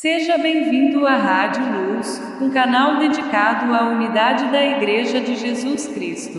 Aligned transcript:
Seja 0.00 0.38
bem-vindo 0.38 1.04
à 1.08 1.16
Rádio 1.16 1.60
Luz, 1.72 2.22
um 2.40 2.52
canal 2.52 3.00
dedicado 3.00 3.74
à 3.74 3.88
unidade 3.88 4.48
da 4.52 4.64
Igreja 4.64 5.20
de 5.20 5.34
Jesus 5.34 5.88
Cristo. 5.88 6.38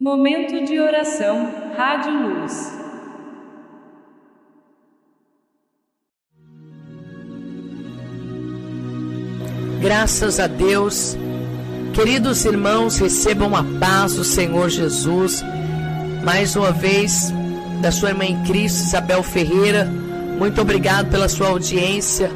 Momento 0.00 0.64
de 0.64 0.80
oração, 0.80 1.52
Rádio 1.76 2.40
Luz. 2.40 2.72
Graças 9.82 10.40
a 10.40 10.46
Deus. 10.46 11.18
Queridos 11.96 12.44
irmãos, 12.44 12.98
recebam 12.98 13.56
a 13.56 13.64
paz 13.80 14.16
do 14.16 14.22
Senhor 14.22 14.68
Jesus. 14.68 15.42
Mais 16.22 16.54
uma 16.54 16.70
vez, 16.70 17.32
da 17.80 17.90
sua 17.90 18.10
irmã 18.10 18.26
em 18.26 18.42
Cristo, 18.42 18.84
Isabel 18.84 19.22
Ferreira. 19.22 19.86
Muito 20.38 20.60
obrigado 20.60 21.08
pela 21.08 21.26
sua 21.26 21.48
audiência. 21.48 22.30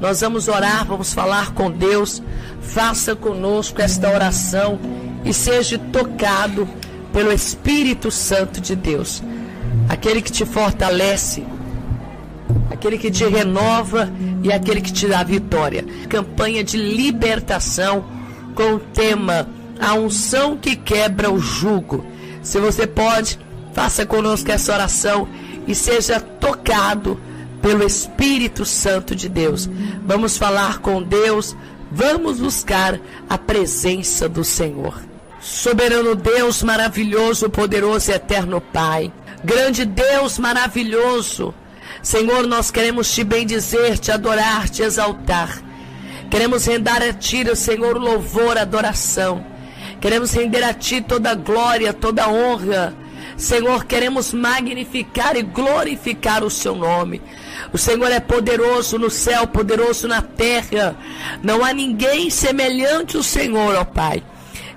Nós 0.00 0.22
vamos 0.22 0.48
orar, 0.48 0.84
vamos 0.84 1.14
falar 1.14 1.52
com 1.52 1.70
Deus. 1.70 2.20
Faça 2.60 3.14
conosco 3.14 3.80
esta 3.80 4.10
oração 4.10 4.76
e 5.24 5.32
seja 5.32 5.78
tocado 5.78 6.68
pelo 7.12 7.32
Espírito 7.32 8.10
Santo 8.10 8.60
de 8.60 8.74
Deus, 8.74 9.22
aquele 9.88 10.20
que 10.20 10.32
te 10.32 10.44
fortalece, 10.44 11.44
aquele 12.72 12.98
que 12.98 13.12
te 13.12 13.24
renova 13.24 14.10
e 14.42 14.52
aquele 14.52 14.80
que 14.80 14.92
te 14.92 15.06
dá 15.06 15.22
vitória. 15.22 15.84
Campanha 16.08 16.64
de 16.64 16.76
libertação 16.76 18.16
com 18.56 18.74
o 18.74 18.80
tema 18.80 19.46
A 19.78 19.94
unção 19.94 20.56
que 20.56 20.74
quebra 20.74 21.30
o 21.30 21.38
jugo. 21.38 22.04
Se 22.42 22.58
você 22.58 22.86
pode, 22.86 23.38
faça 23.74 24.06
conosco 24.06 24.50
essa 24.50 24.72
oração 24.72 25.28
e 25.68 25.74
seja 25.74 26.18
tocado 26.18 27.20
pelo 27.60 27.84
Espírito 27.84 28.64
Santo 28.64 29.14
de 29.14 29.28
Deus. 29.28 29.68
Vamos 30.04 30.38
falar 30.38 30.78
com 30.78 31.02
Deus, 31.02 31.54
vamos 31.92 32.40
buscar 32.40 32.98
a 33.28 33.36
presença 33.36 34.28
do 34.28 34.42
Senhor. 34.42 34.98
Soberano 35.40 36.14
Deus, 36.14 36.62
maravilhoso, 36.62 37.50
poderoso 37.50 38.10
e 38.10 38.14
eterno 38.14 38.60
Pai. 38.60 39.12
Grande 39.44 39.84
Deus 39.84 40.38
maravilhoso. 40.38 41.54
Senhor, 42.02 42.46
nós 42.46 42.70
queremos 42.70 43.12
te 43.12 43.22
bendizer, 43.22 43.98
te 43.98 44.10
adorar, 44.10 44.68
te 44.68 44.82
exaltar. 44.82 45.60
Queremos 46.30 46.66
render 46.66 47.02
a 47.02 47.12
ti, 47.12 47.44
Senhor, 47.56 47.96
louvor, 47.96 48.58
adoração. 48.58 49.44
Queremos 50.00 50.32
render 50.32 50.62
a 50.62 50.74
ti 50.74 51.00
toda 51.00 51.34
glória, 51.34 51.92
toda 51.92 52.28
honra. 52.28 52.94
Senhor, 53.36 53.84
queremos 53.84 54.32
magnificar 54.32 55.36
e 55.36 55.42
glorificar 55.42 56.42
o 56.42 56.50
seu 56.50 56.74
nome. 56.74 57.20
O 57.72 57.78
Senhor 57.78 58.10
é 58.10 58.20
poderoso 58.20 58.98
no 58.98 59.10
céu, 59.10 59.46
poderoso 59.46 60.08
na 60.08 60.22
terra. 60.22 60.96
Não 61.42 61.64
há 61.64 61.72
ninguém 61.72 62.30
semelhante 62.30 63.16
ao 63.16 63.22
Senhor, 63.22 63.74
ó 63.74 63.84
Pai. 63.84 64.22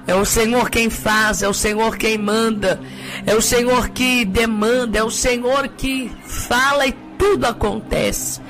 É 0.05 0.15
o 0.15 0.25
Senhor 0.25 0.69
quem 0.69 0.89
faz, 0.89 1.43
é 1.43 1.47
o 1.47 1.53
Senhor 1.53 1.95
quem 1.95 2.17
manda, 2.17 2.81
é 3.25 3.35
o 3.35 3.41
Senhor 3.41 3.89
que 3.89 4.25
demanda, 4.25 4.97
é 4.97 5.03
o 5.03 5.11
Senhor 5.11 5.67
que 5.67 6.11
fala 6.25 6.87
e 6.87 6.93
tudo 7.17 7.45
acontece. 7.45 8.41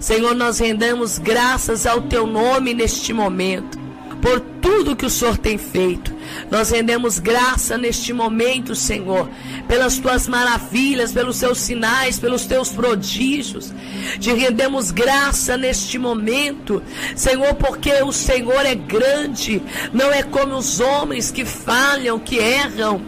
Senhor, 0.00 0.34
nós 0.34 0.58
rendamos 0.58 1.18
graças 1.18 1.84
ao 1.84 2.00
teu 2.00 2.26
nome 2.26 2.72
neste 2.72 3.12
momento, 3.12 3.78
por 4.22 4.40
tudo 4.40 4.96
que 4.96 5.04
o 5.04 5.10
Senhor 5.10 5.36
tem 5.36 5.58
feito. 5.58 6.14
Nós 6.50 6.70
rendemos 6.70 7.18
graça 7.18 7.76
neste 7.76 8.10
momento, 8.10 8.74
Senhor, 8.74 9.28
pelas 9.68 9.98
tuas 9.98 10.26
maravilhas, 10.26 11.12
pelos 11.12 11.36
seus 11.36 11.58
sinais, 11.58 12.18
pelos 12.18 12.46
teus 12.46 12.70
prodígios. 12.70 13.74
Te 14.18 14.32
rendemos 14.32 14.90
graça 14.90 15.58
neste 15.58 15.98
momento, 15.98 16.82
Senhor, 17.14 17.54
porque 17.56 17.92
o 18.02 18.10
Senhor 18.10 18.64
é 18.64 18.74
grande, 18.74 19.62
não 19.92 20.10
é 20.10 20.22
como 20.22 20.56
os 20.56 20.80
homens 20.80 21.30
que 21.30 21.44
falham, 21.44 22.18
que 22.18 22.38
erram, 22.38 23.02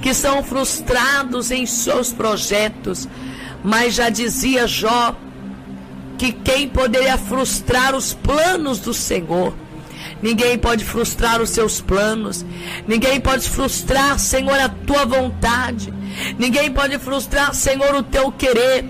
que 0.00 0.14
são 0.14 0.42
frustrados 0.42 1.50
em 1.50 1.66
seus 1.66 2.10
projetos. 2.10 3.06
Mas 3.62 3.94
já 3.94 4.08
dizia 4.08 4.66
Jó 4.66 5.14
que 6.22 6.30
quem 6.30 6.68
poderia 6.68 7.18
frustrar 7.18 7.96
os 7.96 8.14
planos 8.14 8.78
do 8.78 8.94
Senhor? 8.94 9.52
Ninguém 10.22 10.56
pode 10.56 10.84
frustrar 10.84 11.42
os 11.42 11.50
seus 11.50 11.80
planos. 11.80 12.46
Ninguém 12.86 13.20
pode 13.20 13.50
frustrar, 13.50 14.20
Senhor, 14.20 14.56
a 14.56 14.68
tua 14.68 15.04
vontade. 15.04 15.92
Ninguém 16.38 16.70
pode 16.70 16.96
frustrar, 17.00 17.52
Senhor, 17.52 17.92
o 17.96 18.04
teu 18.04 18.30
querer. 18.30 18.84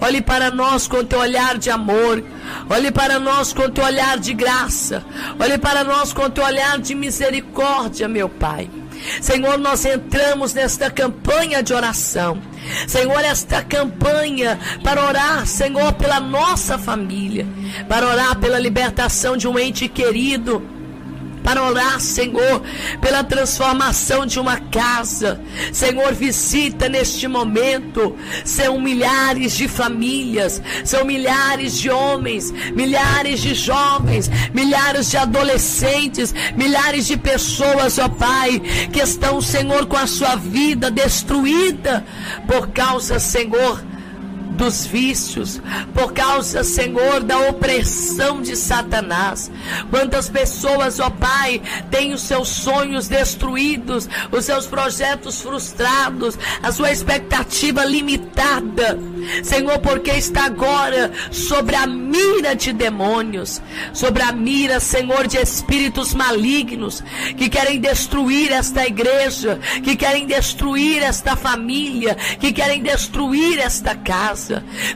Olhe 0.00 0.22
para 0.22 0.52
nós 0.52 0.86
com 0.86 1.04
teu 1.04 1.18
olhar 1.18 1.58
de 1.58 1.70
amor. 1.70 2.22
Olhe 2.70 2.92
para 2.92 3.18
nós 3.18 3.52
com 3.52 3.68
teu 3.68 3.82
olhar 3.82 4.16
de 4.16 4.32
graça. 4.32 5.04
Olhe 5.40 5.58
para 5.58 5.82
nós 5.82 6.12
com 6.12 6.30
teu 6.30 6.44
olhar 6.44 6.78
de 6.78 6.94
misericórdia, 6.94 8.06
meu 8.06 8.28
Pai. 8.28 8.70
Senhor, 9.20 9.58
nós 9.58 9.84
entramos 9.84 10.54
nesta 10.54 10.90
campanha 10.90 11.62
de 11.62 11.72
oração. 11.72 12.40
Senhor, 12.86 13.24
esta 13.24 13.62
campanha 13.62 14.58
para 14.82 15.04
orar, 15.04 15.46
Senhor, 15.46 15.92
pela 15.94 16.20
nossa 16.20 16.78
família, 16.78 17.46
para 17.88 18.06
orar 18.06 18.38
pela 18.38 18.58
libertação 18.58 19.36
de 19.36 19.46
um 19.46 19.58
ente 19.58 19.88
querido 19.88 20.75
para 21.46 21.62
orar, 21.62 22.00
Senhor, 22.00 22.60
pela 23.00 23.22
transformação 23.22 24.26
de 24.26 24.40
uma 24.40 24.56
casa. 24.56 25.40
Senhor, 25.72 26.12
visita 26.12 26.88
neste 26.88 27.28
momento. 27.28 28.16
São 28.44 28.80
milhares 28.80 29.56
de 29.56 29.68
famílias, 29.68 30.60
são 30.84 31.04
milhares 31.04 31.78
de 31.78 31.88
homens, 31.88 32.50
milhares 32.72 33.40
de 33.40 33.54
jovens, 33.54 34.28
milhares 34.52 35.08
de 35.08 35.18
adolescentes, 35.18 36.34
milhares 36.56 37.06
de 37.06 37.16
pessoas, 37.16 37.96
ó 38.00 38.08
Pai, 38.08 38.58
que 38.92 38.98
estão, 38.98 39.40
Senhor, 39.40 39.86
com 39.86 39.96
a 39.96 40.08
sua 40.08 40.34
vida 40.34 40.90
destruída 40.90 42.04
por 42.48 42.70
causa, 42.70 43.20
Senhor, 43.20 43.84
dos 44.56 44.86
vícios, 44.86 45.60
por 45.94 46.12
causa, 46.12 46.64
Senhor, 46.64 47.22
da 47.22 47.38
opressão 47.48 48.40
de 48.40 48.56
Satanás. 48.56 49.50
Quantas 49.90 50.28
pessoas, 50.28 50.98
ó 50.98 51.10
Pai, 51.10 51.60
têm 51.90 52.12
os 52.12 52.22
seus 52.22 52.48
sonhos 52.48 53.06
destruídos, 53.06 54.08
os 54.32 54.44
seus 54.44 54.66
projetos 54.66 55.40
frustrados, 55.40 56.38
a 56.62 56.72
sua 56.72 56.90
expectativa 56.90 57.84
limitada. 57.84 58.98
Senhor, 59.42 59.78
porque 59.80 60.12
está 60.12 60.46
agora 60.46 61.12
sobre 61.30 61.74
a 61.76 61.86
mira 61.86 62.54
de 62.54 62.72
demônios, 62.72 63.60
sobre 63.92 64.22
a 64.22 64.32
mira, 64.32 64.80
Senhor, 64.80 65.26
de 65.26 65.36
espíritos 65.38 66.14
malignos 66.14 67.02
que 67.36 67.48
querem 67.48 67.80
destruir 67.80 68.52
esta 68.52 68.86
igreja, 68.86 69.58
que 69.82 69.96
querem 69.96 70.26
destruir 70.26 71.02
esta 71.02 71.36
família, 71.36 72.14
que 72.38 72.52
querem 72.52 72.82
destruir 72.82 73.58
esta 73.58 73.94
casa 73.94 74.45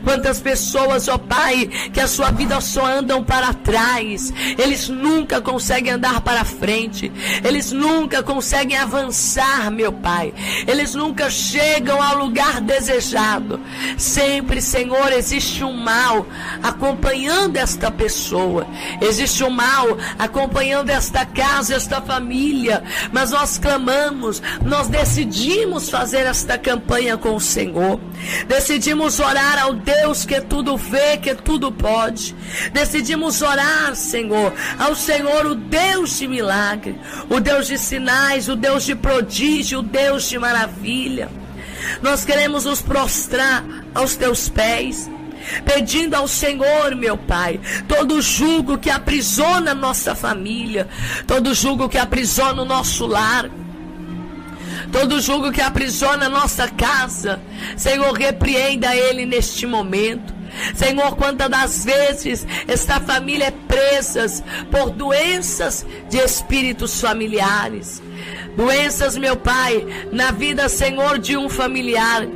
Quantas 0.03 0.39
pessoas, 0.39 1.07
ó 1.07 1.17
Pai, 1.17 1.67
que 1.93 1.99
a 1.99 2.07
sua 2.07 2.31
vida 2.31 2.59
só 2.61 2.85
andam 2.85 3.23
para 3.23 3.53
trás. 3.53 4.33
Eles 4.57 4.87
nunca 4.89 5.41
conseguem 5.41 5.93
andar 5.93 6.21
para 6.21 6.43
frente. 6.43 7.11
Eles 7.43 7.71
nunca 7.71 8.23
conseguem 8.23 8.77
avançar, 8.77 9.69
meu 9.71 9.91
Pai. 9.91 10.33
Eles 10.67 10.95
nunca 10.95 11.29
chegam 11.29 12.01
ao 12.01 12.17
lugar 12.17 12.61
desejado. 12.61 13.59
Sempre, 13.97 14.61
Senhor, 14.61 15.11
existe 15.11 15.63
um 15.63 15.73
mal 15.73 16.25
acompanhando 16.63 17.57
esta 17.57 17.91
pessoa. 17.91 18.65
Existe 19.01 19.43
um 19.43 19.49
mal 19.49 19.97
acompanhando 20.17 20.89
esta 20.89 21.25
casa, 21.25 21.75
esta 21.75 22.01
família. 22.01 22.83
Mas 23.11 23.31
nós 23.31 23.57
clamamos, 23.57 24.41
nós 24.63 24.87
decidimos 24.87 25.89
fazer 25.89 26.25
esta 26.25 26.57
campanha 26.57 27.17
com 27.17 27.35
o 27.35 27.41
Senhor. 27.41 27.99
Decidimos 28.47 29.19
orar 29.19 29.40
ao 29.57 29.73
Deus 29.73 30.25
que 30.25 30.39
tudo 30.41 30.77
vê, 30.77 31.17
que 31.17 31.35
tudo 31.35 31.71
pode. 31.71 32.35
Decidimos 32.71 33.41
orar, 33.41 33.95
Senhor, 33.95 34.53
ao 34.79 34.95
Senhor, 34.95 35.45
o 35.45 35.55
Deus 35.55 36.17
de 36.17 36.27
milagre, 36.27 36.99
o 37.29 37.39
Deus 37.39 37.67
de 37.67 37.77
sinais, 37.77 38.49
o 38.49 38.55
Deus 38.55 38.83
de 38.83 38.95
prodígio, 38.95 39.79
o 39.79 39.83
Deus 39.83 40.29
de 40.29 40.37
maravilha. 40.37 41.29
Nós 42.01 42.23
queremos 42.23 42.65
nos 42.65 42.81
prostrar 42.81 43.63
aos 43.93 44.15
teus 44.15 44.49
pés 44.49 45.09
pedindo 45.65 46.15
ao 46.15 46.27
Senhor, 46.27 46.95
meu 46.95 47.17
Pai, 47.17 47.59
todo 47.87 48.21
jugo 48.21 48.77
que 48.77 48.89
aprisiona 48.89 49.73
nossa 49.73 50.13
família, 50.13 50.87
todo 51.25 51.53
jugo 51.53 51.89
que 51.89 51.97
aprisiona 51.97 52.61
o 52.61 52.65
nosso 52.65 53.05
lar, 53.07 53.49
todo 54.91 55.21
jugo 55.21 55.51
que 55.51 55.61
aprisiona 55.61 56.29
nossa 56.29 56.67
casa. 56.67 57.41
Senhor, 57.77 58.11
repreenda 58.13 58.95
ele 58.95 59.25
neste 59.25 59.65
momento. 59.65 60.33
Senhor, 60.75 61.15
quantas 61.15 61.49
das 61.49 61.85
vezes 61.85 62.45
esta 62.67 62.99
família 62.99 63.45
é 63.45 63.51
presa 63.51 64.25
por 64.69 64.89
doenças 64.89 65.85
de 66.09 66.17
espíritos 66.17 66.99
familiares. 66.99 68.01
Doenças, 68.55 69.17
meu 69.17 69.37
Pai, 69.37 69.85
na 70.11 70.31
vida, 70.31 70.67
Senhor, 70.67 71.17
de 71.17 71.37
um 71.37 71.49
familiar. 71.49 72.27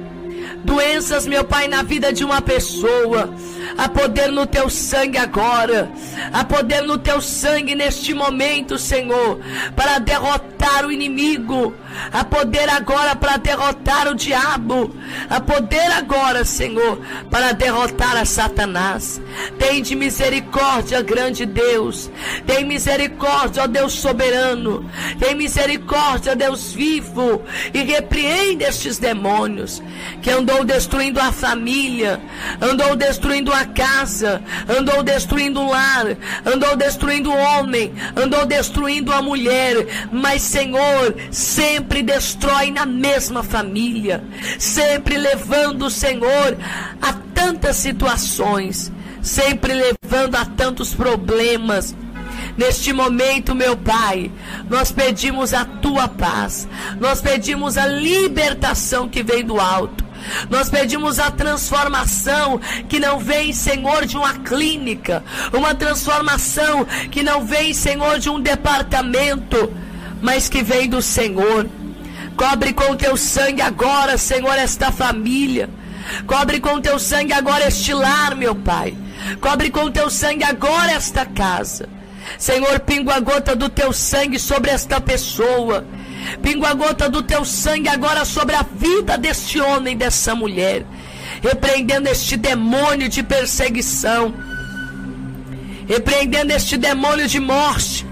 Doenças, 0.64 1.28
meu 1.28 1.44
Pai, 1.44 1.68
na 1.68 1.84
vida 1.84 2.14
de 2.14 2.24
uma 2.24 2.42
pessoa 2.42 3.30
Há 3.78 3.90
poder 3.90 4.32
no 4.32 4.46
teu 4.46 4.70
sangue 4.70 5.18
agora. 5.18 5.90
Há 6.32 6.44
poder 6.44 6.82
no 6.82 6.98
teu 6.98 7.22
sangue 7.22 7.76
neste 7.76 8.14
momento, 8.14 8.78
Senhor, 8.78 9.40
para 9.76 10.00
derrotar 10.00 10.86
o 10.86 10.92
inimigo. 10.92 11.74
Há 12.12 12.24
poder 12.24 12.70
agora 12.70 13.16
para 13.16 13.38
derrotar 13.38 14.08
o 14.08 14.16
diabo. 14.16 14.94
Há 15.30 15.40
poder 15.40 15.92
agora, 15.92 16.44
Senhor, 16.44 17.00
para 17.30 17.54
derrotar 17.54 18.18
a 18.18 18.26
Satanás. 18.26 19.22
Tem 19.58 19.82
de 19.82 19.96
misericórdia, 19.96 21.02
grande 21.02 21.46
Deus. 21.46 22.10
Tem 22.46 22.66
misericórdia, 22.66 23.64
ó 23.64 23.68
Deus 23.68 23.94
soberano. 23.94 24.90
Tem 25.20 25.36
misericórdia, 25.36 26.36
Deus 26.36 26.74
vivo. 26.74 27.42
E 27.74 27.84
repreende 27.84 28.64
estes 28.64 28.98
demônios 28.98 29.82
que 30.22 30.30
andou 30.30 30.64
destruindo 30.64 31.20
a 31.20 31.32
família, 31.32 32.20
andou 32.62 32.96
destruindo 32.96 33.54
a 33.56 33.66
casa, 33.66 34.42
andou 34.68 35.02
destruindo 35.02 35.62
o 35.62 35.70
lar, 35.70 36.18
andou 36.46 36.76
destruindo 36.76 37.32
o 37.32 37.38
homem, 37.38 37.94
andou 38.16 38.46
destruindo 38.46 39.12
a 39.12 39.22
mulher, 39.22 40.08
mas 40.12 40.42
Senhor, 40.42 41.16
sempre 41.32 42.04
destrói 42.04 42.72
na 42.72 42.86
mesma 42.86 43.44
família, 43.44 44.24
sempre 44.60 45.18
levando 45.18 45.88
o 45.88 45.92
Senhor 45.92 46.58
a 47.02 47.14
tantas 47.34 47.78
situações, 47.78 48.92
sempre 49.22 49.74
levando 49.74 50.36
a 50.36 50.46
tantos 50.46 50.94
problemas. 50.94 51.96
Neste 52.58 52.94
momento, 52.94 53.54
meu 53.54 53.76
Pai, 53.76 54.32
nós 54.70 54.92
pedimos 54.92 55.54
a 55.54 55.66
tua 55.66 56.08
paz, 56.08 56.68
nós 57.00 57.22
pedimos 57.22 57.78
a 57.78 57.86
libertação 57.86 59.10
que 59.10 59.22
vem 59.22 59.44
do 59.44 59.60
alto. 59.60 60.05
Nós 60.50 60.70
pedimos 60.70 61.20
a 61.20 61.32
transformação 61.32 62.60
que 62.88 63.00
não 63.00 63.20
vem, 63.20 63.54
Senhor, 63.54 64.06
de 64.06 64.18
uma 64.18 64.34
clínica, 64.34 65.24
uma 65.54 65.74
transformação 65.76 66.86
que 67.12 67.24
não 67.24 67.46
vem, 67.46 67.74
Senhor, 67.74 68.20
de 68.20 68.30
um 68.30 68.40
departamento, 68.40 69.72
mas 70.22 70.50
que 70.50 70.64
vem 70.64 70.90
do 70.90 71.02
Senhor. 71.02 71.68
Cobre 72.36 72.74
com 72.74 72.96
teu 72.96 73.16
sangue 73.16 73.62
agora, 73.62 74.18
Senhor, 74.18 74.58
esta 74.58 74.92
família. 74.92 75.70
Cobre 76.28 76.60
com 76.60 76.82
teu 76.82 77.00
sangue 77.00 77.34
agora 77.34 77.68
este 77.68 77.94
lar, 77.94 78.36
meu 78.36 78.56
Pai. 78.56 78.96
Cobre 79.40 79.70
com 79.70 79.90
teu 79.90 80.10
sangue 80.10 80.44
agora 80.44 80.92
esta 80.92 81.26
casa. 81.26 81.90
Senhor, 82.38 82.80
pingo 82.82 83.12
a 83.12 83.20
gota 83.20 83.56
do 83.56 83.70
teu 83.70 83.94
sangue 83.94 84.38
sobre 84.38 84.72
esta 84.72 85.00
pessoa. 85.00 85.86
Pingo 86.42 86.66
a 86.66 86.74
gota 86.74 87.10
do 87.10 87.22
teu 87.22 87.46
sangue 87.46 87.90
agora 87.90 88.26
sobre 88.26 88.56
a 88.56 88.64
vida 88.64 89.18
deste 89.18 89.60
homem, 89.60 89.96
dessa 89.96 90.36
mulher. 90.36 90.86
Repreendendo 91.42 92.10
este 92.10 92.38
demônio 92.38 93.08
de 93.10 93.22
perseguição. 93.24 94.34
Repreendendo 95.88 96.54
este 96.54 96.78
demônio 96.78 97.28
de 97.28 97.40
morte. 97.40 98.06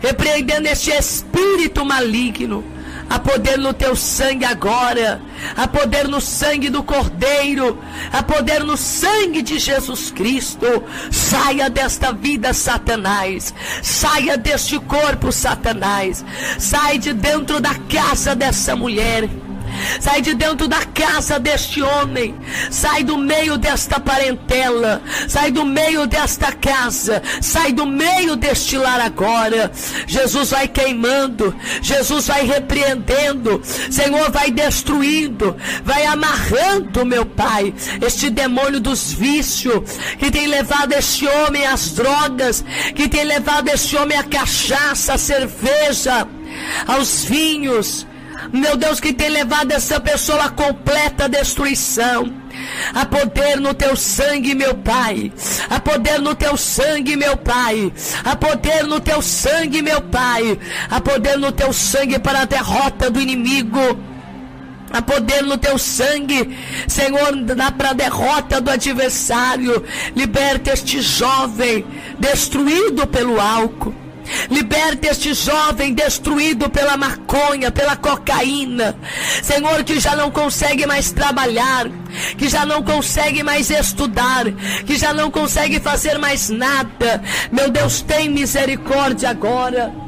Repreendendo 0.00 0.68
este 0.68 0.90
espírito 0.90 1.84
maligno 1.84 2.71
Há 3.12 3.18
poder 3.18 3.58
no 3.58 3.74
teu 3.74 3.94
sangue 3.94 4.46
agora. 4.46 5.20
Há 5.54 5.68
poder 5.68 6.08
no 6.08 6.18
sangue 6.18 6.70
do 6.70 6.82
Cordeiro. 6.82 7.78
Há 8.10 8.22
poder 8.22 8.64
no 8.64 8.74
sangue 8.74 9.42
de 9.42 9.58
Jesus 9.58 10.10
Cristo. 10.10 10.82
Saia 11.10 11.68
desta 11.68 12.10
vida, 12.10 12.54
Satanás. 12.54 13.52
Saia 13.82 14.38
deste 14.38 14.78
corpo, 14.78 15.30
Satanás. 15.30 16.24
Sai 16.58 16.96
de 16.96 17.12
dentro 17.12 17.60
da 17.60 17.74
casa 17.74 18.34
dessa 18.34 18.74
mulher. 18.74 19.28
Sai 20.00 20.20
de 20.20 20.34
dentro 20.34 20.68
da 20.68 20.84
casa 20.84 21.38
deste 21.38 21.82
homem. 21.82 22.34
Sai 22.70 23.02
do 23.02 23.18
meio 23.18 23.56
desta 23.56 24.00
parentela. 24.00 25.02
Sai 25.28 25.50
do 25.50 25.64
meio 25.64 26.06
desta 26.06 26.52
casa. 26.52 27.22
Sai 27.40 27.72
do 27.72 27.86
meio 27.86 28.36
deste 28.36 28.76
lar 28.76 29.00
agora. 29.00 29.70
Jesus 30.06 30.50
vai 30.50 30.68
queimando. 30.68 31.54
Jesus 31.80 32.26
vai 32.26 32.46
repreendendo. 32.46 33.60
Senhor 33.90 34.30
vai 34.30 34.50
destruindo. 34.50 35.56
Vai 35.84 36.04
amarrando, 36.06 37.04
meu 37.04 37.24
Pai, 37.24 37.74
este 38.00 38.30
demônio 38.30 38.80
dos 38.80 39.12
vícios 39.12 39.82
que 40.18 40.30
tem 40.30 40.46
levado 40.46 40.92
este 40.92 41.26
homem 41.26 41.66
às 41.66 41.92
drogas. 41.92 42.64
Que 42.94 43.08
tem 43.08 43.24
levado 43.24 43.68
este 43.68 43.96
homem 43.96 44.16
à 44.16 44.22
cachaça, 44.22 45.14
à 45.14 45.18
cerveja, 45.18 46.26
aos 46.86 47.24
vinhos 47.24 48.06
meu 48.52 48.76
Deus, 48.76 49.00
que 49.00 49.14
tem 49.14 49.30
levado 49.30 49.72
essa 49.72 49.98
pessoa 49.98 50.44
à 50.44 50.50
completa 50.50 51.28
destruição. 51.28 52.32
Há 52.94 53.06
poder 53.06 53.58
no 53.58 53.72
teu 53.72 53.96
sangue, 53.96 54.54
meu 54.54 54.74
Pai. 54.74 55.32
Há 55.70 55.80
poder 55.80 56.20
no 56.20 56.34
teu 56.34 56.56
sangue, 56.56 57.16
meu 57.16 57.36
Pai. 57.36 57.90
Há 58.22 58.36
poder 58.36 58.84
no 58.84 59.00
teu 59.00 59.22
sangue, 59.22 59.80
meu 59.80 60.02
Pai. 60.02 60.58
Há 60.90 61.00
poder 61.00 61.38
no 61.38 61.50
teu 61.50 61.72
sangue 61.72 62.18
para 62.18 62.42
a 62.42 62.44
derrota 62.44 63.10
do 63.10 63.20
inimigo. 63.20 63.98
Há 64.92 65.00
poder 65.00 65.42
no 65.42 65.56
teu 65.56 65.78
sangue, 65.78 66.54
Senhor, 66.86 67.32
para 67.78 67.90
a 67.90 67.94
derrota 67.94 68.60
do 68.60 68.70
adversário. 68.70 69.82
Liberta 70.14 70.74
este 70.74 71.00
jovem 71.00 71.86
destruído 72.18 73.06
pelo 73.06 73.40
álcool. 73.40 74.01
Liberte 74.50 75.08
este 75.08 75.34
jovem 75.34 75.94
destruído 75.94 76.68
pela 76.70 76.96
maconha, 76.96 77.70
pela 77.70 77.96
cocaína. 77.96 78.96
Senhor, 79.42 79.84
que 79.84 80.00
já 80.00 80.16
não 80.16 80.30
consegue 80.30 80.86
mais 80.86 81.12
trabalhar, 81.12 81.88
que 82.36 82.48
já 82.48 82.64
não 82.64 82.82
consegue 82.82 83.42
mais 83.42 83.70
estudar, 83.70 84.50
que 84.86 84.96
já 84.96 85.12
não 85.12 85.30
consegue 85.30 85.80
fazer 85.80 86.18
mais 86.18 86.48
nada. 86.48 87.22
Meu 87.50 87.70
Deus, 87.70 88.02
tem 88.02 88.28
misericórdia 88.28 89.30
agora. 89.30 90.01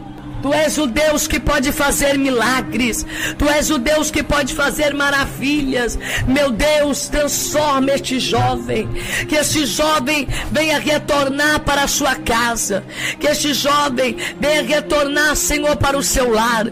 Tu 0.45 0.53
és 0.53 0.77
o 0.77 0.87
Deus 0.87 1.27
que 1.27 1.41
pode 1.41 1.73
fazer 1.73 2.19
milagres. 2.19 3.07
Tu 3.39 3.49
és 3.49 3.71
o 3.71 3.79
Deus 3.79 4.11
que 4.11 4.23
pode 4.23 4.53
fazer 4.53 4.93
maravilhas. 4.93 5.99
Meu 6.29 6.51
Deus, 6.51 7.09
transforma 7.09 7.93
este 7.93 8.21
jovem. 8.21 8.87
Que 9.27 9.37
este 9.37 9.65
jovem 9.65 10.29
venha 10.53 10.79
retornar 10.79 11.61
para 11.61 11.85
a 11.85 11.89
sua 11.89 12.17
casa. 12.17 12.85
Que 13.19 13.29
este 13.29 13.55
jovem 13.55 14.19
venha 14.39 14.63
retornar, 14.63 15.35
Senhor, 15.35 15.77
para 15.77 15.97
o 15.97 16.03
seu 16.03 16.31
lar. 16.31 16.67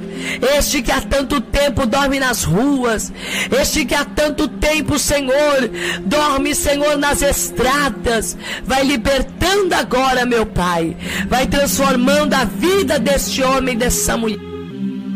Este 0.58 0.82
que 0.82 0.92
há 0.92 1.00
tanto 1.00 1.40
tempo 1.40 1.86
dorme 1.86 2.20
nas 2.20 2.44
ruas. 2.44 3.10
Este 3.58 3.86
que 3.86 3.94
há 3.94 4.04
tanto 4.04 4.48
tempo, 4.48 4.98
Senhor, 4.98 5.70
dorme, 6.02 6.54
Senhor, 6.54 6.98
nas 6.98 7.22
estradas. 7.22 8.36
Vai 8.64 8.84
libertando 8.84 9.74
agora, 9.74 10.26
meu 10.26 10.44
Pai. 10.44 10.94
Vai 11.26 11.46
transformando 11.46 12.34
a 12.34 12.44
vida 12.44 12.98
deste 12.98 13.42
homem 13.42 13.61
homem, 13.62 13.76
dessa 13.76 14.16
mulher. 14.16 14.40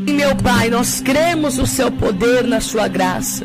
E 0.06 0.12
meu 0.12 0.36
Pai, 0.36 0.70
nós 0.70 1.00
cremos 1.00 1.58
no 1.58 1.66
seu 1.66 1.90
poder, 1.90 2.44
na 2.44 2.60
sua 2.60 2.86
graça. 2.86 3.44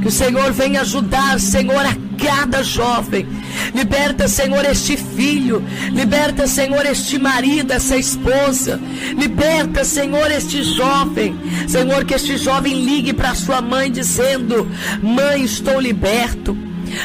Que 0.00 0.08
o 0.08 0.10
Senhor 0.10 0.52
venha 0.52 0.80
ajudar, 0.80 1.38
Senhor, 1.38 1.84
a 1.84 1.94
cada 2.16 2.62
jovem. 2.62 3.26
Liberta, 3.74 4.26
Senhor, 4.26 4.64
este 4.64 4.96
filho. 4.96 5.62
Liberta, 5.92 6.46
Senhor, 6.46 6.86
este 6.86 7.18
marido, 7.18 7.72
essa 7.72 7.96
esposa. 7.96 8.80
Liberta, 9.18 9.84
Senhor, 9.84 10.30
este 10.30 10.62
jovem. 10.62 11.36
Senhor, 11.68 12.04
que 12.06 12.14
este 12.14 12.38
jovem 12.38 12.72
ligue 12.84 13.12
para 13.12 13.34
sua 13.34 13.60
mãe 13.60 13.90
dizendo: 13.90 14.66
Mãe, 15.02 15.44
estou 15.44 15.78
liberto. 15.78 16.56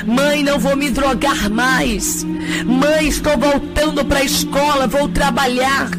Mãe, 0.06 0.44
não 0.44 0.58
vou 0.58 0.78
me 0.78 0.90
drogar 0.90 1.50
mais. 1.50 2.24
Mãe, 2.66 3.08
estou 3.08 3.38
voltando 3.38 4.06
para 4.06 4.20
a 4.20 4.24
escola, 4.24 4.88
vou 4.88 5.10
trabalhar. 5.10 5.90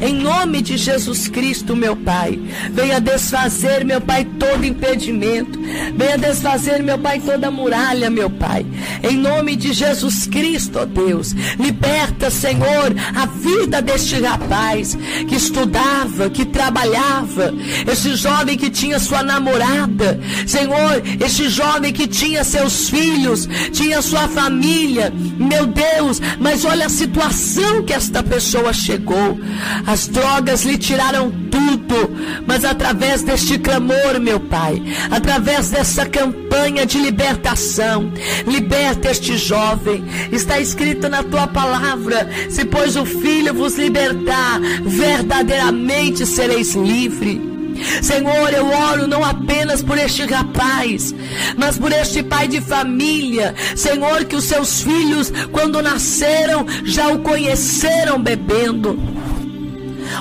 Em 0.00 0.14
nome 0.14 0.62
de 0.62 0.76
Jesus 0.76 1.28
Cristo, 1.28 1.76
meu 1.76 1.96
Pai, 1.96 2.38
venha 2.72 3.00
desfazer, 3.00 3.84
meu 3.84 4.00
Pai, 4.00 4.24
todo 4.38 4.64
impedimento. 4.64 5.58
Venha 5.96 6.18
desfazer, 6.18 6.82
meu 6.82 6.98
Pai, 6.98 7.20
toda 7.20 7.50
muralha, 7.50 8.10
meu 8.10 8.30
Pai. 8.30 8.66
Em 9.02 9.16
nome 9.16 9.56
de 9.56 9.72
Jesus 9.72 10.26
Cristo, 10.26 10.80
ó 10.80 10.84
Deus, 10.84 11.32
liberta, 11.58 12.30
Senhor, 12.30 12.94
a 13.14 13.26
vida 13.26 13.80
deste 13.80 14.20
rapaz 14.20 14.96
que 15.28 15.34
estudava, 15.34 16.30
que 16.30 16.44
trabalhava, 16.44 17.54
esse 17.90 18.14
jovem 18.16 18.56
que 18.56 18.70
tinha 18.70 18.98
sua 18.98 19.22
namorada, 19.22 20.20
Senhor, 20.46 21.02
este 21.20 21.48
jovem 21.48 21.92
que 21.92 22.06
tinha 22.06 22.44
seus 22.44 22.88
filhos, 22.88 23.48
tinha 23.72 24.00
sua 24.02 24.28
família, 24.28 25.12
meu 25.44 25.66
Deus, 25.66 26.20
mas 26.38 26.64
olha 26.64 26.86
a 26.86 26.88
situação 26.90 27.82
que 27.82 27.92
esta 27.92 28.22
pessoa 28.22 28.72
chegou. 28.72 29.38
As 29.86 30.08
drogas 30.08 30.64
lhe 30.64 30.76
tiraram 30.78 31.30
tudo, 31.50 32.10
mas 32.46 32.64
através 32.64 33.22
deste 33.22 33.58
clamor, 33.58 34.20
meu 34.20 34.40
Pai, 34.40 34.82
através 35.10 35.70
dessa 35.70 36.06
campanha 36.06 36.86
de 36.86 36.98
libertação, 36.98 38.12
liberta 38.46 39.10
este 39.10 39.36
jovem. 39.36 40.04
Está 40.32 40.58
escrito 40.58 41.08
na 41.08 41.22
tua 41.22 41.46
palavra: 41.46 42.28
se 42.50 42.64
pois 42.64 42.96
o 42.96 43.04
Filho 43.04 43.54
vos 43.54 43.76
libertar, 43.76 44.60
verdadeiramente 44.84 46.26
sereis 46.26 46.74
livre. 46.74 47.53
Senhor, 48.02 48.52
eu 48.52 48.66
oro 48.66 49.06
não 49.06 49.24
apenas 49.24 49.82
por 49.82 49.98
este 49.98 50.24
rapaz, 50.24 51.14
mas 51.56 51.78
por 51.78 51.92
este 51.92 52.22
pai 52.22 52.48
de 52.48 52.60
família. 52.60 53.54
Senhor, 53.76 54.24
que 54.24 54.36
os 54.36 54.44
seus 54.44 54.82
filhos, 54.82 55.32
quando 55.52 55.82
nasceram, 55.82 56.66
já 56.84 57.08
o 57.08 57.18
conheceram 57.20 58.22
bebendo. 58.22 58.98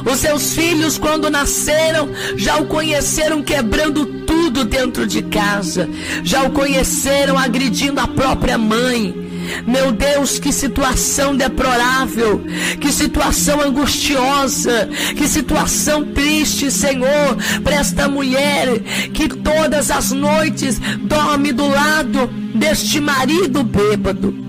Os 0.06 0.20
seus 0.20 0.54
filhos, 0.54 0.98
quando 0.98 1.30
nasceram, 1.30 2.10
já 2.36 2.58
o 2.58 2.66
conheceram 2.66 3.42
quebrando 3.42 4.06
tudo 4.26 4.66
dentro 4.66 5.06
de 5.06 5.22
casa, 5.24 5.90
já 6.24 6.44
o 6.44 6.52
conheceram 6.52 7.38
agredindo 7.38 8.00
a 8.00 8.08
própria 8.08 8.58
mãe. 8.58 9.33
Meu 9.66 9.92
Deus, 9.92 10.40
que 10.40 10.52
situação 10.52 11.36
deplorável, 11.36 12.44
que 12.80 12.92
situação 12.92 13.62
angustiosa, 13.62 14.90
que 15.16 15.28
situação 15.28 16.06
triste, 16.06 16.72
Senhor, 16.72 17.38
para 17.64 17.76
esta 17.76 18.08
mulher 18.08 18.80
que 19.14 19.28
todas 19.28 19.92
as 19.92 20.12
noites 20.12 20.80
dorme 21.02 21.52
do 21.52 21.68
lado 21.68 22.28
deste 22.56 23.00
marido 23.00 23.64
bêbado. 23.64 24.44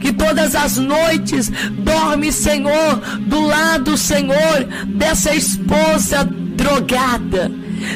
Que 0.00 0.12
todas 0.12 0.54
as 0.54 0.76
noites 0.76 1.50
dorme, 1.78 2.30
Senhor, 2.30 2.96
do 3.20 3.40
lado, 3.40 3.96
Senhor, 3.96 4.66
dessa 4.86 5.34
esposa 5.34 6.22
drogada, 6.22 7.50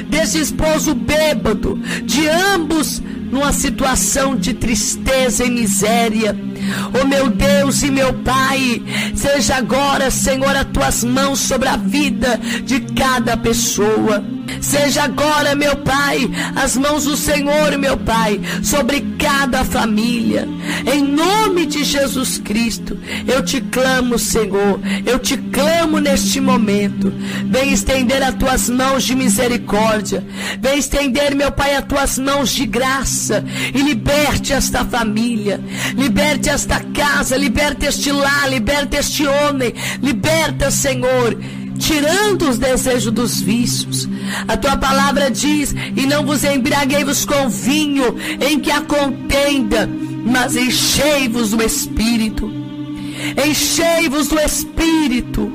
desse 0.08 0.40
esposo 0.40 0.94
bêbado, 0.94 1.78
de 2.04 2.26
ambos 2.28 3.02
numa 3.30 3.52
situação 3.52 4.36
de 4.36 4.54
tristeza 4.54 5.44
e 5.44 5.50
miséria. 5.50 6.36
Oh 7.00 7.06
meu 7.06 7.28
Deus 7.30 7.82
e 7.82 7.90
meu 7.90 8.12
Pai, 8.12 8.82
seja 9.14 9.56
agora, 9.56 10.10
Senhor, 10.10 10.54
as 10.56 10.66
tuas 10.66 11.04
mãos 11.04 11.40
sobre 11.40 11.68
a 11.68 11.76
vida 11.76 12.40
de 12.64 12.80
cada 12.80 13.36
pessoa. 13.36 14.24
Seja 14.60 15.04
agora, 15.04 15.54
meu 15.54 15.76
Pai, 15.76 16.30
as 16.54 16.76
mãos 16.76 17.04
do 17.04 17.16
Senhor, 17.16 17.76
meu 17.78 17.96
Pai, 17.96 18.40
sobre 18.62 19.00
cada 19.18 19.64
família. 19.64 20.48
Em 20.92 21.02
nome 21.02 21.66
de 21.66 21.84
Jesus 21.84 22.38
Cristo, 22.38 22.98
eu 23.26 23.42
te 23.42 23.60
clamo, 23.60 24.18
Senhor, 24.18 24.80
eu 25.06 25.18
te 25.18 25.36
clamo 25.36 25.98
neste 25.98 26.40
momento. 26.40 27.12
Vem 27.46 27.72
estender 27.72 28.22
as 28.22 28.34
tuas 28.34 28.68
mãos 28.68 29.04
de 29.04 29.14
misericórdia. 29.14 30.24
Vem 30.60 30.78
estender, 30.78 31.34
meu 31.34 31.52
Pai, 31.52 31.74
as 31.74 31.84
tuas 31.84 32.18
mãos 32.18 32.50
de 32.50 32.66
graça 32.66 33.44
e 33.74 33.82
liberte 33.82 34.52
esta 34.52 34.84
família. 34.84 35.60
Liberte 35.96 36.48
esta 36.54 36.80
casa, 36.80 37.36
liberte 37.36 37.86
este 37.86 38.12
lar, 38.12 38.48
liberte 38.48 38.96
este 38.96 39.26
homem. 39.26 39.74
Liberta, 40.00 40.70
Senhor 40.70 41.36
tirando 41.78 42.48
os 42.48 42.56
desejos 42.56 43.12
dos 43.12 43.40
vícios. 43.40 44.08
A 44.46 44.56
tua 44.56 44.76
palavra 44.76 45.30
diz: 45.30 45.74
E 45.96 46.06
não 46.06 46.24
vos 46.24 46.44
embriaguei-vos 46.44 47.24
com 47.24 47.48
vinho 47.48 48.16
em 48.40 48.60
que 48.60 48.70
há 48.70 48.80
contenda, 48.80 49.88
mas 50.24 50.56
enchei-vos 50.56 51.50
do 51.50 51.62
Espírito. 51.62 52.50
Enchei-vos 53.46 54.28
do 54.28 54.38
Espírito. 54.38 55.52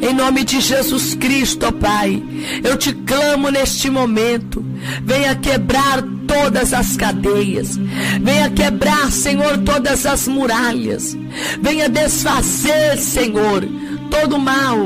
Em 0.00 0.12
nome 0.14 0.44
de 0.44 0.60
Jesus 0.60 1.14
Cristo, 1.14 1.66
ó 1.66 1.72
Pai, 1.72 2.22
eu 2.64 2.76
te 2.76 2.92
clamo 2.92 3.50
neste 3.50 3.88
momento. 3.88 4.64
Venha 5.02 5.34
quebrar 5.34 6.02
todas 6.26 6.72
as 6.72 6.96
cadeias. 6.96 7.76
Venha 8.20 8.50
quebrar, 8.50 9.10
Senhor, 9.10 9.58
todas 9.58 10.06
as 10.06 10.26
muralhas. 10.28 11.16
Venha 11.60 11.88
desfazer, 11.88 12.98
Senhor, 12.98 13.66
todo 14.10 14.36
o 14.36 14.40
mal 14.40 14.78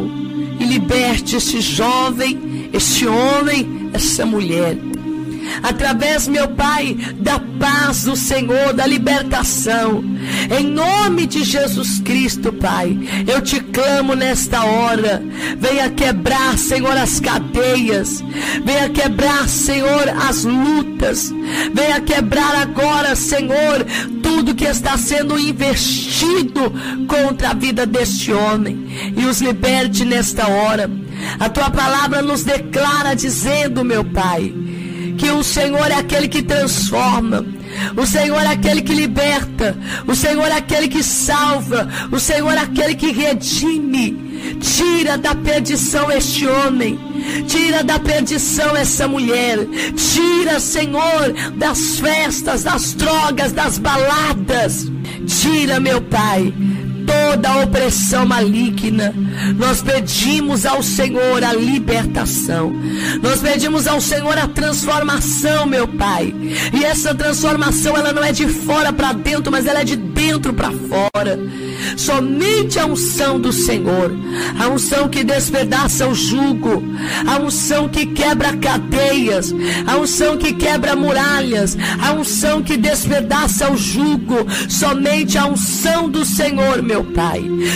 e 0.58 0.64
liberte 0.64 1.36
este 1.36 1.60
jovem, 1.60 2.68
este 2.72 3.06
homem, 3.06 3.90
essa 3.92 4.26
mulher. 4.26 4.89
Através, 5.62 6.28
meu 6.28 6.48
Pai, 6.48 6.96
da 7.16 7.38
paz 7.38 8.04
do 8.04 8.16
Senhor, 8.16 8.72
da 8.72 8.86
libertação. 8.86 10.02
Em 10.58 10.64
nome 10.64 11.26
de 11.26 11.44
Jesus 11.44 12.00
Cristo, 12.00 12.52
Pai, 12.52 12.98
eu 13.26 13.40
te 13.40 13.60
clamo 13.60 14.14
nesta 14.14 14.64
hora. 14.64 15.22
Venha 15.58 15.90
quebrar, 15.90 16.56
Senhor, 16.58 16.96
as 16.96 17.20
cadeias. 17.20 18.22
Venha 18.64 18.88
quebrar, 18.88 19.48
Senhor, 19.48 20.08
as 20.28 20.44
lutas. 20.44 21.32
Venha 21.74 22.00
quebrar 22.00 22.54
agora, 22.56 23.14
Senhor, 23.14 23.84
tudo 24.22 24.54
que 24.54 24.64
está 24.64 24.96
sendo 24.96 25.38
investido 25.38 26.72
contra 27.06 27.50
a 27.50 27.54
vida 27.54 27.86
deste 27.86 28.32
homem 28.32 29.12
e 29.16 29.24
os 29.24 29.40
liberte 29.40 30.04
nesta 30.04 30.48
hora. 30.48 30.90
A 31.38 31.48
tua 31.48 31.70
palavra 31.70 32.22
nos 32.22 32.44
declara 32.44 33.14
dizendo, 33.14 33.84
meu 33.84 34.04
Pai, 34.04 34.52
que 35.20 35.30
o 35.30 35.44
Senhor 35.44 35.90
é 35.90 35.96
aquele 35.96 36.26
que 36.26 36.42
transforma. 36.42 37.44
O 37.94 38.06
Senhor 38.06 38.40
é 38.40 38.46
aquele 38.46 38.80
que 38.80 38.94
liberta. 38.94 39.76
O 40.06 40.14
Senhor 40.14 40.48
é 40.48 40.54
aquele 40.54 40.88
que 40.88 41.02
salva. 41.02 41.86
O 42.10 42.18
Senhor 42.18 42.52
é 42.54 42.60
aquele 42.60 42.94
que 42.94 43.12
redime. 43.12 44.30
Tira 44.58 45.18
da 45.18 45.34
perdição 45.34 46.10
este 46.10 46.46
homem. 46.46 46.98
Tira 47.46 47.84
da 47.84 47.98
perdição 47.98 48.74
essa 48.74 49.06
mulher. 49.06 49.58
Tira, 49.94 50.58
Senhor, 50.58 51.34
das 51.54 52.00
festas, 52.00 52.62
das 52.62 52.94
drogas, 52.94 53.52
das 53.52 53.76
baladas. 53.76 54.90
Tira, 55.26 55.78
meu 55.78 56.00
Pai, 56.00 56.50
toda 57.30 57.62
opressão 57.62 58.26
maligna. 58.26 59.14
Nós 59.56 59.82
pedimos 59.82 60.66
ao 60.66 60.82
Senhor 60.82 61.44
a 61.44 61.52
libertação. 61.52 62.72
Nós 63.22 63.40
pedimos 63.40 63.86
ao 63.86 64.00
Senhor 64.00 64.36
a 64.36 64.48
transformação, 64.48 65.64
meu 65.66 65.86
Pai. 65.86 66.34
E 66.72 66.84
essa 66.84 67.14
transformação 67.14 67.96
ela 67.96 68.12
não 68.12 68.24
é 68.24 68.32
de 68.32 68.48
fora 68.48 68.92
para 68.92 69.12
dentro, 69.12 69.52
mas 69.52 69.66
ela 69.66 69.80
é 69.80 69.84
de 69.84 69.96
dentro 69.96 70.52
para 70.52 70.70
fora. 70.72 71.38
Somente 71.96 72.78
a 72.78 72.86
unção 72.86 73.40
do 73.40 73.52
Senhor, 73.52 74.12
a 74.58 74.68
unção 74.68 75.08
que 75.08 75.24
despedaça 75.24 76.06
o 76.06 76.14
jugo, 76.14 76.82
a 77.26 77.38
unção 77.38 77.88
que 77.88 78.06
quebra 78.06 78.56
cadeias, 78.56 79.54
a 79.86 79.96
unção 79.96 80.36
que 80.36 80.52
quebra 80.52 80.94
muralhas, 80.96 81.76
a 82.00 82.12
unção 82.12 82.62
que 82.62 82.76
despedaça 82.76 83.70
o 83.70 83.76
jugo, 83.76 84.46
somente 84.68 85.38
a 85.38 85.46
unção 85.46 86.08
do 86.08 86.24
Senhor, 86.24 86.82
meu 86.82 87.04
Pai. 87.04 87.19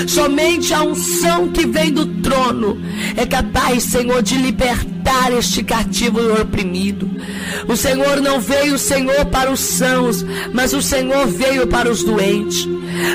Somente 0.08 0.72
a 0.72 0.82
unção 0.82 1.48
que 1.48 1.66
vem 1.66 1.92
do 1.92 2.06
trono 2.22 2.80
é 3.16 3.26
capaz, 3.26 3.82
Senhor, 3.84 4.22
de 4.22 4.36
libertar 4.36 5.32
este 5.36 5.62
cativo 5.62 6.20
e 6.20 6.40
oprimido. 6.40 7.10
O 7.68 7.76
Senhor 7.76 8.20
não 8.20 8.40
veio, 8.40 8.78
Senhor, 8.78 9.26
para 9.26 9.50
os 9.50 9.60
sãos, 9.60 10.24
mas 10.52 10.72
o 10.72 10.80
Senhor 10.80 11.26
veio 11.26 11.66
para 11.66 11.90
os 11.90 12.02
doentes. 12.02 12.66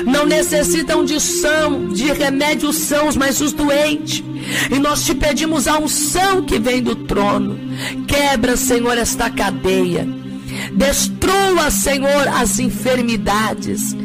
Não 0.06 0.26
necessitam 0.26 1.04
de 1.04 1.18
são, 1.18 1.88
de 1.88 2.12
remédios 2.12 2.76
sãos, 2.76 3.16
mas 3.16 3.40
os 3.40 3.52
doentes. 3.52 4.22
E 4.70 4.78
nós 4.78 5.04
te 5.04 5.14
pedimos 5.14 5.66
a 5.66 5.78
unção 5.78 6.42
que 6.42 6.58
vem 6.58 6.82
do 6.82 6.94
trono. 6.94 7.58
Quebra, 8.06 8.56
Senhor, 8.56 8.96
esta 8.96 9.30
cadeia. 9.30 10.19
Destrua, 10.72 11.70
Senhor, 11.70 12.28
as 12.28 12.58
enfermidades. 12.58 13.96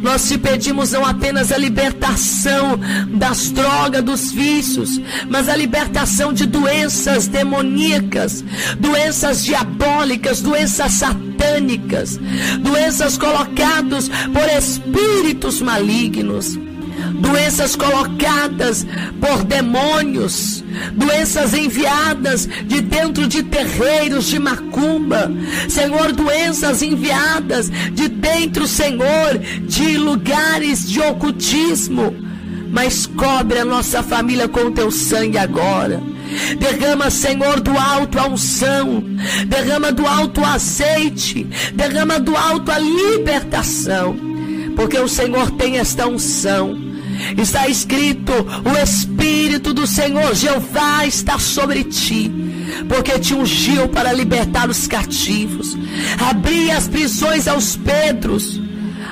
Nós 0.00 0.28
te 0.28 0.38
pedimos 0.38 0.92
não 0.92 1.04
apenas 1.04 1.52
a 1.52 1.58
libertação 1.58 2.78
das 3.08 3.50
drogas, 3.50 4.02
dos 4.02 4.32
vícios, 4.32 5.00
mas 5.28 5.48
a 5.48 5.56
libertação 5.56 6.32
de 6.32 6.46
doenças 6.46 7.26
demoníacas, 7.26 8.44
doenças 8.78 9.44
diabólicas, 9.44 10.40
doenças 10.40 10.92
satânicas, 10.92 12.18
doenças 12.60 13.18
colocadas 13.18 14.08
por 14.08 14.48
espíritos 14.48 15.60
malignos 15.60 16.58
doenças 17.14 17.76
colocadas 17.76 18.86
por 19.20 19.44
demônios, 19.44 20.64
doenças 20.92 21.54
enviadas 21.54 22.48
de 22.66 22.80
dentro 22.80 23.26
de 23.26 23.42
terreiros 23.42 24.26
de 24.26 24.38
macumba, 24.38 25.30
Senhor, 25.68 26.12
doenças 26.12 26.82
enviadas 26.82 27.70
de 27.92 28.08
dentro, 28.08 28.66
Senhor, 28.66 29.38
de 29.62 29.96
lugares 29.96 30.88
de 30.88 31.00
ocultismo. 31.00 32.14
Mas 32.70 33.06
cobre 33.06 33.60
a 33.60 33.64
nossa 33.64 34.02
família 34.02 34.48
com 34.48 34.72
teu 34.72 34.90
sangue 34.90 35.38
agora. 35.38 36.02
Derrama, 36.58 37.08
Senhor, 37.08 37.60
do 37.60 37.78
alto 37.78 38.18
a 38.18 38.26
unção. 38.26 39.04
Derrama 39.46 39.92
do 39.92 40.04
alto 40.04 40.40
o 40.40 40.44
azeite. 40.44 41.44
Derrama 41.72 42.18
do 42.18 42.36
alto 42.36 42.72
a 42.72 42.78
libertação. 42.80 44.16
Porque 44.74 44.98
o 44.98 45.06
Senhor 45.06 45.52
tem 45.52 45.78
esta 45.78 46.08
unção 46.08 46.83
Está 47.36 47.68
escrito: 47.68 48.32
o 48.32 48.82
Espírito 48.82 49.72
do 49.72 49.86
Senhor 49.86 50.34
Jeová 50.34 51.06
está 51.06 51.38
sobre 51.38 51.84
ti, 51.84 52.30
porque 52.88 53.18
te 53.18 53.34
ungiu 53.34 53.88
para 53.88 54.12
libertar 54.12 54.68
os 54.68 54.86
cativos, 54.86 55.76
abrir 56.28 56.70
as 56.70 56.88
prisões 56.88 57.48
aos 57.48 57.76
Pedros 57.76 58.60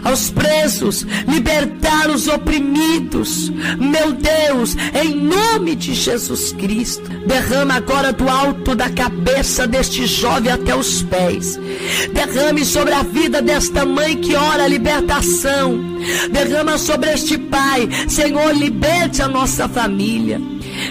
aos 0.05 0.31
presos, 0.31 1.07
libertar 1.29 2.11
os 2.11 2.29
oprimidos. 2.29 3.51
Meu 3.79 4.13
Deus, 4.13 4.77
em 5.03 5.15
nome 5.15 5.75
de 5.75 5.95
Jesus 5.95 6.53
Cristo, 6.53 7.09
derrama 7.27 7.75
agora 7.75 8.13
do 8.13 8.29
alto 8.29 8.75
da 8.75 8.91
cabeça 8.91 9.67
deste 9.67 10.07
jovem 10.07 10.53
até 10.53 10.75
os 10.75 11.03
pés. 11.03 11.59
Derrame 12.13 12.65
sobre 12.65 12.93
a 12.95 13.03
vida 13.03 13.41
desta 13.41 13.85
mãe 13.85 14.17
que 14.17 14.35
ora 14.35 14.65
a 14.65 14.69
libertação. 14.69 15.81
Derrama 16.31 16.79
sobre 16.79 17.13
este 17.13 17.39
pai, 17.39 17.89
Senhor, 18.09 18.53
liberte 18.55 19.23
a 19.23 19.29
nossa 19.29 19.69
família. 19.69 20.41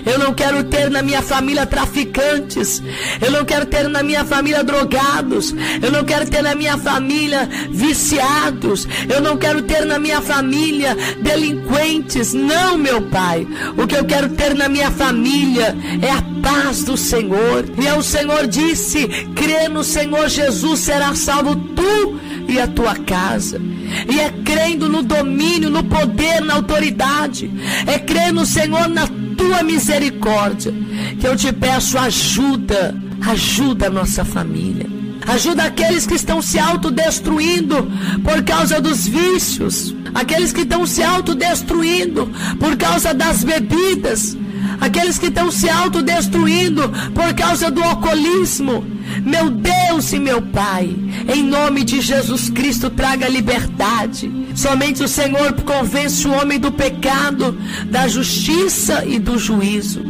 Eu 0.05 0.19
não 0.19 0.33
quero 0.33 0.63
ter 0.63 0.89
na 0.89 1.01
minha 1.01 1.21
família 1.21 1.65
traficantes. 1.65 2.81
Eu 3.21 3.31
não 3.31 3.45
quero 3.45 3.65
ter 3.65 3.87
na 3.87 4.03
minha 4.03 4.25
família 4.25 4.63
drogados. 4.63 5.53
Eu 5.81 5.91
não 5.91 6.03
quero 6.03 6.29
ter 6.29 6.41
na 6.41 6.55
minha 6.55 6.77
família 6.77 7.49
viciados. 7.69 8.87
Eu 9.09 9.21
não 9.21 9.37
quero 9.37 9.61
ter 9.63 9.85
na 9.85 9.99
minha 9.99 10.21
família 10.21 10.95
delinquentes. 11.21 12.33
Não, 12.33 12.77
meu 12.77 13.01
Pai. 13.03 13.47
O 13.77 13.87
que 13.87 13.95
eu 13.95 14.05
quero 14.05 14.29
ter 14.29 14.55
na 14.55 14.67
minha 14.69 14.91
família 14.91 15.75
é 16.01 16.11
a 16.11 16.21
paz 16.41 16.83
do 16.83 16.97
Senhor. 16.97 17.65
E 17.81 17.87
é 17.87 17.93
o 17.93 18.03
Senhor 18.03 18.47
disse: 18.47 19.07
crê 19.35 19.67
no 19.67 19.83
Senhor 19.83 20.27
Jesus, 20.27 20.79
será 20.79 21.13
salvo 21.15 21.55
tu 21.55 22.19
e 22.47 22.59
a 22.59 22.67
tua 22.67 22.95
casa. 22.95 23.61
E 24.09 24.19
é 24.19 24.29
crendo 24.43 24.89
no 24.89 25.01
domínio, 25.01 25.69
no 25.69 25.83
poder, 25.83 26.41
na 26.41 26.55
autoridade. 26.55 27.51
É 27.87 27.99
crer 27.99 28.33
no 28.33 28.45
Senhor 28.45 28.87
na 28.87 29.05
tua 29.41 29.63
misericórdia, 29.63 30.71
que 31.19 31.27
eu 31.27 31.35
te 31.35 31.51
peço 31.51 31.97
ajuda, 31.97 32.95
ajuda 33.27 33.87
a 33.87 33.89
nossa 33.89 34.23
família. 34.23 34.85
Ajuda 35.27 35.63
aqueles 35.63 36.05
que 36.05 36.15
estão 36.15 36.41
se 36.41 36.59
autodestruindo 36.59 37.91
por 38.23 38.43
causa 38.43 38.79
dos 38.79 39.07
vícios, 39.07 39.95
aqueles 40.13 40.51
que 40.51 40.61
estão 40.61 40.85
se 40.85 41.01
autodestruindo 41.01 42.29
por 42.59 42.75
causa 42.77 43.13
das 43.13 43.43
bebidas, 43.43 44.37
aqueles 44.79 45.17
que 45.17 45.27
estão 45.27 45.51
se 45.51 45.69
autodestruindo 45.69 46.87
por 47.13 47.33
causa 47.33 47.71
do 47.71 47.83
alcoolismo. 47.83 48.85
Meu 49.23 49.49
Deus 49.49 50.13
e 50.13 50.19
meu 50.19 50.41
Pai, 50.41 50.95
em 51.33 51.43
nome 51.43 51.83
de 51.83 52.01
Jesus 52.01 52.49
Cristo, 52.49 52.89
traga 52.89 53.27
liberdade. 53.27 54.31
Somente 54.55 55.03
o 55.03 55.07
Senhor 55.07 55.53
convence 55.63 56.27
o 56.27 56.31
homem 56.31 56.59
do 56.59 56.71
pecado, 56.71 57.57
da 57.85 58.07
justiça 58.07 59.05
e 59.05 59.19
do 59.19 59.37
juízo. 59.37 60.01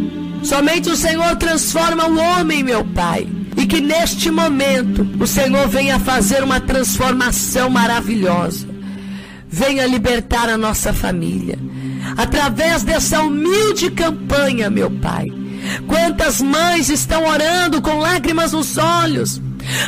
Somente 0.44 0.90
o 0.90 0.96
Senhor 0.96 1.36
transforma 1.36 2.08
o 2.08 2.18
homem, 2.18 2.64
meu 2.64 2.84
Pai. 2.84 3.28
E 3.58 3.66
que 3.66 3.82
neste 3.82 4.32
momento 4.32 5.08
o 5.20 5.28
Senhor 5.28 5.68
venha 5.68 6.00
fazer 6.00 6.44
uma 6.44 6.60
transformação 6.60 7.70
maravilhosa. 7.70 8.68
Venha 9.48 9.86
libertar 9.86 10.50
a 10.50 10.58
nossa 10.58 10.94
família 10.94 11.60
através 12.18 12.84
dessa 12.84 13.22
humilde 13.22 13.92
campanha, 13.92 14.70
meu 14.70 14.90
Pai. 14.90 15.41
Quantas 15.88 16.42
mães 16.42 16.90
estão 16.90 17.26
orando 17.26 17.82
com 17.82 17.98
lágrimas 17.98 18.52
nos 18.52 18.78
olhos, 18.78 19.42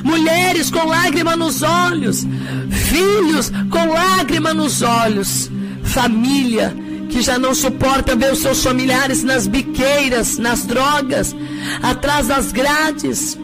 mulheres 0.04 0.70
com 0.70 0.86
lágrima 0.86 1.36
nos 1.36 1.62
olhos, 1.62 2.26
filhos 2.70 3.52
com 3.70 3.86
lágrima 3.92 4.54
nos 4.54 4.82
olhos, 4.82 5.52
família 5.84 6.76
que 7.14 7.22
já 7.22 7.38
não 7.38 7.54
suporta 7.54 8.16
ver 8.16 8.34
os 8.34 8.40
seus 8.40 8.64
familiares 8.64 9.24
nas 9.24 9.46
biqueiras, 9.46 10.40
nas 10.40 10.66
drogas, 10.66 11.36
atrás 11.84 12.28
das 12.28 12.52
grades, 12.52 13.38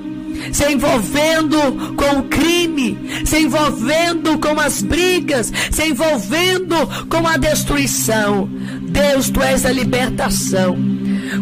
se 0.51 0.71
envolvendo 0.71 1.95
com 1.95 2.19
o 2.19 2.23
crime, 2.23 2.97
se 3.25 3.37
envolvendo 3.37 4.39
com 4.39 4.59
as 4.59 4.81
brigas, 4.81 5.53
se 5.71 5.83
envolvendo 5.83 6.75
com 7.07 7.27
a 7.27 7.37
destruição. 7.37 8.49
Deus, 8.81 9.29
tu 9.29 9.39
és 9.41 9.65
a 9.65 9.71
libertação. 9.71 10.75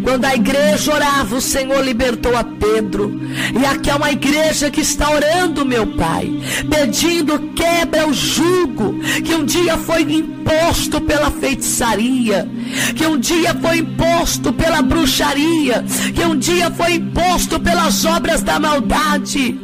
Quando 0.04 0.26
a 0.26 0.36
igreja 0.36 0.94
orava, 0.94 1.36
o 1.36 1.42
Senhor 1.42 1.84
libertou 1.84 2.36
a 2.36 2.44
Pedro. 2.44 3.22
E 3.60 3.66
aqui 3.66 3.90
é 3.90 3.96
uma 3.96 4.12
igreja 4.12 4.70
que 4.70 4.82
está 4.82 5.10
orando, 5.10 5.66
meu 5.66 5.88
Pai, 5.88 6.32
pedindo 6.70 7.40
quebra 7.54 8.08
o 8.08 8.14
jugo 8.14 9.00
que 9.24 9.34
um 9.34 9.46
dia 9.46 9.78
foi 9.78 10.02
imposto 10.02 11.02
pela 11.02 11.32
feitiçaria, 11.32 12.48
que 12.96 13.06
um 13.06 13.18
dia 13.18 13.54
foi 13.56 13.80
imposto 13.80 14.54
pela 14.54 14.82
bruxaria, 14.82 15.84
que 16.14 16.24
um 16.24 16.38
dia 16.38 16.72
foi 16.72 16.94
imposto 16.94 17.60
pelas 17.60 18.06
obras 18.06 18.44
da 18.44 18.60
maldade. 18.60 19.60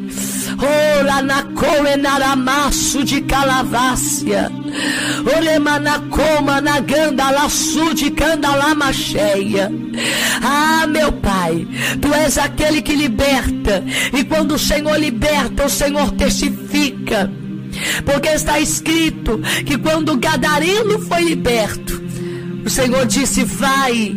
Ora 0.63 1.21
na 1.21 1.43
naramaço 1.97 3.04
de 3.04 3.19
calavácia. 3.21 4.49
Oremanacoma 5.36 6.62
na 6.62 6.80
ganda 6.80 7.30
laçu 7.30 7.93
de 7.93 8.10
candalama 8.12 8.93
cheia. 8.93 9.69
Ah, 10.41 10.88
meu 10.88 11.12
Pai, 11.12 11.67
Tu 12.02 12.13
és 12.13 12.38
aquele 12.38 12.82
que 12.82 12.95
liberta. 12.95 13.84
E 14.17 14.23
quando 14.23 14.56
o 14.56 14.60
Senhor 14.60 14.97
liberta, 14.97 15.65
o 15.65 15.69
Senhor 15.69 16.12
testifica. 16.12 17.30
Porque 18.06 18.30
está 18.30 18.60
escrito 18.60 19.39
que 19.65 19.78
quando 19.78 20.13
o 20.13 20.17
Gadareno 20.17 20.99
foi 20.99 21.23
liberto, 21.23 22.02
o 22.65 22.69
Senhor 22.69 23.06
disse: 23.06 23.43
Vai 23.43 24.15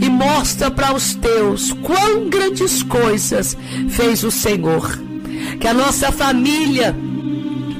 e 0.00 0.10
mostra 0.10 0.70
para 0.70 0.92
os 0.94 1.14
teus 1.14 1.72
quão 1.72 2.28
grandes 2.28 2.82
coisas 2.82 3.56
fez 3.88 4.22
o 4.24 4.30
Senhor 4.30 5.03
que 5.60 5.66
a 5.66 5.74
nossa 5.74 6.10
família, 6.12 6.94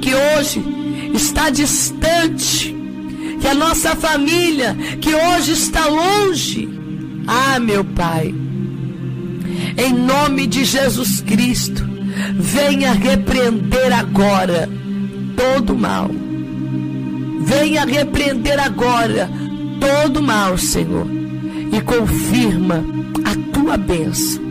que 0.00 0.14
hoje 0.14 0.62
está 1.14 1.50
distante, 1.50 2.74
que 3.40 3.48
a 3.48 3.54
nossa 3.54 3.94
família, 3.94 4.74
que 5.00 5.14
hoje 5.14 5.52
está 5.52 5.87
longe, 5.87 6.68
ah, 7.26 7.58
meu 7.58 7.84
Pai, 7.84 8.34
em 9.76 9.92
nome 9.92 10.46
de 10.46 10.64
Jesus 10.64 11.20
Cristo, 11.20 11.84
venha 12.34 12.92
repreender 12.92 13.92
agora 13.92 14.68
todo 15.37 15.76
mal. 15.76 16.10
Venha 17.40 17.84
repreender 17.84 18.58
agora 18.58 19.28
todo 19.78 20.22
mal, 20.22 20.56
Senhor, 20.56 21.06
e 21.72 21.80
confirma 21.82 22.82
a 23.24 23.52
tua 23.52 23.76
bênção. 23.76 24.42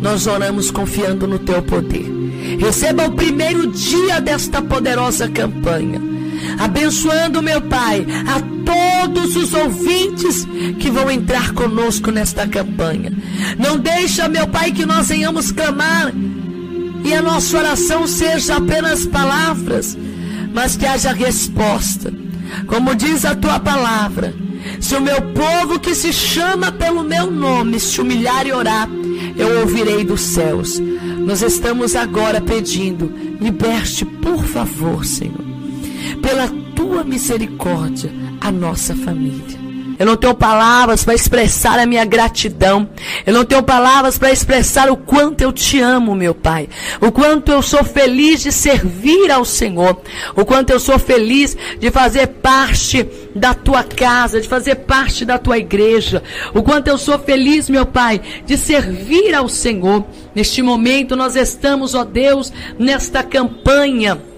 Nós 0.00 0.26
oramos 0.26 0.70
confiando 0.70 1.28
no 1.28 1.38
teu 1.38 1.62
poder. 1.62 2.21
Receba 2.58 3.06
o 3.06 3.12
primeiro 3.12 3.66
dia 3.68 4.20
desta 4.20 4.60
poderosa 4.62 5.28
campanha. 5.28 6.00
Abençoando, 6.58 7.42
meu 7.42 7.60
Pai, 7.60 8.06
a 8.26 8.40
todos 8.64 9.36
os 9.36 9.52
ouvintes 9.54 10.46
que 10.78 10.90
vão 10.90 11.10
entrar 11.10 11.52
conosco 11.52 12.10
nesta 12.10 12.46
campanha. 12.46 13.12
Não 13.58 13.78
deixa, 13.78 14.28
meu 14.28 14.46
Pai, 14.46 14.72
que 14.72 14.84
nós 14.84 15.08
venhamos 15.08 15.52
clamar 15.52 16.12
e 17.04 17.14
a 17.14 17.22
nossa 17.22 17.58
oração 17.58 18.06
seja 18.06 18.56
apenas 18.56 19.06
palavras, 19.06 19.96
mas 20.52 20.76
que 20.76 20.86
haja 20.86 21.12
resposta. 21.12 22.12
Como 22.66 22.94
diz 22.94 23.24
a 23.24 23.34
tua 23.34 23.58
palavra, 23.58 24.34
se 24.78 24.94
o 24.94 25.00
meu 25.00 25.20
povo 25.20 25.80
que 25.80 25.94
se 25.94 26.12
chama 26.12 26.70
pelo 26.70 27.02
meu 27.02 27.30
nome 27.30 27.80
se 27.80 28.00
humilhar 28.00 28.46
e 28.46 28.52
orar, 28.52 28.88
eu 29.36 29.60
ouvirei 29.60 30.04
dos 30.04 30.20
céus. 30.20 30.80
Nós 31.24 31.40
estamos 31.42 31.94
agora 31.94 32.40
pedindo, 32.40 33.06
liberte, 33.40 34.04
por 34.04 34.44
favor, 34.44 35.04
Senhor, 35.04 35.44
pela 36.20 36.48
tua 36.74 37.04
misericórdia, 37.04 38.10
a 38.40 38.50
nossa 38.50 38.94
família. 38.94 39.71
Eu 39.98 40.06
não 40.06 40.16
tenho 40.16 40.34
palavras 40.34 41.04
para 41.04 41.14
expressar 41.14 41.78
a 41.78 41.86
minha 41.86 42.04
gratidão. 42.04 42.88
Eu 43.26 43.32
não 43.32 43.44
tenho 43.44 43.62
palavras 43.62 44.18
para 44.18 44.32
expressar 44.32 44.90
o 44.90 44.96
quanto 44.96 45.42
eu 45.42 45.52
te 45.52 45.80
amo, 45.80 46.14
meu 46.14 46.34
Pai. 46.34 46.68
O 47.00 47.12
quanto 47.12 47.52
eu 47.52 47.62
sou 47.62 47.84
feliz 47.84 48.42
de 48.42 48.52
servir 48.52 49.30
ao 49.30 49.44
Senhor. 49.44 50.00
O 50.34 50.44
quanto 50.44 50.70
eu 50.70 50.80
sou 50.80 50.98
feliz 50.98 51.56
de 51.78 51.90
fazer 51.90 52.26
parte 52.26 53.06
da 53.34 53.54
tua 53.54 53.82
casa, 53.82 54.40
de 54.40 54.48
fazer 54.48 54.76
parte 54.76 55.24
da 55.24 55.38
tua 55.38 55.58
igreja. 55.58 56.22
O 56.54 56.62
quanto 56.62 56.88
eu 56.88 56.98
sou 56.98 57.18
feliz, 57.18 57.68
meu 57.68 57.86
Pai, 57.86 58.20
de 58.46 58.56
servir 58.56 59.34
ao 59.34 59.48
Senhor. 59.48 60.04
Neste 60.34 60.62
momento 60.62 61.16
nós 61.16 61.36
estamos, 61.36 61.94
ó 61.94 62.04
Deus, 62.04 62.52
nesta 62.78 63.22
campanha 63.22 64.31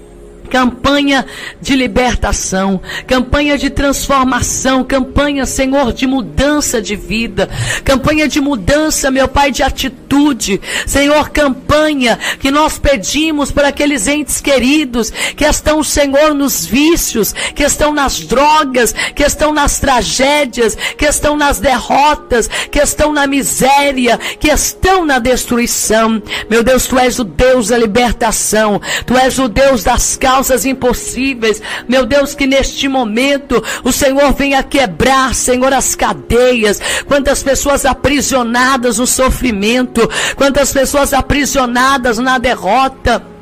campanha 0.48 1.26
de 1.61 1.74
libertação, 1.74 2.80
campanha 3.07 3.59
de 3.59 3.70
transformação, 3.70 4.85
campanha, 4.85 5.46
Senhor, 5.46 5.92
de 5.92 6.07
mudança 6.07 6.80
de 6.80 6.94
vida, 6.94 7.48
campanha 7.85 8.28
de 8.28 8.40
mudança, 8.40 9.11
meu 9.11 9.26
Pai, 9.26 9.50
de 9.50 9.62
atitude, 9.62 10.61
Senhor, 10.87 11.30
campanha 11.30 12.18
que 12.38 12.50
nós 12.50 12.78
pedimos 12.78 13.50
para 13.50 13.68
aqueles 13.68 14.07
entes 14.07 14.40
queridos 14.40 15.11
que 15.11 15.44
estão, 15.44 15.83
Senhor, 15.83 16.35
nos 16.35 16.64
vícios, 16.64 17.33
que 17.33 17.64
estão 17.64 17.92
nas 17.92 18.20
drogas, 18.20 18.94
que 19.14 19.22
estão 19.22 19.52
nas 19.52 19.80
tragédias, 19.80 20.76
que 20.96 21.07
estão 21.07 21.37
nas 21.37 21.59
derrotas, 21.59 22.48
que 22.70 22.78
estão 22.78 23.12
na 23.12 23.26
miséria, 23.26 24.18
que 24.18 24.48
estão 24.48 25.04
na 25.04 25.18
destruição. 25.18 26.22
Meu 26.48 26.62
Deus, 26.62 26.87
Tu 26.87 26.98
és 26.98 27.18
o 27.18 27.24
Deus 27.24 27.68
da 27.68 27.78
libertação, 27.78 28.80
Tu 29.07 29.16
és 29.16 29.38
o 29.38 29.48
Deus 29.48 29.83
das 29.83 30.16
causas 30.16 30.33
causas 30.34 30.64
impossíveis. 30.64 31.62
Meu 31.88 32.04
Deus, 32.04 32.34
que 32.34 32.44
neste 32.44 32.88
momento 32.88 33.62
o 33.84 33.92
Senhor 33.92 34.32
venha 34.32 34.64
quebrar, 34.64 35.32
Senhor, 35.32 35.72
as 35.72 35.94
cadeias. 35.94 36.80
Quantas 37.06 37.40
pessoas 37.40 37.86
aprisionadas 37.86 38.98
no 38.98 39.06
sofrimento, 39.06 40.08
quantas 40.34 40.72
pessoas 40.72 41.12
aprisionadas 41.12 42.18
na 42.18 42.38
derrota. 42.38 43.33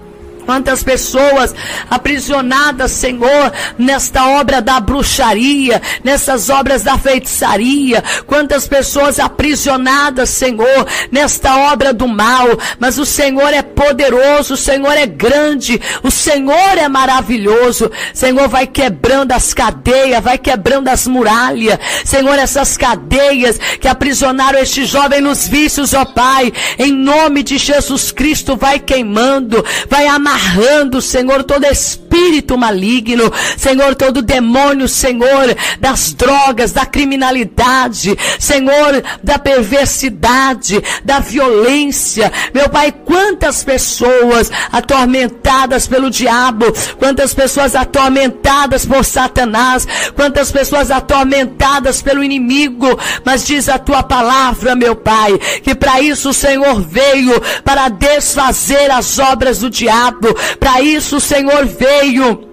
Quantas 0.45 0.83
pessoas 0.83 1.55
aprisionadas, 1.89 2.91
Senhor, 2.91 3.53
nesta 3.79 4.27
obra 4.41 4.61
da 4.61 4.81
bruxaria, 4.81 5.81
nessas 6.03 6.51
obras 6.51 6.83
da 6.83 6.99
feitiçaria. 6.99 8.03
Quantas 8.27 8.67
pessoas 8.67 9.19
aprisionadas, 9.19 10.31
Senhor, 10.31 10.87
nesta 11.11 11.57
obra 11.73 11.93
do 11.93 12.09
mal. 12.09 12.49
Mas 12.79 12.99
o 12.99 13.07
Senhor 13.07 13.53
é 13.55 13.63
poderoso, 13.63 14.55
o 14.55 14.57
Senhor 14.57 14.93
é 14.93 15.07
grande, 15.07 15.81
o 16.03 16.11
Senhor 16.11 16.77
é 16.77 16.89
maravilhoso. 16.89 17.91
Senhor, 18.13 18.49
vai 18.49 18.67
quebrando 18.67 19.33
as 19.33 19.55
cadeias, 19.55 20.23
vai 20.23 20.39
quebrando 20.39 20.89
as 20.89 21.07
muralhas. 21.07 21.79
Senhor, 22.05 22.39
essas 22.39 22.77
cadeias 22.77 23.59
que 23.81 23.89
aprisionaram 23.89 24.59
este 24.59 24.85
jovem 24.85 25.21
nos 25.21 25.47
vícios, 25.47 25.95
ó 25.95 26.05
Pai, 26.05 26.53
em 26.79 26.93
nome 26.93 27.43
de 27.43 27.59
Jesus 27.59 28.11
Cristo, 28.11 28.57
vai 28.57 28.79
queimando, 28.79 29.65
vai 29.89 30.07
amarrando 30.07 30.32
amarrando, 30.33 31.01
Senhor, 31.01 31.45
todo 31.45 31.67
espírito 31.67 32.57
maligno, 32.57 33.33
Senhor, 33.57 33.95
todo 33.95 34.23
demônio, 34.23 34.89
Senhor, 34.89 35.55
das 35.79 36.13
drogas, 36.15 36.73
da 36.73 36.87
criminalidade, 36.87 38.17
Senhor, 38.39 39.03
da 39.23 39.39
perversidade, 39.39 40.83
da 41.05 41.19
violência. 41.19 42.33
Meu 42.55 42.69
Pai, 42.69 42.93
quantas 42.93 43.63
pessoas 43.63 44.51
atormentadas 44.71 45.87
pelo 45.87 46.11
diabo, 46.11 46.67
quantas 46.99 47.35
pessoas 47.35 47.75
atormentadas 47.75 48.87
por 48.87 49.05
Satanás, 49.05 49.87
quantas 50.15 50.51
pessoas 50.51 50.91
atormentadas 50.91 52.01
pelo 52.01 52.25
inimigo, 52.25 52.99
mas 53.25 53.47
diz 53.47 53.69
a 53.69 53.79
tua 53.79 54.03
palavra, 54.03 54.75
meu 54.75 54.97
Pai, 54.97 55.39
que 55.63 55.75
para 55.75 56.01
isso 56.01 56.31
o 56.31 56.35
Senhor 56.35 56.81
veio 56.81 57.41
para 57.65 57.89
desfazer 57.89 58.91
as 58.91 59.19
obras 59.19 59.59
do 59.59 59.69
diabo 59.71 60.22
para 60.59 60.81
isso 60.81 61.17
o 61.17 61.21
Senhor 61.21 61.65
veio 61.67 62.52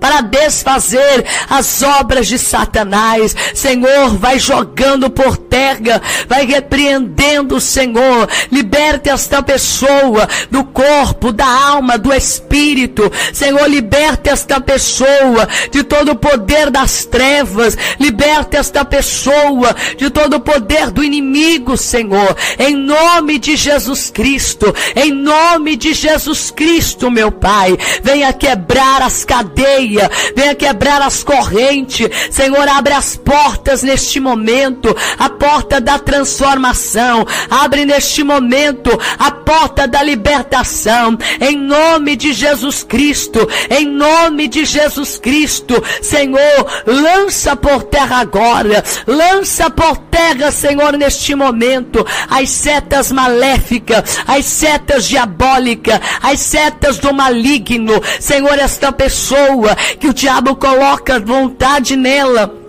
para 0.00 0.20
desfazer 0.20 1.24
as 1.48 1.82
obras 1.82 2.26
de 2.26 2.38
Satanás. 2.38 3.34
Senhor, 3.54 4.16
vai 4.16 4.38
jogando 4.38 5.10
por 5.10 5.36
terra, 5.36 6.00
vai 6.28 6.46
repreendendo, 6.46 7.60
Senhor. 7.60 8.28
Liberte 8.50 9.08
esta 9.08 9.42
pessoa 9.42 10.28
do 10.50 10.64
corpo, 10.64 11.32
da 11.32 11.46
alma, 11.46 11.98
do 11.98 12.12
espírito. 12.12 13.10
Senhor, 13.32 13.68
liberte 13.68 14.28
esta 14.28 14.60
pessoa 14.60 15.48
de 15.70 15.82
todo 15.82 16.12
o 16.12 16.16
poder 16.16 16.70
das 16.70 17.04
trevas. 17.04 17.76
Liberte 17.98 18.56
esta 18.56 18.84
pessoa 18.84 19.74
de 19.96 20.10
todo 20.10 20.36
o 20.36 20.40
poder 20.40 20.90
do 20.90 21.02
inimigo, 21.02 21.76
Senhor. 21.76 22.36
Em 22.58 22.74
nome 22.74 23.38
de 23.38 23.56
Jesus 23.56 24.10
Cristo, 24.10 24.74
em 24.94 25.12
nome 25.12 25.76
de 25.76 25.92
Jesus 25.94 26.50
Cristo, 26.50 27.10
meu 27.10 27.30
Pai, 27.32 27.76
venha 28.02 28.32
quebrar 28.32 29.02
as 29.02 29.24
cadeias 29.24 29.85
venha 30.34 30.54
quebrar 30.54 31.02
as 31.02 31.22
correntes. 31.22 32.08
Senhor, 32.30 32.68
abre 32.68 32.92
as 32.92 33.16
portas 33.16 33.82
neste 33.82 34.20
momento, 34.20 34.94
a 35.18 35.28
porta 35.28 35.80
da 35.80 35.98
transformação. 35.98 37.26
Abre 37.50 37.84
neste 37.84 38.22
momento 38.22 38.90
a 39.18 39.30
porta 39.30 39.86
da 39.86 40.02
libertação. 40.02 41.16
Em 41.40 41.56
nome 41.56 42.16
de 42.16 42.32
Jesus 42.32 42.82
Cristo, 42.82 43.48
em 43.70 43.86
nome 43.86 44.48
de 44.48 44.64
Jesus 44.64 45.18
Cristo, 45.18 45.82
Senhor, 46.02 46.66
lança 46.86 47.54
por 47.56 47.82
terra 47.84 48.18
agora, 48.18 48.82
lança 49.06 49.68
por 49.70 49.96
terra, 49.96 50.50
Senhor, 50.50 50.96
neste 50.96 51.34
momento, 51.34 52.04
as 52.28 52.48
setas 52.50 53.12
maléficas, 53.12 54.18
as 54.26 54.44
setas 54.44 55.06
diabólicas, 55.06 56.00
as 56.22 56.40
setas 56.40 56.98
do 56.98 57.12
maligno. 57.12 58.00
Senhor, 58.20 58.58
esta 58.58 58.92
pessoa 58.92 59.75
que 59.98 60.08
o 60.08 60.14
diabo 60.14 60.56
coloca 60.56 61.20
vontade 61.20 61.96
nela 61.96 62.65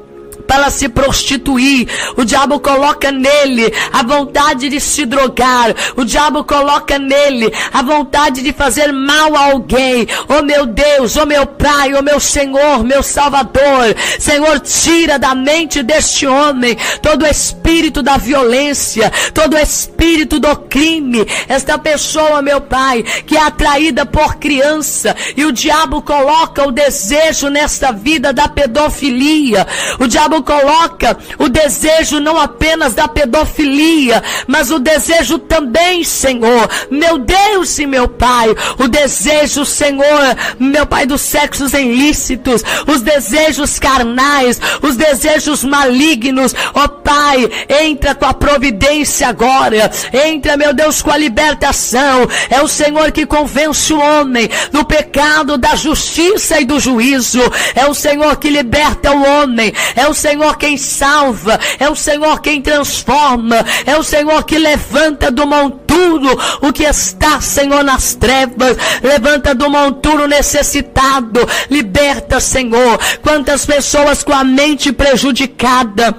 para 0.47 0.69
se 0.69 0.87
prostituir. 0.87 1.87
O 2.15 2.23
diabo 2.23 2.59
coloca 2.59 3.11
nele 3.11 3.71
a 3.91 4.01
vontade 4.01 4.69
de 4.69 4.79
se 4.79 5.05
drogar. 5.05 5.75
O 5.95 6.05
diabo 6.05 6.43
coloca 6.43 6.97
nele 6.97 7.51
a 7.73 7.81
vontade 7.81 8.41
de 8.41 8.53
fazer 8.53 8.91
mal 8.91 9.35
a 9.35 9.51
alguém. 9.51 10.07
Oh 10.27 10.41
meu 10.41 10.65
Deus, 10.65 11.17
oh 11.17 11.25
meu 11.25 11.45
Pai, 11.45 11.93
oh 11.93 12.01
meu 12.01 12.19
Senhor, 12.19 12.83
meu 12.83 13.03
Salvador. 13.03 13.95
Senhor, 14.19 14.59
tira 14.61 15.19
da 15.19 15.35
mente 15.35 15.83
deste 15.83 16.25
homem 16.25 16.77
todo 17.01 17.23
o 17.23 17.27
espírito 17.27 18.01
da 18.01 18.17
violência, 18.17 19.11
todo 19.33 19.55
o 19.55 19.59
espírito 19.59 20.39
do 20.39 20.55
crime. 20.55 21.25
Esta 21.47 21.77
pessoa, 21.77 22.41
meu 22.41 22.61
Pai, 22.61 23.03
que 23.03 23.35
é 23.35 23.41
atraída 23.41 24.05
por 24.05 24.35
criança 24.35 25.15
e 25.35 25.43
o 25.45 25.51
diabo 25.51 26.01
coloca 26.01 26.67
o 26.67 26.71
desejo 26.71 27.49
nesta 27.49 27.91
vida 27.91 28.31
da 28.31 28.47
pedofilia. 28.47 29.67
O 29.99 30.07
diabo 30.07 30.36
Paulo 30.37 30.43
coloca 30.43 31.17
o 31.37 31.49
desejo 31.49 32.19
não 32.19 32.37
apenas 32.37 32.93
da 32.93 33.07
pedofilia, 33.07 34.23
mas 34.47 34.71
o 34.71 34.79
desejo 34.79 35.39
também, 35.39 36.03
Senhor, 36.03 36.69
meu 36.89 37.17
Deus 37.17 37.77
e 37.79 37.85
meu 37.85 38.07
Pai, 38.07 38.49
o 38.77 38.87
desejo, 38.87 39.65
Senhor, 39.65 40.35
meu 40.59 40.85
Pai, 40.85 41.05
dos 41.05 41.21
sexos 41.21 41.73
ilícitos, 41.73 42.63
os 42.87 43.01
desejos 43.01 43.79
carnais, 43.79 44.59
os 44.81 44.95
desejos 44.95 45.63
malignos, 45.63 46.53
ó 46.73 46.87
Pai, 46.87 47.49
entra 47.69 48.13
com 48.13 48.25
a 48.25 48.33
providência 48.33 49.27
agora, 49.27 49.91
entra, 50.13 50.57
meu 50.57 50.73
Deus, 50.73 51.01
com 51.01 51.11
a 51.11 51.17
libertação, 51.17 52.27
é 52.49 52.61
o 52.61 52.67
Senhor 52.67 53.11
que 53.11 53.25
convence 53.25 53.93
o 53.93 53.99
homem 53.99 54.49
do 54.71 54.83
pecado, 54.83 55.57
da 55.57 55.75
justiça 55.75 56.59
e 56.59 56.65
do 56.65 56.79
juízo, 56.79 57.41
é 57.75 57.85
o 57.85 57.93
Senhor 57.93 58.35
que 58.37 58.49
liberta 58.49 59.11
o 59.11 59.23
homem, 59.23 59.73
é 59.95 60.07
o 60.07 60.13
Senhor 60.13 60.26
Senhor 60.27 60.57
quem 60.57 60.75
salva, 60.75 61.57
é 61.79 61.89
o 61.89 61.95
Senhor 61.95 62.41
quem 62.41 62.61
transforma, 62.61 63.65
é 63.85 63.95
o 63.97 64.03
Senhor 64.03 64.43
que 64.43 64.57
levanta 64.57 65.31
do 65.31 65.47
monturo 65.47 65.87
o 66.61 66.73
que 66.73 66.83
está, 66.83 67.39
Senhor, 67.39 67.81
nas 67.81 68.13
trevas, 68.13 68.77
levanta 69.01 69.55
do 69.55 69.69
monturo 69.69 70.27
necessitado, 70.27 71.39
liberta, 71.69 72.41
Senhor. 72.41 72.99
Quantas 73.21 73.65
pessoas 73.65 74.21
com 74.21 74.33
a 74.33 74.43
mente 74.43 74.91
prejudicada, 74.91 76.13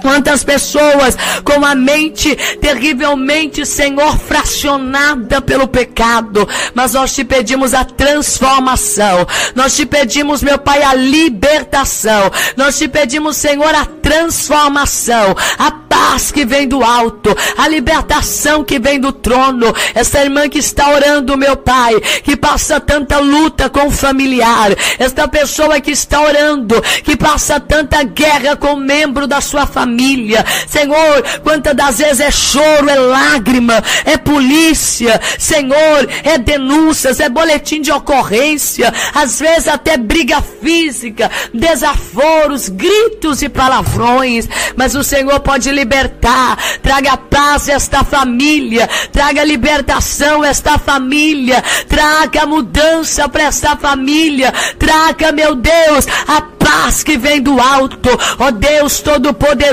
Quantas 0.00 0.44
pessoas 0.44 1.16
com 1.44 1.64
a 1.64 1.74
mente 1.74 2.34
terrivelmente, 2.60 3.64
Senhor, 3.66 4.18
fracionada 4.18 5.40
pelo 5.40 5.66
pecado. 5.66 6.48
Mas 6.74 6.92
nós 6.92 7.14
te 7.14 7.24
pedimos 7.24 7.74
a 7.74 7.84
transformação. 7.84 9.26
Nós 9.54 9.74
te 9.74 9.86
pedimos, 9.86 10.42
meu 10.42 10.58
Pai, 10.58 10.82
a 10.82 10.94
libertação. 10.94 12.30
Nós 12.56 12.78
te 12.78 12.88
pedimos, 12.88 13.36
Senhor, 13.36 13.74
a 13.74 13.84
transformação. 13.84 15.34
A 15.58 15.70
paz 15.70 16.30
que 16.30 16.44
vem 16.44 16.68
do 16.68 16.82
alto. 16.84 17.34
A 17.56 17.68
libertação 17.68 18.64
que 18.64 18.78
vem 18.78 19.00
do 19.00 19.12
trono. 19.12 19.74
Essa 19.94 20.22
irmã 20.22 20.48
que 20.48 20.58
está 20.58 20.90
orando, 20.90 21.36
meu 21.36 21.56
Pai, 21.56 22.00
que 22.22 22.36
passa 22.36 22.80
tanta 22.80 23.18
luta 23.18 23.68
com 23.68 23.88
o 23.88 23.90
familiar. 23.90 24.70
Esta 24.98 25.26
pessoa 25.26 25.80
que 25.80 25.90
está 25.90 26.20
orando, 26.20 26.80
que 27.02 27.16
passa 27.16 27.58
tanta 27.58 28.02
guerra 28.02 28.56
com 28.56 28.74
um 28.74 28.76
membro 28.76 29.26
da 29.26 29.40
sua 29.40 29.66
família 29.66 29.95
família. 29.96 30.44
Senhor, 30.66 31.24
quantas 31.42 31.74
das 31.74 31.98
vezes 31.98 32.20
é 32.20 32.30
choro, 32.30 32.88
é 32.88 32.94
lágrima, 32.94 33.82
é 34.04 34.18
polícia, 34.18 35.18
Senhor, 35.38 36.08
é 36.22 36.36
denúncias, 36.36 37.18
é 37.18 37.28
boletim 37.28 37.80
de 37.80 37.90
ocorrência, 37.90 38.92
às 39.14 39.40
vezes 39.40 39.68
até 39.68 39.96
briga 39.96 40.42
física, 40.62 41.30
desaforos, 41.54 42.68
gritos 42.68 43.40
e 43.42 43.48
palavrões, 43.48 44.48
mas 44.76 44.94
o 44.94 45.02
Senhor 45.02 45.40
pode 45.40 45.70
libertar, 45.70 46.58
traga 46.82 47.16
paz 47.16 47.68
a 47.68 47.72
esta 47.72 48.04
família, 48.04 48.88
traga 49.12 49.44
libertação 49.44 50.42
a 50.42 50.48
esta 50.48 50.78
família, 50.78 51.62
traga 51.88 52.44
mudança 52.44 53.28
para 53.28 53.44
esta 53.44 53.76
família, 53.76 54.52
traga, 54.78 55.32
meu 55.32 55.54
Deus, 55.54 56.06
a 56.26 56.42
paz 56.42 57.02
que 57.02 57.16
vem 57.16 57.40
do 57.40 57.60
alto, 57.60 58.10
ó 58.38 58.50
Deus 58.50 59.00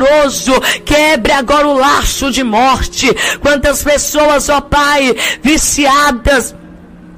Todo-Poderoso, 0.03 0.59
quebre 0.85 1.31
agora 1.31 1.67
o 1.67 1.77
laço 1.77 2.29
de 2.29 2.43
morte. 2.43 3.07
Quantas 3.39 3.83
pessoas, 3.83 4.49
ó 4.49 4.59
Pai, 4.59 5.15
viciadas, 5.41 6.53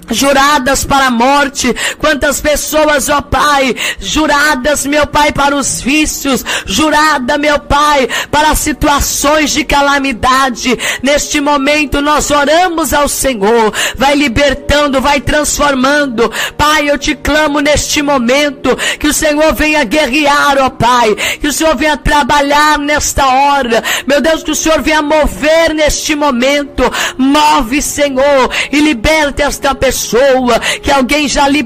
juradas 0.09 0.83
para 0.83 1.07
a 1.07 1.11
morte, 1.11 1.73
quantas 1.97 2.39
pessoas, 2.39 3.09
ó 3.09 3.21
Pai, 3.21 3.75
juradas, 3.99 4.85
meu 4.85 5.07
Pai, 5.07 5.31
para 5.31 5.55
os 5.55 5.81
vícios, 5.81 6.45
jurada, 6.65 7.37
meu 7.37 7.59
Pai, 7.59 8.07
para 8.29 8.55
situações 8.55 9.51
de 9.51 9.63
calamidade. 9.63 10.77
Neste 11.01 11.41
momento 11.41 12.01
nós 12.01 12.29
oramos 12.29 12.93
ao 12.93 13.07
Senhor, 13.07 13.73
vai 13.95 14.15
libertando, 14.15 15.01
vai 15.01 15.19
transformando. 15.19 16.31
Pai, 16.57 16.89
eu 16.89 16.97
te 16.97 17.15
clamo 17.15 17.59
neste 17.59 18.01
momento 18.01 18.75
que 18.99 19.07
o 19.07 19.13
Senhor 19.13 19.53
venha 19.53 19.83
guerrear, 19.83 20.57
ó 20.59 20.69
Pai, 20.69 21.15
que 21.39 21.47
o 21.47 21.53
Senhor 21.53 21.75
venha 21.75 21.97
trabalhar 21.97 22.77
nesta 22.77 23.25
hora. 23.25 23.83
Meu 24.05 24.21
Deus, 24.21 24.43
que 24.43 24.51
o 24.51 24.55
Senhor 24.55 24.81
venha 24.81 25.01
mover 25.01 25.73
neste 25.73 26.15
momento. 26.15 26.83
Move, 27.17 27.81
Senhor, 27.81 28.51
e 28.71 28.79
liberta 28.79 29.43
esta 29.43 29.73
pessoa 29.73 29.94
pessoa, 29.95 30.59
que 30.59 30.91
alguém 30.91 31.25
já 31.25 31.47
lhe 31.47 31.63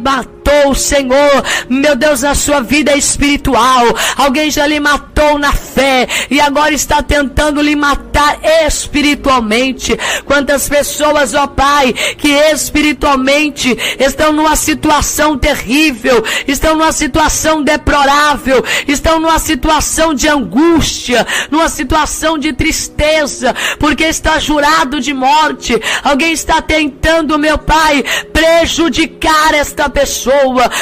matou, 0.49 0.73
Senhor, 0.73 1.43
meu 1.69 1.95
Deus, 1.95 2.21
na 2.21 2.33
sua 2.33 2.62
vida 2.62 2.95
espiritual. 2.95 3.85
Alguém 4.17 4.49
já 4.49 4.65
lhe 4.65 4.79
matou 4.79 5.38
na 5.38 5.53
fé 5.53 6.07
e 6.29 6.39
agora 6.41 6.73
está 6.73 7.01
tentando 7.01 7.62
lhe 7.62 7.75
matar 7.75 8.39
espiritualmente. 8.65 9.97
Quantas 10.25 10.67
pessoas, 10.67 11.33
ó 11.33 11.47
Pai, 11.47 11.93
que 11.93 12.29
espiritualmente 12.29 13.77
estão 13.99 14.33
numa 14.33 14.55
situação 14.55 15.38
terrível, 15.38 16.23
estão 16.47 16.75
numa 16.75 16.91
situação 16.91 17.63
deplorável, 17.63 18.63
estão 18.88 19.19
numa 19.19 19.39
situação 19.39 20.13
de 20.13 20.27
angústia, 20.27 21.25
numa 21.51 21.69
situação 21.69 22.38
de 22.38 22.53
tristeza, 22.53 23.55
porque 23.79 24.05
está 24.05 24.39
jurado 24.39 24.99
de 24.99 25.13
morte. 25.13 25.79
Alguém 26.03 26.33
está 26.33 26.62
tentando, 26.62 27.38
meu 27.38 27.57
Pai, 27.57 28.03
prejudicar 28.33 29.53
esta 29.53 29.89
pessoa. 29.89 30.38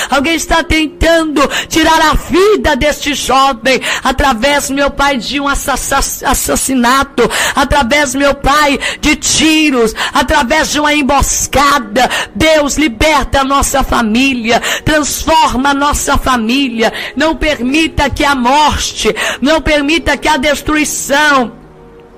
Alguém 0.09 0.35
está 0.35 0.63
tentando 0.63 1.41
tirar 1.67 1.99
a 2.01 2.13
vida 2.13 2.75
deste 2.75 3.13
jovem 3.13 3.81
através, 4.03 4.69
meu 4.69 4.91
Pai, 4.91 5.17
de 5.17 5.39
um 5.39 5.47
assassinato, 5.47 7.29
através, 7.55 8.13
meu 8.15 8.35
Pai, 8.35 8.79
de 8.99 9.15
tiros, 9.15 9.93
através 10.13 10.71
de 10.71 10.79
uma 10.79 10.93
emboscada. 10.93 12.09
Deus, 12.35 12.77
liberta 12.77 13.41
a 13.41 13.43
nossa 13.43 13.83
família, 13.83 14.61
transforma 14.83 15.69
a 15.69 15.73
nossa 15.73 16.17
família. 16.17 16.93
Não 17.15 17.35
permita 17.35 18.09
que 18.09 18.23
a 18.23 18.35
morte, 18.35 19.13
não 19.41 19.61
permita 19.61 20.17
que 20.17 20.27
a 20.27 20.37
destruição 20.37 21.66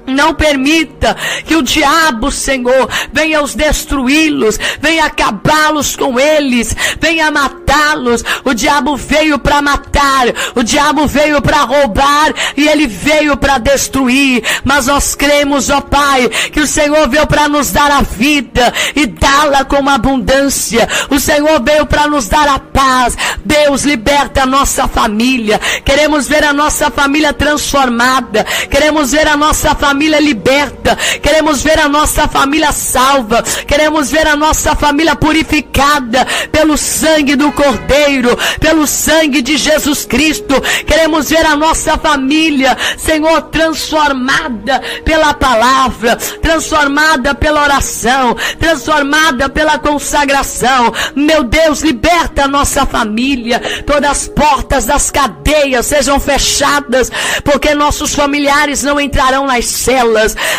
não 0.10 0.34
permita 0.34 1.16
que 1.46 1.56
o 1.56 1.62
diabo, 1.62 2.32
Senhor, 2.32 2.90
venha 3.14 3.42
os 3.42 3.56
destruí-los, 3.56 4.60
venha 4.82 5.06
acabá-los 5.06 5.96
com 5.96 6.20
eles, 6.20 6.76
venha 7.00 7.32
matá-los. 7.32 8.24
O 8.44 8.54
diabo 8.54 8.96
veio 8.96 9.40
para 9.40 9.62
matar, 9.62 10.28
o 10.56 10.64
diabo 10.64 11.08
veio 11.08 11.42
para 11.42 11.64
roubar 11.64 12.34
e 12.58 12.68
ele 12.68 12.88
veio 12.88 13.38
para 13.38 13.58
destruir. 13.58 14.44
Mas 14.64 14.88
nós 14.88 15.16
cremos, 15.16 15.70
ó 15.70 15.82
Pai, 15.82 16.30
que 16.52 16.62
o 16.62 16.68
Senhor 16.68 17.08
veio 17.08 17.28
para 17.28 17.48
nos 17.48 17.72
dar 17.72 17.92
a 17.92 18.02
vida 18.02 18.74
e 18.96 19.06
dá-la 19.06 19.64
com 19.66 19.88
abundância. 19.90 20.88
O 21.10 21.20
Senhor 21.20 21.62
veio 21.64 21.86
para 21.86 22.08
nos 22.08 22.28
dar 22.28 22.48
a 22.48 22.60
paz. 22.60 23.18
Deus 23.44 23.84
liberta 23.84 24.44
a 24.44 24.46
nossa 24.46 24.88
família. 24.88 25.60
Queremos 25.84 26.28
ver 26.28 26.44
a 26.44 26.54
nossa 26.54 26.90
família 26.90 27.34
transformada. 27.34 28.44
Queremos 28.70 29.12
ver 29.12 29.28
a 29.28 29.38
nossa 29.38 29.76
família 29.76 29.99
família 30.00 30.22
liberta, 30.22 30.96
queremos 31.22 31.62
ver 31.62 31.78
a 31.78 31.90
nossa 31.90 32.26
família 32.26 32.72
salva, 32.72 33.44
queremos 33.68 34.10
ver 34.10 34.26
a 34.28 34.36
nossa 34.38 34.74
família 34.74 35.14
purificada 35.14 36.26
pelo 36.54 36.78
sangue 36.78 37.36
do 37.36 37.52
Cordeiro, 37.52 38.38
pelo 38.62 38.88
sangue 38.88 39.42
de 39.42 39.58
Jesus 39.58 40.06
Cristo. 40.06 40.56
Queremos 40.88 41.30
ver 41.30 41.46
a 41.46 41.58
nossa 41.58 41.98
família, 41.98 42.78
Senhor, 42.98 43.42
transformada 43.42 44.82
pela 45.04 45.34
palavra, 45.34 46.16
transformada 46.42 47.36
pela 47.36 47.64
oração, 47.64 48.38
transformada 48.58 49.50
pela 49.50 49.78
consagração. 49.78 50.94
Meu 51.14 51.44
Deus, 51.44 51.82
liberta 51.82 52.46
a 52.46 52.48
nossa 52.48 52.86
família. 52.86 53.62
Todas 53.86 54.12
as 54.12 54.28
portas 54.30 54.86
das 54.86 55.12
cadeias 55.12 55.88
sejam 55.88 56.22
fechadas, 56.22 57.12
porque 57.44 57.74
nossos 57.74 58.16
familiares 58.16 58.82
não 58.82 58.98
entrarão 59.10 59.46
nas 59.46 59.66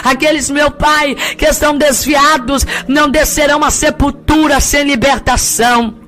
Aqueles, 0.02 0.50
meu 0.50 0.70
Pai, 0.70 1.14
que 1.14 1.46
estão 1.46 1.76
desviados, 1.76 2.66
não 2.88 3.08
descerão 3.08 3.64
a 3.64 3.70
sepultura 3.70 4.60
sem 4.60 4.84
libertação. 4.84 5.99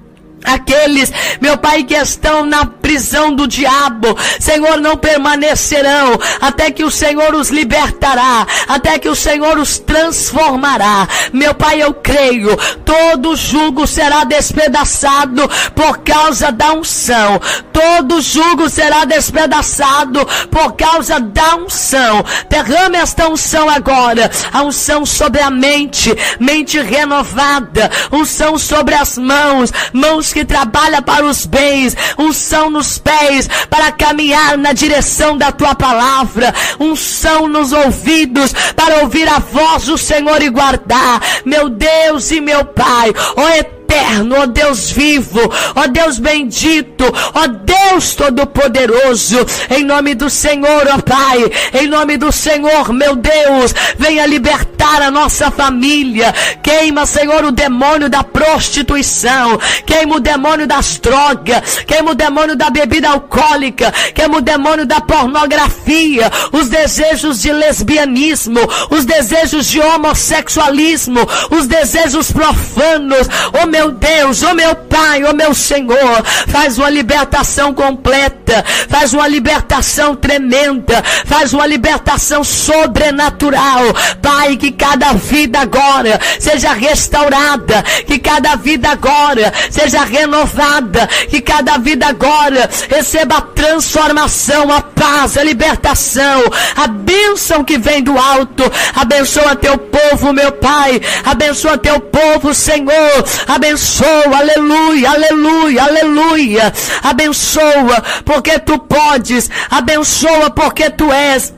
Aqueles, 0.45 1.13
meu 1.41 1.57
Pai, 1.57 1.85
que 1.85 1.95
estão 1.95 2.45
na 2.45 2.67
prisão 2.67 3.35
do 3.35 3.47
diabo, 3.47 4.17
Senhor, 4.41 4.81
não 4.81 4.97
permanecerão 4.97 6.19
até 6.41 6.71
que 6.71 6.85
o 6.85 6.91
Senhor 6.91 7.35
os 7.35 7.49
libertará, 7.51 8.47
até 8.69 8.99
que 8.99 9.09
o 9.09 9.15
Senhor 9.15 9.59
os 9.59 9.79
transformará. 9.79 11.07
Meu 11.33 11.55
Pai, 11.55 11.83
eu 11.83 11.95
creio, 11.95 12.57
todo 12.85 13.37
jugo 13.37 13.87
será 13.87 14.25
despedaçado 14.25 15.49
por 15.75 15.99
causa 15.99 16.51
da 16.51 16.73
unção. 16.73 17.41
Todo 17.73 18.21
jugo 18.21 18.69
será 18.69 19.05
despedaçado 19.05 20.27
por 20.51 20.73
causa 20.73 21.21
da 21.21 21.57
unção. 21.57 22.25
Derrame 22.49 22.97
esta 22.97 23.29
unção 23.29 23.69
agora, 23.69 24.31
a 24.53 24.63
unção 24.63 25.07
sobre 25.07 25.41
a 25.41 25.51
mente, 25.51 26.13
mente 26.39 26.81
renovada, 26.81 27.91
unção 28.11 28.59
sobre 28.59 28.95
as 28.95 29.17
mãos, 29.17 29.73
mãos 29.93 30.32
que 30.33 30.45
trabalha 30.45 31.03
para 31.03 31.25
os 31.25 31.47
bens, 31.47 31.97
unção 32.19 32.71
nos 32.71 32.99
pés 32.99 33.49
para 33.69 33.93
caminhar 33.93 34.57
na 34.57 34.73
direção 34.73 35.37
da 35.37 35.53
tua 35.53 35.75
palavra, 35.75 36.55
unção 36.79 37.49
nos 37.49 37.73
ouvidos 37.73 38.53
para 38.75 39.03
ouvir 39.03 39.29
a 39.29 39.39
voz 39.39 39.85
do 39.85 39.99
Senhor 39.99 40.43
e 40.43 40.51
guardar. 40.51 41.21
Meu 41.45 41.69
Deus 41.69 42.31
e 42.31 42.41
meu 42.41 42.65
Pai, 42.65 43.13
ó 43.37 43.43
oh, 43.43 43.82
eterno, 43.93 44.37
ó 44.41 44.47
Deus 44.47 44.91
vivo, 44.91 45.41
ó 45.75 45.87
Deus 45.87 46.19
bendito, 46.19 47.05
ó 47.35 47.47
Deus 47.47 48.15
todo-poderoso, 48.15 49.39
em 49.71 49.85
nome 49.85 50.15
do 50.15 50.31
Senhor, 50.31 50.89
ó 50.93 51.01
Pai, 51.03 51.51
em 51.75 51.87
nome 51.87 52.17
do 52.17 52.33
Senhor, 52.33 52.93
meu 52.93 53.15
Deus, 53.17 53.75
venha 53.99 54.27
libertar 54.27 55.03
a 55.03 55.11
nossa 55.11 55.51
família, 55.51 56.33
queima, 56.63 57.05
Senhor, 57.07 57.45
o 57.45 57.53
demônio 57.53 58.09
da 58.09 58.25
prostituição, 58.25 59.59
queima 59.87 60.17
o 60.17 60.21
demônio 60.21 60.67
das 60.67 60.99
drogas, 60.99 61.79
queima 61.87 62.13
o 62.13 62.15
demônio 62.15 62.57
da 62.57 62.71
bebida 62.71 63.11
alcoólica, 63.11 63.93
queima 64.15 64.39
o 64.39 64.43
demônio 64.43 64.87
da 64.87 65.01
pornografia, 65.01 66.31
os 66.53 66.69
desejos 66.69 67.43
de 67.43 67.53
lesbianismo, 67.53 68.61
os 68.91 69.05
desejos 69.05 69.67
de 69.67 69.81
homossexualismo, 69.81 71.21
os 71.51 71.67
desejos 71.67 72.33
profanos, 72.33 73.29
oh 73.63 73.67
meu 73.67 73.82
meu 73.83 73.91
Deus, 73.91 74.43
oh 74.45 74.55
meu 74.55 74.77
Pai, 74.77 75.25
oh 75.25 75.33
meu 75.33 75.53
Senhor, 75.53 76.25
faz 76.47 76.79
uma 76.79 76.89
libertação 76.89 77.75
completa, 77.75 78.65
faz 78.89 79.13
uma 79.13 79.27
libertação 79.27 80.15
tremenda, 80.15 81.03
faz 81.27 81.53
uma 81.53 81.67
libertação 81.67 82.45
sobrenatural. 82.45 83.83
Pai, 84.21 84.57
que 84.57 84.71
cada 84.71 85.15
vida 85.15 85.61
agora 85.61 86.21
seja 86.39 86.73
restaurada, 86.73 87.83
que 88.07 88.21
cada 88.21 88.55
vida 88.55 88.91
agora 88.91 89.53
seja 89.71 90.05
renovada, 90.05 91.09
que 91.29 91.41
cada 91.41 91.79
vida 91.79 92.07
agora 92.07 92.71
receba 92.89 93.39
a 93.39 93.41
transformação, 93.41 94.71
a 94.71 94.81
paz, 94.81 95.37
a 95.37 95.43
libertação, 95.43 96.43
a 96.77 96.87
bênção 96.87 97.65
que 97.65 97.79
vem 97.79 98.03
do 98.03 98.17
alto. 98.17 98.63
Abençoa 98.95 99.57
teu 99.57 99.77
povo, 99.77 100.33
meu 100.33 100.53
Pai, 100.53 101.01
abençoa 101.25 101.79
teu 101.79 101.99
povo, 101.99 102.55
Senhor, 102.55 103.25
abençoa 103.49 103.72
abençoa, 103.73 104.37
aleluia, 104.37 105.11
aleluia, 105.11 105.83
aleluia. 105.83 106.73
Abençoa 107.03 108.03
porque 108.25 108.59
tu 108.59 108.79
podes, 108.79 109.51
abençoa 109.71 110.51
porque 110.51 110.91
tu 110.91 111.11
és. 111.13 111.55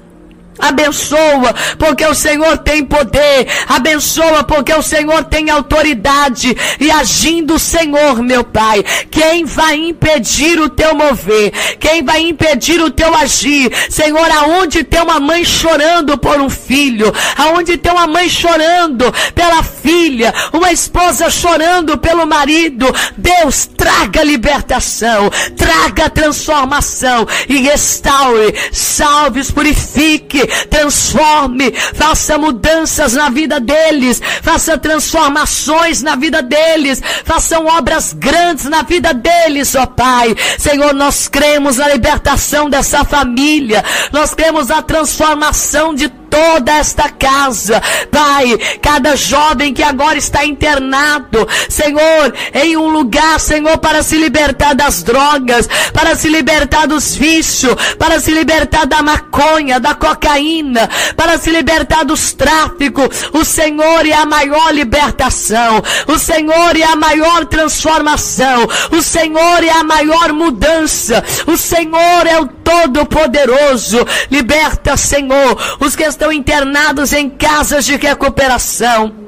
Abençoa, 0.69 1.55
porque 1.79 2.05
o 2.07 2.15
Senhor 2.15 2.59
tem 2.59 2.85
poder. 2.85 3.47
Abençoa, 3.69 4.45
porque 4.45 4.73
o 4.73 4.83
Senhor 4.83 5.25
tem 5.25 5.51
autoridade. 5.51 6.57
E 6.81 6.91
agindo 6.91 7.59
Senhor, 7.59 8.23
meu 8.23 8.45
Pai, 8.45 8.85
quem 9.11 9.45
vai 9.45 9.77
impedir 9.77 10.59
o 10.61 10.69
teu 10.69 10.95
mover? 10.95 11.53
Quem 11.79 12.03
vai 12.03 12.23
impedir 12.23 12.81
o 12.81 12.91
teu 12.91 13.15
agir? 13.15 13.73
Senhor, 13.91 14.31
aonde 14.31 14.85
tem 14.85 15.03
uma 15.03 15.21
mãe 15.21 15.45
chorando 15.45 16.17
por 16.19 16.41
um 16.41 16.51
filho, 16.51 17.13
aonde 17.37 17.77
tem 17.77 17.93
uma 17.93 18.07
mãe 18.07 18.29
chorando 18.29 19.13
pela 19.35 19.63
filha, 19.63 20.33
uma 20.53 20.73
esposa 20.73 21.31
chorando 21.31 21.99
pelo 21.99 22.27
marido, 22.27 22.87
Deus 23.17 23.67
traga 23.67 24.23
libertação, 24.23 25.31
traga 25.57 26.11
transformação 26.11 27.27
e 27.49 27.59
restaure, 27.59 28.55
salve, 28.73 29.45
purifique, 29.53 30.43
transforme, 30.69 31.73
faça 31.95 32.39
mudanças 32.39 33.15
na 33.15 33.31
vida 33.31 33.61
deles, 33.61 34.21
faça 34.43 34.79
transformações 34.79 36.03
na 36.03 36.17
vida 36.17 36.43
deles, 36.43 37.03
façam 37.25 37.67
obras 37.67 38.13
grandes 38.13 38.65
na 38.67 38.83
vida 38.83 39.13
deles, 39.13 39.75
ó 39.75 39.87
Pai. 39.87 40.35
Senhor, 40.59 40.95
nós 40.95 41.29
cremos 41.29 41.77
na 41.77 41.89
libertação 41.89 42.69
dessa 42.69 43.05
família, 43.05 43.85
nós 44.13 44.35
cremos 44.35 44.69
na 44.69 44.83
transformação 44.83 45.95
de 45.95 46.09
toda 46.35 46.73
esta 46.79 47.09
casa. 47.09 47.81
Pai, 48.11 48.59
cada 48.83 49.15
jovem 49.15 49.73
que 49.73 49.85
agora 49.85 50.19
está 50.19 50.45
internado, 50.45 51.47
Senhor, 51.69 52.35
em 52.53 52.77
um 52.77 52.89
lugar, 52.89 53.39
Senhor, 53.39 53.79
para 53.79 54.03
se 54.03 54.17
libertar 54.17 54.75
das 54.75 55.05
drogas, 55.05 55.69
para 55.93 56.17
se 56.17 56.29
libertar 56.29 56.87
dos 56.87 57.15
vícios, 57.15 57.75
para 57.99 58.19
se 58.19 58.33
libertar 58.33 58.85
da 58.87 59.01
maconha, 59.01 59.79
da 59.79 59.95
cocaína, 59.95 60.89
para 61.17 61.39
se 61.39 61.51
libertar 61.51 62.05
dos 62.05 62.33
tráficos. 62.33 63.29
O 63.33 63.45
Senhor 63.45 64.05
é 64.05 64.15
a 64.15 64.27
maior 64.27 64.75
libertação. 64.75 65.83
O 66.09 66.19
Senhor 66.19 66.77
é 66.77 66.83
a 66.83 66.97
maior 66.97 67.45
transformação. 67.45 68.67
O 68.91 69.01
Senhor 69.01 69.63
é 69.63 69.71
a 69.71 69.85
maior 69.85 70.33
mudança. 70.33 71.23
O 71.47 71.57
Senhor 71.57 72.27
é 72.27 72.41
o 72.41 72.47
Todo-Poderoso. 72.47 74.05
Liberta, 74.31 74.97
Senhor, 74.97 75.77
os 75.79 75.95
que 75.95 76.03
estão 76.03 76.24
internados 76.33 77.13
em 77.13 77.29
casas 77.29 77.85
de 77.85 77.97
recuperação. 77.97 79.24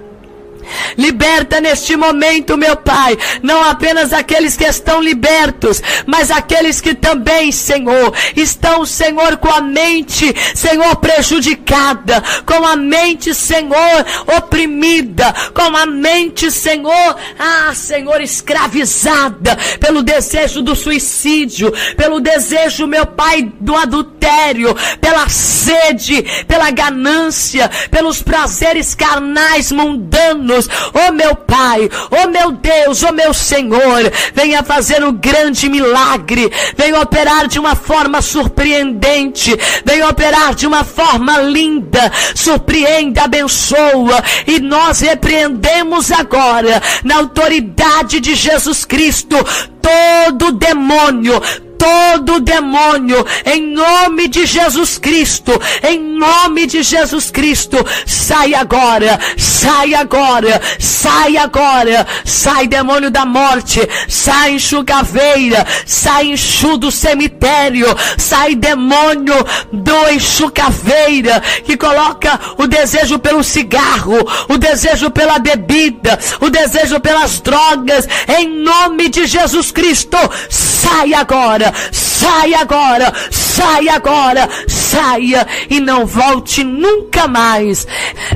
Liberta 0.96 1.60
neste 1.60 1.96
momento, 1.96 2.56
meu 2.56 2.76
Pai, 2.76 3.16
não 3.42 3.62
apenas 3.62 4.12
aqueles 4.12 4.56
que 4.56 4.64
estão 4.64 5.00
libertos, 5.00 5.82
mas 6.06 6.30
aqueles 6.30 6.80
que 6.80 6.94
também, 6.94 7.52
Senhor, 7.52 8.12
estão, 8.34 8.84
Senhor, 8.84 9.36
com 9.36 9.50
a 9.50 9.60
mente, 9.60 10.34
Senhor, 10.54 10.96
prejudicada, 10.96 12.22
com 12.44 12.66
a 12.66 12.76
mente, 12.76 13.34
Senhor, 13.34 14.06
oprimida, 14.36 15.34
com 15.52 15.76
a 15.76 15.86
mente, 15.86 16.50
Senhor, 16.50 17.16
ah, 17.38 17.72
Senhor, 17.74 18.20
escravizada 18.20 19.56
pelo 19.80 20.02
desejo 20.02 20.62
do 20.62 20.74
suicídio, 20.74 21.72
pelo 21.96 22.20
desejo, 22.20 22.86
meu 22.86 23.06
Pai, 23.06 23.52
do 23.60 23.76
adultério, 23.76 24.74
pela 25.00 25.28
sede, 25.28 26.24
pela 26.46 26.70
ganância, 26.70 27.70
pelos 27.90 28.22
prazeres 28.22 28.94
carnais 28.94 29.70
mundanos 29.70 30.55
Deus, 30.56 30.68
oh 30.94 31.12
meu 31.12 31.34
Pai, 31.34 31.88
oh 32.10 32.28
meu 32.28 32.52
Deus, 32.52 33.02
oh 33.02 33.12
meu 33.12 33.34
Senhor, 33.34 34.10
venha 34.34 34.62
fazer 34.62 35.04
um 35.04 35.12
grande 35.12 35.68
milagre, 35.68 36.50
venha 36.76 37.00
operar 37.00 37.46
de 37.46 37.58
uma 37.58 37.74
forma 37.74 38.22
surpreendente, 38.22 39.54
venha 39.84 40.08
operar 40.08 40.54
de 40.54 40.66
uma 40.66 40.82
forma 40.82 41.38
linda, 41.38 42.10
surpreende, 42.34 43.20
abençoa, 43.20 44.22
e 44.46 44.58
nós 44.58 45.00
repreendemos 45.00 46.10
agora, 46.10 46.82
na 47.04 47.16
autoridade 47.16 48.18
de 48.20 48.34
Jesus 48.34 48.84
Cristo, 48.84 49.36
todo 49.82 50.52
demônio, 50.52 51.40
todo 51.78 52.40
demônio, 52.40 53.24
em 53.44 53.62
nome 53.72 54.28
de 54.28 54.46
Jesus 54.46 54.98
Cristo, 54.98 55.52
em 55.82 56.00
nome 56.00 56.66
de 56.66 56.82
Jesus 56.82 57.30
Cristo, 57.30 57.76
sai 58.06 58.54
agora, 58.54 59.18
sai 59.36 59.94
agora, 59.94 60.60
sai 60.78 61.36
agora, 61.36 62.06
sai 62.24 62.66
demônio 62.66 63.10
da 63.10 63.24
morte, 63.24 63.80
sai 64.08 64.54
enxugaveira, 64.54 65.66
sai 65.86 66.32
enxu 66.32 66.76
do 66.76 66.90
cemitério, 66.90 67.88
sai 68.18 68.54
demônio 68.54 69.36
do 69.72 70.10
enxugaveira, 70.10 71.40
que 71.64 71.76
coloca 71.76 72.38
o 72.58 72.66
desejo 72.66 73.18
pelo 73.18 73.44
cigarro, 73.44 74.18
o 74.48 74.56
desejo 74.56 75.10
pela 75.10 75.38
bebida, 75.38 76.18
o 76.40 76.50
desejo 76.50 76.98
pelas 77.00 77.40
drogas, 77.40 78.08
em 78.38 78.48
nome 78.48 79.08
de 79.08 79.26
Jesus 79.26 79.70
Cristo, 79.70 80.16
sai 80.48 81.14
agora 81.14 81.65
agora, 81.66 81.72
saia 81.92 82.60
agora, 82.60 83.12
saia 83.30 83.94
agora, 83.94 84.48
saia 84.68 85.46
e 85.68 85.80
não 85.80 86.06
volte 86.06 86.62
nunca 86.62 87.26
mais. 87.26 87.86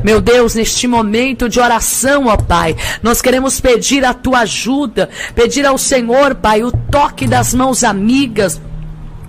Meu 0.03 0.21
Deus, 0.21 0.55
neste 0.55 0.87
momento 0.87 1.49
de 1.49 1.61
oração, 1.61 2.27
ó 2.27 2.37
Pai, 2.37 2.77
nós 3.03 3.21
queremos 3.21 3.61
pedir 3.61 4.05
a 4.05 4.14
tua 4.14 4.40
ajuda, 4.40 5.09
pedir 5.35 5.66
ao 5.66 5.79
Senhor, 5.79 6.35
Pai, 6.35 6.62
o 6.62 6.73
toque 6.73 7.27
das 7.27 7.55
mãos 7.55 7.85
amigas 7.85 8.61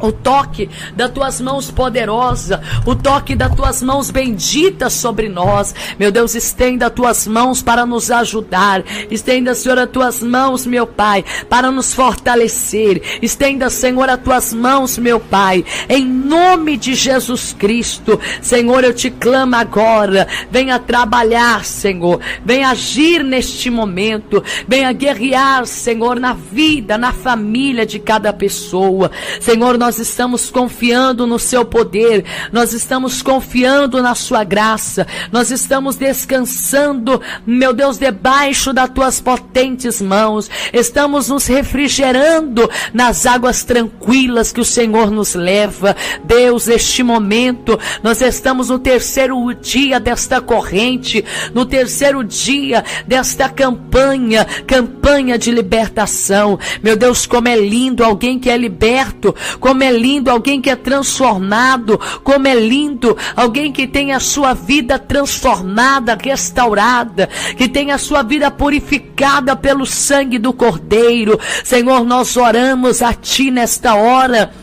o 0.02 0.12
toque 0.12 0.70
das 0.96 1.12
tuas 1.12 1.40
mãos 1.42 1.72
poderosas, 1.72 2.60
o 2.86 2.96
toque 2.96 3.36
das 3.36 3.54
tuas 3.56 3.82
mãos 3.82 4.10
benditas 4.10 4.94
sobre 4.94 5.30
nós. 5.30 5.74
Meu 6.00 6.12
Deus, 6.12 6.36
estenda 6.36 6.88
as 6.88 6.94
tuas 6.94 7.28
mãos 7.28 7.62
para 7.62 7.86
nos 7.86 8.12
ajudar. 8.12 8.84
Estenda, 9.10 9.54
Senhor, 9.54 9.78
as 9.80 9.90
tuas 9.90 10.22
mãos, 10.22 10.66
meu 10.66 10.86
Pai, 10.88 11.24
para 11.50 11.72
nos 11.72 11.94
fortalecer. 11.94 13.20
Estenda, 13.22 13.70
Senhor, 13.70 14.10
as 14.10 14.22
tuas 14.22 14.54
mãos, 14.54 14.98
meu 14.98 15.20
Pai, 15.20 15.64
em 15.90 16.06
nome 16.06 16.78
de 16.78 16.94
Jesus 16.94 17.56
Cristo. 17.58 18.20
Senhor, 18.42 18.84
eu 18.84 18.94
te 18.94 19.10
clamo 19.10 19.56
agora. 19.56 20.28
Venha 20.50 20.80
trabalhar, 20.80 21.66
Senhor. 21.66 22.20
Venha 22.46 22.70
agir 22.70 23.24
neste 23.24 23.70
momento. 23.70 24.44
Venha 24.68 24.92
guerrear, 24.92 25.66
Senhor, 25.66 26.20
na 26.20 26.34
vida, 26.34 26.98
na 26.98 27.12
família 27.12 27.86
de 27.86 28.00
cada 28.00 28.32
pessoa. 28.34 29.12
Senhor, 29.40 29.78
nós 29.78 29.91
nós 29.92 30.00
estamos 30.00 30.50
confiando 30.50 31.28
no 31.28 31.38
seu 31.38 31.66
poder, 31.66 32.24
nós 32.50 32.72
estamos 32.72 33.22
confiando 33.22 34.02
na 34.02 34.16
sua 34.16 34.42
graça, 34.42 35.06
nós 35.34 35.52
estamos 35.52 35.98
descansando, 35.98 37.22
meu 37.46 37.74
Deus, 37.74 37.98
debaixo 37.98 38.72
das 38.72 38.90
tuas 38.90 39.20
potentes 39.20 40.02
mãos, 40.02 40.50
estamos 40.72 41.28
nos 41.28 41.46
refrigerando 41.46 42.70
nas 42.94 43.26
águas 43.26 43.66
tranquilas 43.66 44.54
que 44.54 44.62
o 44.62 44.66
Senhor 44.66 45.12
nos 45.12 45.36
leva. 45.36 45.94
Deus, 46.24 46.68
neste 46.68 47.04
momento, 47.04 47.78
nós 48.02 48.22
estamos 48.22 48.70
no 48.70 48.80
terceiro 48.80 49.54
dia 49.56 50.00
desta 50.00 50.40
corrente, 50.40 51.26
no 51.54 51.66
terceiro 51.66 52.24
dia 52.24 52.82
desta 53.06 53.50
campanha, 53.50 54.46
campanha 54.66 55.38
de 55.38 55.52
libertação. 55.52 56.58
Meu 56.82 56.96
Deus, 56.96 57.26
como 57.26 57.50
é 57.50 57.58
lindo 57.58 58.06
alguém 58.06 58.40
que 58.40 58.50
é 58.50 58.56
liberto, 58.56 59.36
como 59.60 59.81
como 59.82 59.89
é 59.96 59.98
lindo 59.98 60.30
alguém 60.30 60.62
que 60.62 60.70
é 60.70 60.76
transformado, 60.76 62.00
como 62.24 62.48
é 62.48 62.54
lindo 62.54 63.17
alguém 63.36 63.72
que 63.72 63.88
tem 63.88 64.13
a 64.13 64.20
sua 64.20 64.54
vida 64.54 65.00
transformada, 65.00 66.15
restaurada, 66.22 67.28
que 67.58 67.67
tem 67.67 67.91
a 67.91 67.98
sua 67.98 68.22
vida 68.22 68.52
purificada 68.52 69.56
pelo 69.56 69.88
sangue 69.88 70.38
do 70.38 70.54
Cordeiro. 70.54 71.39
Senhor, 71.63 72.06
nós 72.06 72.38
oramos 72.38 73.02
a 73.02 73.12
Ti 73.12 73.50
nesta 73.50 73.96
hora 73.96 74.54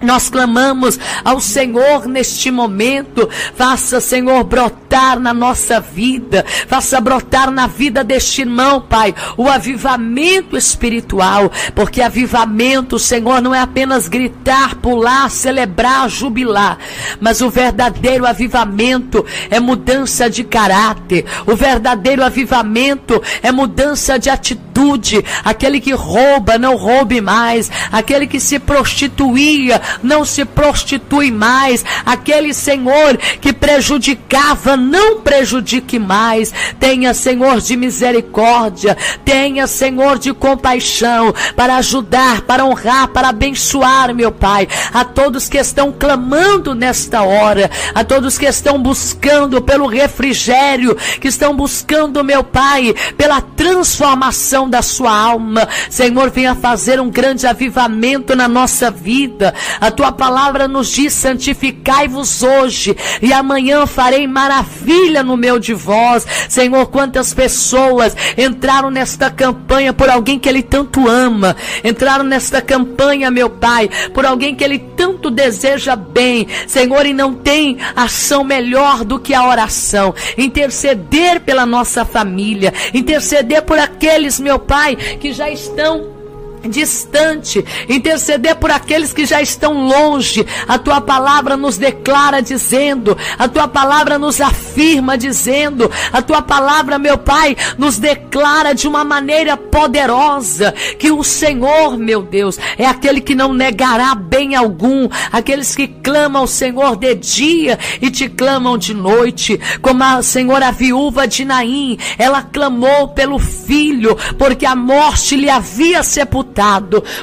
nós 0.00 0.28
clamamos 0.28 0.98
ao 1.24 1.40
Senhor 1.40 2.06
neste 2.06 2.50
momento. 2.50 3.28
Faça, 3.54 4.00
Senhor, 4.00 4.44
brotar 4.44 5.18
na 5.18 5.34
nossa 5.34 5.80
vida. 5.80 6.44
Faça 6.66 7.00
brotar 7.00 7.50
na 7.50 7.66
vida 7.66 8.04
deste 8.04 8.42
irmão, 8.42 8.80
Pai, 8.80 9.14
o 9.36 9.48
avivamento 9.48 10.56
espiritual. 10.56 11.50
Porque 11.74 12.00
avivamento, 12.00 12.98
Senhor, 12.98 13.42
não 13.42 13.54
é 13.54 13.60
apenas 13.60 14.08
gritar, 14.08 14.76
pular, 14.76 15.30
celebrar, 15.30 16.08
jubilar. 16.08 16.78
Mas 17.20 17.40
o 17.40 17.50
verdadeiro 17.50 18.26
avivamento 18.26 19.24
é 19.50 19.58
mudança 19.58 20.30
de 20.30 20.44
caráter. 20.44 21.24
O 21.46 21.56
verdadeiro 21.56 22.24
avivamento 22.24 23.20
é 23.42 23.50
mudança 23.50 24.18
de 24.18 24.30
atitude. 24.30 25.24
Aquele 25.44 25.80
que 25.80 25.92
rouba, 25.92 26.56
não 26.56 26.76
roube 26.76 27.20
mais. 27.20 27.70
Aquele 27.90 28.26
que 28.26 28.38
se 28.38 28.58
prostituía, 28.58 29.80
não 30.02 30.24
se 30.24 30.44
prostitui 30.44 31.30
mais. 31.30 31.84
Aquele 32.04 32.52
Senhor 32.54 33.16
que 33.40 33.52
prejudicava, 33.52 34.76
não 34.76 35.20
prejudique 35.20 35.98
mais. 35.98 36.52
Tenha, 36.78 37.14
Senhor, 37.14 37.60
de 37.60 37.76
misericórdia, 37.76 38.96
tenha, 39.24 39.66
Senhor, 39.66 40.18
de 40.18 40.32
compaixão 40.32 41.34
para 41.56 41.76
ajudar, 41.76 42.42
para 42.42 42.64
honrar, 42.64 43.08
para 43.08 43.28
abençoar, 43.28 44.14
meu 44.14 44.32
Pai, 44.32 44.68
a 44.92 45.04
todos 45.04 45.48
que 45.48 45.58
estão 45.58 45.92
clamando 45.92 46.74
nesta 46.74 47.22
hora, 47.22 47.70
a 47.94 48.04
todos 48.04 48.38
que 48.38 48.46
estão 48.46 48.80
buscando 48.80 49.60
pelo 49.60 49.86
refrigério, 49.86 50.96
que 51.20 51.28
estão 51.28 51.54
buscando, 51.54 52.24
meu 52.24 52.44
Pai, 52.44 52.94
pela 53.16 53.40
transformação 53.40 54.68
da 54.68 54.82
sua 54.82 55.12
alma. 55.12 55.68
Senhor, 55.90 56.30
venha 56.30 56.54
fazer 56.54 57.00
um 57.00 57.10
grande 57.10 57.46
avivamento 57.46 58.34
na 58.36 58.48
nossa 58.48 58.90
vida. 58.90 59.54
A 59.80 59.90
tua 59.90 60.12
palavra 60.12 60.66
nos 60.68 60.88
diz: 60.88 61.12
santificai-vos 61.12 62.42
hoje, 62.42 62.96
e 63.22 63.32
amanhã 63.32 63.86
farei 63.86 64.26
maravilha 64.26 65.22
no 65.22 65.36
meu 65.36 65.58
de 65.58 65.74
vós. 65.74 66.26
Senhor, 66.48 66.86
quantas 66.86 67.32
pessoas 67.32 68.16
entraram 68.36 68.90
nesta 68.90 69.30
campanha 69.30 69.92
por 69.92 70.08
alguém 70.08 70.38
que 70.38 70.48
Ele 70.48 70.62
tanto 70.62 71.08
ama, 71.08 71.56
entraram 71.84 72.24
nesta 72.24 72.60
campanha, 72.60 73.30
meu 73.30 73.50
Pai, 73.50 73.88
por 74.12 74.26
alguém 74.26 74.54
que 74.54 74.64
Ele 74.64 74.78
tanto 74.78 75.30
deseja 75.30 75.96
bem, 75.96 76.46
Senhor, 76.66 77.06
e 77.06 77.12
não 77.12 77.34
tem 77.34 77.78
ação 77.94 78.44
melhor 78.44 79.04
do 79.04 79.18
que 79.18 79.34
a 79.34 79.46
oração. 79.46 80.14
Interceder 80.36 81.40
pela 81.40 81.64
nossa 81.64 82.04
família, 82.04 82.72
interceder 82.92 83.62
por 83.62 83.78
aqueles, 83.78 84.40
meu 84.40 84.58
Pai, 84.58 84.96
que 84.96 85.32
já 85.32 85.50
estão 85.50 86.17
distante, 86.66 87.64
interceder 87.88 88.56
por 88.56 88.70
aqueles 88.70 89.12
que 89.12 89.26
já 89.26 89.40
estão 89.40 89.86
longe. 89.86 90.46
A 90.66 90.78
tua 90.78 91.00
palavra 91.00 91.56
nos 91.56 91.76
declara 91.76 92.40
dizendo, 92.40 93.16
a 93.38 93.48
tua 93.48 93.68
palavra 93.68 94.18
nos 94.18 94.40
afirma 94.40 95.16
dizendo, 95.16 95.90
a 96.12 96.22
tua 96.22 96.42
palavra, 96.42 96.98
meu 96.98 97.18
Pai, 97.18 97.56
nos 97.76 97.98
declara 97.98 98.74
de 98.74 98.88
uma 98.88 99.04
maneira 99.04 99.56
poderosa 99.56 100.72
que 100.98 101.10
o 101.10 101.22
Senhor, 101.22 101.96
meu 101.96 102.22
Deus, 102.22 102.58
é 102.76 102.86
aquele 102.86 103.20
que 103.20 103.34
não 103.34 103.52
negará 103.52 104.14
bem 104.14 104.54
algum, 104.54 105.08
aqueles 105.30 105.76
que 105.76 105.86
clamam 105.86 106.42
ao 106.42 106.46
Senhor 106.46 106.96
de 106.96 107.14
dia 107.14 107.78
e 108.00 108.10
te 108.10 108.28
clamam 108.28 108.78
de 108.78 108.94
noite, 108.94 109.60
como 109.80 110.02
a 110.02 110.22
senhora 110.22 110.72
viúva 110.72 111.26
de 111.26 111.44
Naim, 111.44 111.98
ela 112.18 112.42
clamou 112.42 113.08
pelo 113.08 113.38
filho, 113.38 114.16
porque 114.36 114.66
a 114.66 114.74
morte 114.74 115.36
lhe 115.36 115.50
havia 115.50 116.02
sepultado 116.02 116.47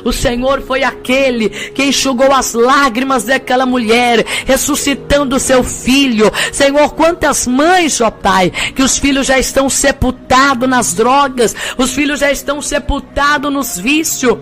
O 0.03 0.11
Senhor 0.11 0.61
foi 0.61 0.83
aquele 0.83 1.49
que 1.49 1.83
enxugou 1.83 2.31
as 2.31 2.53
lágrimas 2.53 3.23
daquela 3.23 3.65
mulher, 3.65 4.25
ressuscitando 4.45 5.39
seu 5.39 5.63
filho. 5.63 6.31
Senhor, 6.51 6.93
quantas 6.93 7.45
mães, 7.45 7.99
ó 8.01 8.09
Pai, 8.09 8.51
que 8.75 8.81
os 8.81 8.97
filhos 8.97 9.27
já 9.27 9.37
estão 9.37 9.69
sepultados 9.69 10.69
nas 10.69 10.93
drogas, 10.93 11.55
os 11.77 11.91
filhos 11.91 12.19
já 12.19 12.31
estão 12.31 12.61
sepultados 12.61 13.51
nos 13.51 13.77
vícios. 13.77 14.37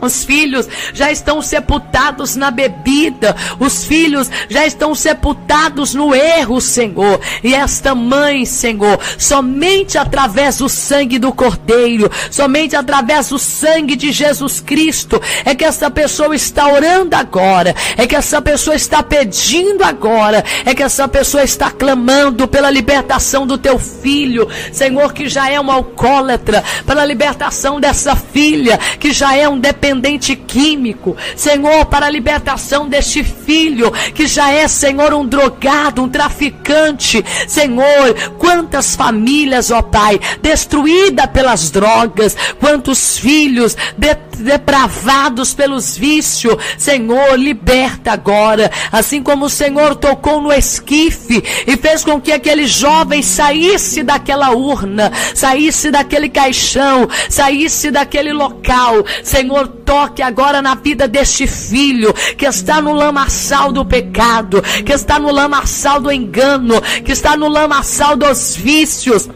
Os 0.00 0.24
filhos 0.24 0.68
já 0.94 1.10
estão 1.12 1.42
sepultados 1.42 2.36
na 2.36 2.50
bebida, 2.50 3.36
os 3.58 3.84
filhos 3.84 4.30
já 4.48 4.66
estão 4.66 4.94
sepultados 4.94 5.94
no 5.94 6.14
erro, 6.14 6.60
Senhor. 6.60 7.20
E 7.44 7.54
esta 7.54 7.94
mãe, 7.94 8.46
Senhor, 8.46 8.98
somente 9.18 9.98
através 9.98 10.58
do 10.58 10.68
sangue 10.68 11.18
do 11.18 11.32
Cordeiro, 11.32 12.10
somente 12.30 12.74
através 12.74 13.28
do 13.28 13.38
sangue 13.38 13.94
de 13.94 14.10
Jesus 14.10 14.60
Cristo, 14.60 15.20
é 15.44 15.54
que 15.54 15.64
essa 15.64 15.90
pessoa 15.90 16.34
está 16.34 16.72
orando 16.72 17.14
agora, 17.14 17.74
é 17.96 18.06
que 18.06 18.16
essa 18.16 18.40
pessoa 18.40 18.74
está 18.74 19.02
pedindo 19.02 19.84
agora, 19.84 20.44
é 20.64 20.74
que 20.74 20.82
essa 20.82 21.06
pessoa 21.06 21.44
está 21.44 21.70
clamando 21.70 22.48
pela 22.48 22.70
libertação 22.70 23.46
do 23.46 23.58
teu 23.58 23.78
filho, 23.78 24.48
Senhor, 24.72 25.12
que 25.12 25.28
já 25.28 25.50
é 25.50 25.60
um 25.60 25.70
alcoólatra, 25.70 26.64
pela 26.86 27.04
libertação 27.04 27.80
dessa 27.80 28.16
filha, 28.16 28.78
que 28.98 29.12
já 29.12 29.36
é 29.36 29.48
um 29.48 29.58
dependente 29.58 29.89
dependente 29.90 30.36
químico, 30.36 31.16
Senhor, 31.34 31.86
para 31.86 32.06
a 32.06 32.10
libertação 32.10 32.88
deste 32.88 33.24
filho 33.24 33.90
que 34.14 34.26
já 34.26 34.52
é, 34.52 34.68
Senhor, 34.68 35.12
um 35.12 35.26
drogado, 35.26 36.02
um 36.02 36.08
traficante, 36.08 37.24
Senhor, 37.48 38.14
quantas 38.38 38.94
famílias, 38.94 39.70
ó 39.70 39.82
Pai, 39.82 40.20
destruídas 40.40 41.26
pelas 41.26 41.70
drogas, 41.70 42.36
quantos 42.60 43.18
filhos 43.18 43.76
de, 43.96 44.14
depravados 44.40 45.54
pelos 45.54 45.96
vícios, 45.96 46.56
Senhor, 46.76 47.38
liberta 47.38 48.12
agora, 48.12 48.70
assim 48.90 49.22
como 49.22 49.46
o 49.46 49.50
Senhor 49.50 49.94
tocou 49.96 50.40
no 50.40 50.52
esquife 50.52 51.42
e 51.66 51.76
fez 51.76 52.04
com 52.04 52.20
que 52.20 52.32
aquele 52.32 52.66
jovem 52.66 53.22
saísse 53.22 54.02
daquela 54.02 54.50
urna, 54.50 55.12
saísse 55.34 55.90
daquele 55.90 56.28
caixão, 56.28 57.08
saísse 57.28 57.90
daquele 57.90 58.32
local, 58.32 59.04
Senhor, 59.22 59.68
toque 59.68 60.22
agora 60.22 60.62
na 60.62 60.74
vida 60.74 61.06
deste 61.06 61.46
filho 61.46 62.12
que 62.36 62.46
está 62.46 62.80
no 62.80 62.92
lamaçal 62.92 63.72
do 63.72 63.84
pecado, 63.84 64.62
que 64.84 64.92
está 64.92 65.18
no 65.18 65.30
lamaçal 65.30 66.00
do 66.00 66.10
engano, 66.10 66.80
que 67.04 67.12
está 67.12 67.36
no 67.36 67.48
lamaçal 67.48 68.16
dos 68.16 68.56
vícios 68.56 69.28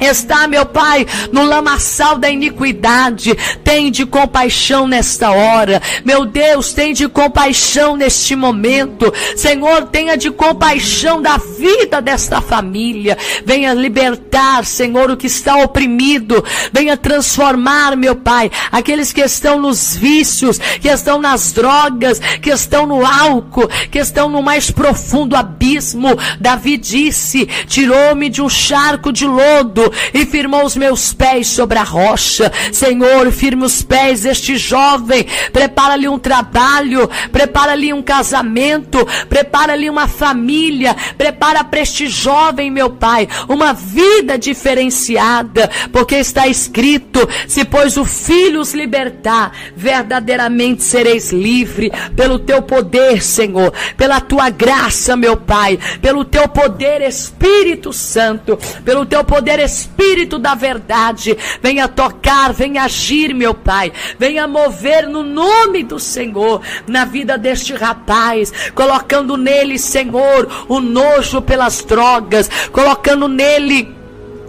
está, 0.00 0.46
meu 0.46 0.66
Pai, 0.66 1.06
no 1.32 1.44
lamaçal 1.44 2.18
da 2.18 2.28
iniquidade. 2.28 3.34
Tem 3.64 3.90
de 3.90 4.04
compaixão 4.04 4.86
nesta 4.86 5.30
hora. 5.30 5.80
Meu 6.04 6.24
Deus, 6.24 6.72
tem 6.72 6.92
de 6.92 7.08
compaixão 7.08 7.96
neste 7.96 8.36
momento. 8.36 9.12
Senhor, 9.36 9.86
tenha 9.86 10.16
de 10.16 10.30
compaixão 10.30 11.20
da 11.20 11.36
vida 11.36 12.00
desta 12.02 12.40
família. 12.40 13.16
Venha 13.44 13.72
libertar, 13.74 14.64
Senhor, 14.64 15.10
o 15.10 15.16
que 15.16 15.26
está 15.26 15.56
oprimido. 15.56 16.44
Venha 16.72 16.96
transformar, 16.96 17.96
meu 17.96 18.14
Pai, 18.14 18.50
aqueles 18.70 19.12
que 19.12 19.20
estão 19.20 19.60
nos 19.60 19.96
vícios, 19.96 20.58
que 20.58 20.88
estão 20.88 21.20
nas 21.20 21.52
drogas, 21.52 22.18
que 22.18 22.50
estão 22.50 22.86
no 22.86 23.04
álcool, 23.04 23.68
que 23.90 23.98
estão 23.98 24.28
no 24.28 24.42
mais 24.42 24.70
profundo 24.70 25.36
abismo. 25.36 26.16
Davi 26.40 26.76
disse: 26.76 27.46
Tirou-me 27.66 28.28
de 28.28 28.42
um 28.42 28.48
charco 28.48 29.12
de 29.12 29.26
lodo 29.26 29.85
e 30.12 30.24
firmou 30.26 30.64
os 30.64 30.76
meus 30.76 31.12
pés 31.12 31.48
sobre 31.48 31.78
a 31.78 31.82
rocha. 31.82 32.52
Senhor, 32.72 33.30
firme 33.30 33.64
os 33.64 33.82
pés 33.82 34.22
deste 34.22 34.56
jovem, 34.56 35.26
prepara-lhe 35.52 36.08
um 36.08 36.18
trabalho, 36.18 37.08
prepara-lhe 37.30 37.92
um 37.92 38.02
casamento, 38.02 39.06
prepara-lhe 39.28 39.88
uma 39.88 40.08
família, 40.08 40.94
prepara 41.16 41.64
para 41.64 41.80
este 41.80 42.06
jovem, 42.08 42.70
meu 42.70 42.90
Pai, 42.90 43.28
uma 43.48 43.72
vida 43.72 44.38
diferenciada, 44.38 45.70
porque 45.92 46.16
está 46.16 46.46
escrito: 46.46 47.28
se 47.46 47.64
pois 47.64 47.96
o 47.96 48.04
Filho 48.04 48.60
os 48.60 48.74
libertar, 48.74 49.52
verdadeiramente 49.76 50.82
sereis 50.82 51.32
livre 51.32 51.92
pelo 52.14 52.38
teu 52.38 52.62
poder, 52.62 53.22
Senhor, 53.22 53.72
pela 53.96 54.20
tua 54.20 54.50
graça, 54.50 55.16
meu 55.16 55.36
Pai, 55.36 55.78
pelo 56.00 56.24
teu 56.24 56.48
poder, 56.48 57.02
Espírito 57.02 57.92
Santo, 57.92 58.58
pelo 58.84 59.04
teu 59.04 59.24
poder, 59.24 59.58
Espírito 59.58 59.75
Espírito 59.76 60.38
da 60.38 60.54
verdade, 60.54 61.36
venha 61.60 61.86
tocar, 61.86 62.52
venha 62.52 62.84
agir, 62.84 63.34
meu 63.34 63.52
Pai, 63.52 63.92
venha 64.18 64.48
mover 64.48 65.06
no 65.06 65.22
nome 65.22 65.82
do 65.82 65.98
Senhor 65.98 66.62
na 66.86 67.04
vida 67.04 67.36
deste 67.36 67.74
rapaz, 67.74 68.52
colocando 68.74 69.36
nele, 69.36 69.78
Senhor, 69.78 70.66
o 70.68 70.80
nojo 70.80 71.42
pelas 71.42 71.82
drogas, 71.82 72.48
colocando 72.72 73.28
nele 73.28 73.94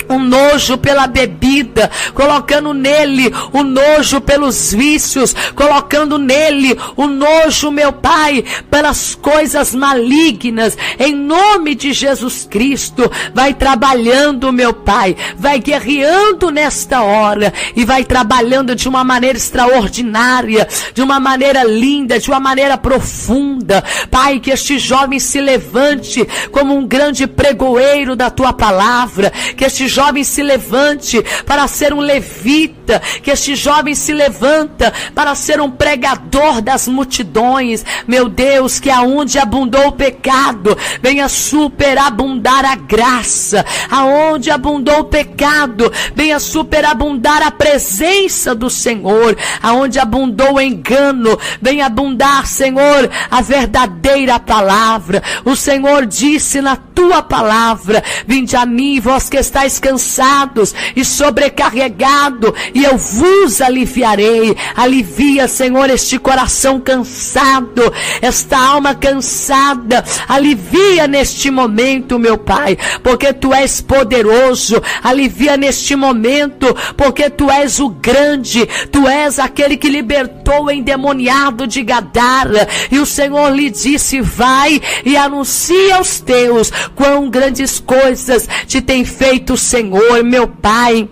um 0.09 0.19
nojo 0.19 0.77
pela 0.77 1.07
bebida, 1.07 1.89
colocando 2.13 2.73
nele 2.73 3.33
o 3.53 3.63
nojo 3.63 4.21
pelos 4.21 4.73
vícios, 4.73 5.35
colocando 5.55 6.17
nele 6.17 6.77
o 6.95 7.07
nojo, 7.07 7.71
meu 7.71 7.91
Pai, 7.91 8.43
pelas 8.69 9.15
coisas 9.15 9.73
malignas, 9.73 10.77
em 10.99 11.13
nome 11.13 11.75
de 11.75 11.93
Jesus 11.93 12.47
Cristo, 12.49 13.09
vai 13.33 13.53
trabalhando, 13.53 14.51
meu 14.51 14.73
Pai, 14.73 15.15
vai 15.37 15.59
guerreando 15.59 16.51
nesta 16.51 17.01
hora 17.01 17.53
e 17.75 17.83
vai 17.83 18.03
trabalhando 18.03 18.75
de 18.75 18.87
uma 18.87 19.03
maneira 19.03 19.37
extraordinária, 19.37 20.67
de 20.93 21.01
uma 21.01 21.19
maneira 21.19 21.63
linda, 21.63 22.19
de 22.19 22.29
uma 22.29 22.39
maneira 22.39 22.77
profunda, 22.77 23.83
Pai, 24.09 24.39
que 24.39 24.51
este 24.51 24.77
jovem 24.77 25.19
se 25.19 25.39
levante 25.39 26.27
como 26.51 26.75
um 26.75 26.87
grande 26.87 27.27
pregoeiro 27.27 28.15
da 28.15 28.29
tua 28.29 28.53
palavra, 28.53 29.31
que 29.55 29.65
este 29.65 29.87
jovem 29.97 30.23
se 30.23 30.43
levante 30.43 31.23
para 31.43 31.67
ser 31.67 31.91
um 31.91 31.99
levita, 31.99 33.01
que 33.23 33.31
este 33.31 33.55
jovem 33.55 33.95
se 33.95 34.13
levanta 34.13 34.93
para 35.15 35.33
ser 35.33 35.59
um 35.59 35.71
pregador 35.71 36.61
das 36.61 36.87
multidões. 36.87 37.83
Meu 38.07 38.29
Deus, 38.29 38.79
que 38.79 38.91
aonde 38.91 39.39
abundou 39.39 39.87
o 39.87 39.91
pecado, 39.91 40.77
venha 41.01 41.27
superabundar 41.27 42.63
a 42.63 42.75
graça. 42.75 43.65
Aonde 43.89 44.51
abundou 44.51 44.99
o 44.99 45.05
pecado, 45.05 45.91
venha 46.13 46.39
superabundar 46.39 47.41
a 47.41 47.49
presença 47.49 48.53
do 48.53 48.69
Senhor. 48.69 49.35
Aonde 49.63 49.97
abundou 49.97 50.53
o 50.53 50.61
engano, 50.61 51.39
venha 51.59 51.87
abundar, 51.87 52.45
Senhor, 52.45 53.09
a 53.31 53.41
verdadeira 53.41 54.39
palavra. 54.39 55.23
O 55.43 55.55
Senhor 55.55 56.05
disse 56.05 56.61
na 56.61 56.75
tua 56.75 57.23
palavra: 57.23 58.03
Vinde 58.27 58.55
a 58.55 58.63
mim, 58.63 58.99
vós 58.99 59.27
que 59.27 59.37
estáis 59.37 59.79
cansados 59.87 60.75
e 60.95 61.05
sobrecarregado, 61.05 62.53
e 62.73 62.83
eu 62.83 62.97
vos 62.97 63.61
aliviarei. 63.61 64.55
Alivia, 64.75 65.47
Senhor, 65.47 65.89
este 65.89 66.19
coração 66.19 66.79
cansado, 66.79 67.93
esta 68.21 68.57
alma 68.57 68.93
cansada. 68.93 70.03
Alivia 70.27 71.07
neste 71.07 71.49
momento, 71.49 72.19
meu 72.19 72.37
Pai, 72.37 72.77
porque 73.01 73.31
tu 73.31 73.53
és 73.53 73.79
poderoso. 73.79 74.81
Alivia 75.01 75.55
neste 75.55 75.95
momento, 75.95 76.75
porque 76.97 77.29
tu 77.29 77.49
és 77.49 77.79
o 77.79 77.89
grande, 77.89 78.65
tu 78.91 79.07
és 79.07 79.39
aquele 79.39 79.77
que 79.77 79.89
libertou 79.89 80.65
o 80.65 80.71
endemoniado 80.71 81.65
de 81.65 81.81
Gadara. 81.81 82.67
E 82.91 82.99
o 82.99 83.05
Senhor 83.05 83.55
lhe 83.55 83.69
disse: 83.69 84.19
Vai 84.19 84.81
e 85.05 85.15
anuncia 85.15 85.95
aos 85.95 86.19
teus 86.19 86.71
quão 86.93 87.29
grandes 87.29 87.79
coisas 87.79 88.47
te 88.67 88.81
tem 88.81 89.05
feito 89.05 89.53
o 89.53 89.57
Senhor, 89.57 89.76
meu 90.23 90.47
Pai. 90.47 91.09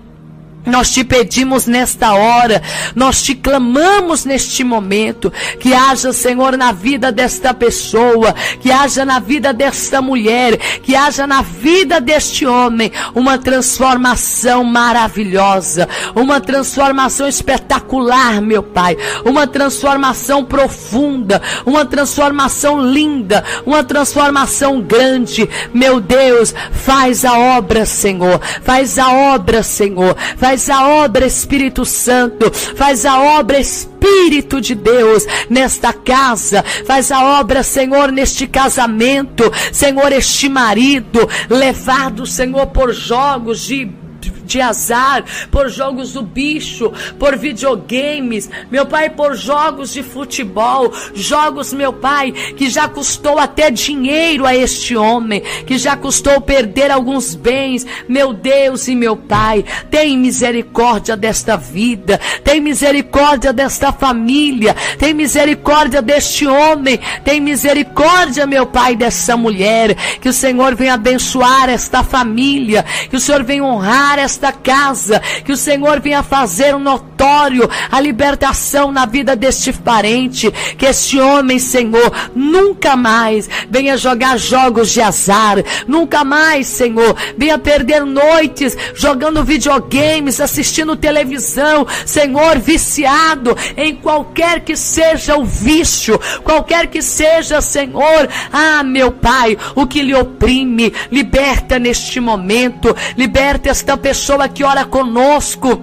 Nós 0.66 0.92
te 0.92 1.04
pedimos 1.04 1.68
nesta 1.68 2.14
hora, 2.14 2.62
nós 2.96 3.22
te 3.22 3.36
clamamos 3.36 4.26
neste 4.26 4.64
momento, 4.64 5.32
que 5.60 5.74
haja, 5.74 6.12
Senhor, 6.12 6.58
na 6.58 6.72
vida 6.72 7.12
desta 7.12 7.54
pessoa, 7.54 8.34
que 8.60 8.72
haja 8.72 9.06
na 9.06 9.20
vida 9.20 9.54
desta 9.54 10.02
mulher, 10.02 10.58
que 10.58 10.96
haja 10.96 11.28
na 11.28 11.42
vida 11.42 12.02
deste 12.02 12.46
homem 12.46 12.92
uma 13.14 13.38
transformação 13.38 14.64
maravilhosa, 14.64 15.88
uma 16.16 16.42
transformação 16.42 17.28
espetacular, 17.28 18.42
meu 18.42 18.64
Pai, 18.64 18.98
uma 19.24 19.46
transformação 19.46 20.44
profunda, 20.44 21.42
uma 21.66 21.86
transformação 21.86 22.82
linda, 22.82 23.44
uma 23.66 23.84
transformação 23.84 24.82
grande. 24.82 25.48
Meu 25.74 26.00
Deus, 26.00 26.54
faz 26.72 27.24
a 27.26 27.38
obra, 27.38 27.86
Senhor, 27.86 28.42
faz 28.64 28.98
a 28.98 29.12
obra, 29.12 29.62
Senhor, 29.62 30.16
faz 30.38 30.55
Faz 30.56 30.70
a 30.70 30.88
obra, 30.88 31.26
Espírito 31.26 31.84
Santo. 31.84 32.50
Faz 32.50 33.06
a 33.06 33.40
obra, 33.40 33.60
Espírito 33.60 34.62
de 34.62 34.74
Deus, 34.74 35.26
nesta 35.50 35.92
casa. 35.92 36.64
Faz 36.88 37.12
a 37.12 37.42
obra, 37.42 37.62
Senhor, 37.62 38.10
neste 38.10 38.48
casamento. 38.48 39.52
Senhor, 39.74 40.14
este 40.14 40.48
marido, 40.48 41.28
levado, 41.50 42.26
Senhor, 42.26 42.68
por 42.68 42.94
jogos 42.94 43.68
de 43.68 44.05
de 44.46 44.62
azar, 44.62 45.24
por 45.52 45.70
jogos 45.70 46.14
do 46.14 46.22
bicho, 46.22 46.92
por 47.20 47.38
videogames, 47.38 48.50
meu 48.72 48.86
pai, 48.86 49.10
por 49.10 49.36
jogos 49.36 49.94
de 49.94 50.04
futebol, 50.04 50.94
jogos, 51.14 51.74
meu 51.74 51.92
pai, 51.92 52.32
que 52.32 52.70
já 52.70 52.88
custou 52.88 53.40
até 53.40 53.72
dinheiro 53.72 54.46
a 54.46 54.56
este 54.56 54.96
homem, 54.96 55.42
que 55.66 55.78
já 55.78 55.96
custou 55.98 56.40
perder 56.42 56.92
alguns 56.92 57.36
bens, 57.36 57.86
meu 58.08 58.34
Deus 58.34 58.88
e 58.88 58.96
meu 58.96 59.16
pai, 59.16 59.66
tem 59.90 60.18
misericórdia 60.18 61.18
desta 61.18 61.58
vida, 61.58 62.20
tem 62.44 62.62
misericórdia 62.62 63.52
desta 63.52 63.92
família, 63.92 64.76
tem 64.98 65.14
misericórdia 65.14 66.02
deste 66.02 66.46
homem, 66.46 67.00
tem 67.24 67.40
misericórdia, 67.40 68.46
meu 68.46 68.66
pai, 68.66 68.96
dessa 68.96 69.36
mulher, 69.36 69.96
que 70.20 70.30
o 70.30 70.34
Senhor 70.34 70.76
venha 70.76 70.94
abençoar 70.94 71.70
esta 71.70 72.04
família, 72.04 72.84
que 73.10 73.16
o 73.16 73.20
Senhor 73.20 73.44
venha 73.44 73.64
honrar 73.64 74.20
esta 74.20 74.35
esta 74.36 74.52
casa, 74.52 75.22
que 75.44 75.52
o 75.52 75.58
Senhor 75.58 76.02
venha 76.02 76.22
fazer 76.22 76.76
um 76.76 76.80
notório 76.80 77.70
a 77.90 78.00
libertação 78.02 78.92
na 78.92 79.06
vida 79.06 79.36
deste 79.36 79.72
parente, 79.72 80.52
que 80.78 80.86
este 80.86 81.20
homem, 81.20 81.58
Senhor, 81.58 82.12
nunca 82.36 82.96
mais 82.96 83.50
venha 83.70 83.98
jogar 83.98 84.38
jogos 84.38 84.92
de 84.92 85.02
azar, 85.02 85.58
nunca 85.88 86.24
mais, 86.24 86.68
Senhor, 86.68 87.16
venha 87.38 87.58
perder 87.58 88.06
noites 88.06 88.78
jogando 88.94 89.44
videogames, 89.44 90.42
assistindo 90.42 90.96
televisão, 90.96 91.88
Senhor, 92.06 92.60
viciado 92.60 93.58
em 93.78 93.96
qualquer 93.96 94.60
que 94.60 94.76
seja 94.76 95.38
o 95.38 95.46
vício, 95.46 96.20
qualquer 96.44 96.88
que 96.88 97.02
seja, 97.02 97.62
Senhor, 97.62 98.28
ah, 98.52 98.84
meu 98.84 99.12
Pai, 99.12 99.58
o 99.74 99.88
que 99.88 100.02
lhe 100.02 100.14
oprime, 100.14 100.94
liberta 101.10 101.80
neste 101.80 102.20
momento, 102.20 102.96
liberta 103.18 103.70
esta 103.70 103.96
pessoa 103.96 104.25
pessoa 104.26 104.50
que 104.50 104.64
ora 104.64 104.84
conosco 104.86 105.80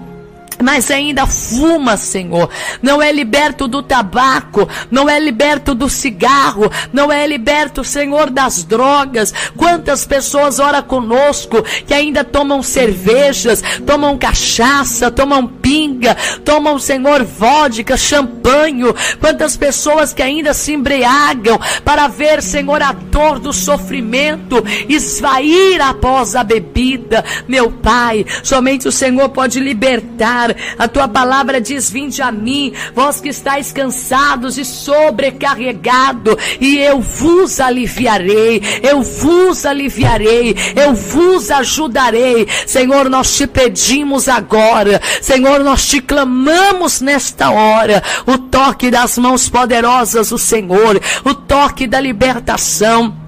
mas 0.63 0.89
ainda 0.89 1.27
fuma, 1.27 1.97
Senhor. 1.97 2.49
Não 2.81 3.01
é 3.01 3.11
liberto 3.11 3.67
do 3.67 3.83
tabaco, 3.83 4.67
não 4.89 5.09
é 5.09 5.19
liberto 5.19 5.75
do 5.75 5.89
cigarro, 5.89 6.71
não 6.91 7.11
é 7.11 7.27
liberto, 7.27 7.83
Senhor, 7.83 8.29
das 8.29 8.63
drogas. 8.63 9.33
Quantas 9.57 10.05
pessoas 10.05 10.59
ora 10.59 10.81
conosco 10.81 11.61
que 11.85 11.93
ainda 11.93 12.23
tomam 12.23 12.63
cervejas, 12.63 13.61
tomam 13.85 14.17
cachaça, 14.17 15.11
tomam 15.11 15.45
pinga, 15.45 16.15
tomam, 16.45 16.79
Senhor, 16.79 17.23
vodka, 17.23 17.97
champanhe. 17.97 18.83
Quantas 19.19 19.57
pessoas 19.57 20.13
que 20.13 20.21
ainda 20.21 20.53
se 20.53 20.73
embriagam 20.73 21.59
para 21.83 22.07
ver, 22.07 22.41
Senhor, 22.41 22.81
a 22.81 22.93
dor 22.93 23.39
do 23.39 23.51
sofrimento 23.51 24.63
esvair 24.87 25.81
após 25.81 26.35
a 26.35 26.43
bebida. 26.43 27.23
Meu 27.47 27.71
Pai, 27.71 28.25
somente 28.43 28.87
o 28.87 28.91
Senhor 28.91 29.29
pode 29.29 29.59
libertar 29.59 30.52
a 30.77 30.87
tua 30.87 31.07
palavra 31.07 31.59
diz: 31.61 31.89
Vinde 31.89 32.21
a 32.21 32.31
mim, 32.31 32.73
vós 32.93 33.19
que 33.19 33.29
estáis 33.29 33.71
cansados 33.71 34.57
e 34.57 34.65
sobrecarregados, 34.65 36.35
e 36.59 36.77
eu 36.77 36.99
vos 36.99 37.59
aliviarei, 37.59 38.61
eu 38.81 39.01
vos 39.01 39.65
aliviarei, 39.65 40.55
eu 40.75 40.93
vos 40.93 41.51
ajudarei. 41.51 42.47
Senhor, 42.65 43.09
nós 43.09 43.35
te 43.35 43.47
pedimos 43.47 44.27
agora, 44.27 45.01
Senhor, 45.21 45.63
nós 45.63 45.87
te 45.87 46.01
clamamos 46.01 47.01
nesta 47.01 47.49
hora, 47.51 48.03
o 48.25 48.37
toque 48.37 48.89
das 48.91 49.17
mãos 49.17 49.49
poderosas 49.49 50.29
do 50.29 50.37
Senhor, 50.37 50.99
o 51.23 51.33
toque 51.33 51.87
da 51.87 51.99
libertação. 51.99 53.22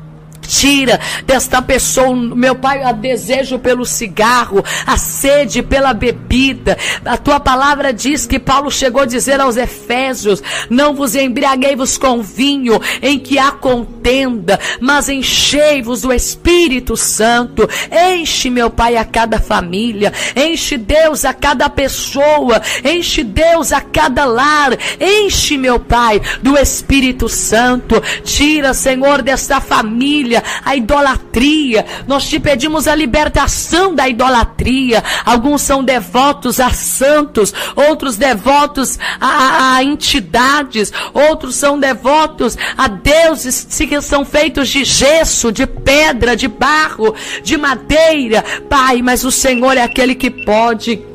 Tira 0.48 1.00
desta 1.26 1.62
pessoa, 1.62 2.16
meu 2.16 2.56
Pai, 2.56 2.84
a 2.84 2.92
desejo 2.92 3.60
pelo 3.60 3.86
cigarro, 3.86 4.64
a 4.86 4.98
sede 4.98 5.62
pela 5.62 5.94
bebida. 5.94 6.78
A 7.04 7.18
tua 7.18 7.40
palavra 7.40 7.94
diz 7.94 8.26
que 8.26 8.40
Paulo 8.40 8.72
chegou 8.72 9.02
a 9.02 9.06
dizer 9.06 9.40
aos 9.40 9.58
Efésios: 9.58 10.42
Não 10.70 10.94
vos 10.94 11.16
embriaguei-vos 11.16 11.98
com 11.98 12.22
vinho 12.22 12.80
em 13.02 13.20
que 13.20 13.38
há 13.38 13.52
contenda, 13.52 14.60
mas 14.80 15.10
enchei-vos 15.10 16.02
do 16.02 16.14
Espírito 16.14 16.96
Santo. 16.96 17.68
Enche, 18.14 18.50
meu 18.50 18.70
Pai, 18.70 18.98
a 18.98 19.06
cada 19.06 19.40
família, 19.40 20.14
enche 20.36 20.78
Deus 20.78 21.26
a 21.26 21.34
cada 21.34 21.70
pessoa, 21.70 22.62
enche 22.84 23.24
Deus 23.24 23.72
a 23.72 23.82
cada 23.82 24.26
lar, 24.26 24.78
enche, 25.00 25.58
meu 25.58 25.80
Pai, 25.80 26.22
do 26.42 26.58
Espírito 26.58 27.28
Santo. 27.28 28.02
Tira, 28.24 28.74
Senhor, 28.74 29.22
desta 29.22 29.60
família 29.60 30.35
a 30.64 30.76
idolatria. 30.76 31.86
Nós 32.08 32.28
te 32.28 32.40
pedimos 32.40 32.88
a 32.88 32.96
libertação 32.96 33.94
da 33.94 34.08
idolatria. 34.08 35.04
Alguns 35.26 35.62
são 35.62 35.84
devotos 35.84 36.60
a 36.60 36.70
santos, 36.72 37.54
outros 37.76 38.18
devotos 38.18 38.98
a, 39.20 39.76
a 39.76 39.84
entidades, 39.84 40.92
outros 41.14 41.56
são 41.56 41.80
devotos 41.80 42.58
a 42.78 42.88
deuses 42.88 43.66
que 43.66 44.02
são 44.02 44.26
feitos 44.26 44.70
de 44.70 44.84
gesso, 44.84 45.52
de 45.52 45.68
pedra, 45.68 46.36
de 46.36 46.48
barro, 46.48 47.14
de 47.44 47.58
madeira. 47.58 48.44
Pai, 48.70 49.02
mas 49.02 49.24
o 49.24 49.32
Senhor 49.32 49.78
é 49.78 49.82
aquele 49.82 50.16
que 50.16 50.30
pode 50.30 51.15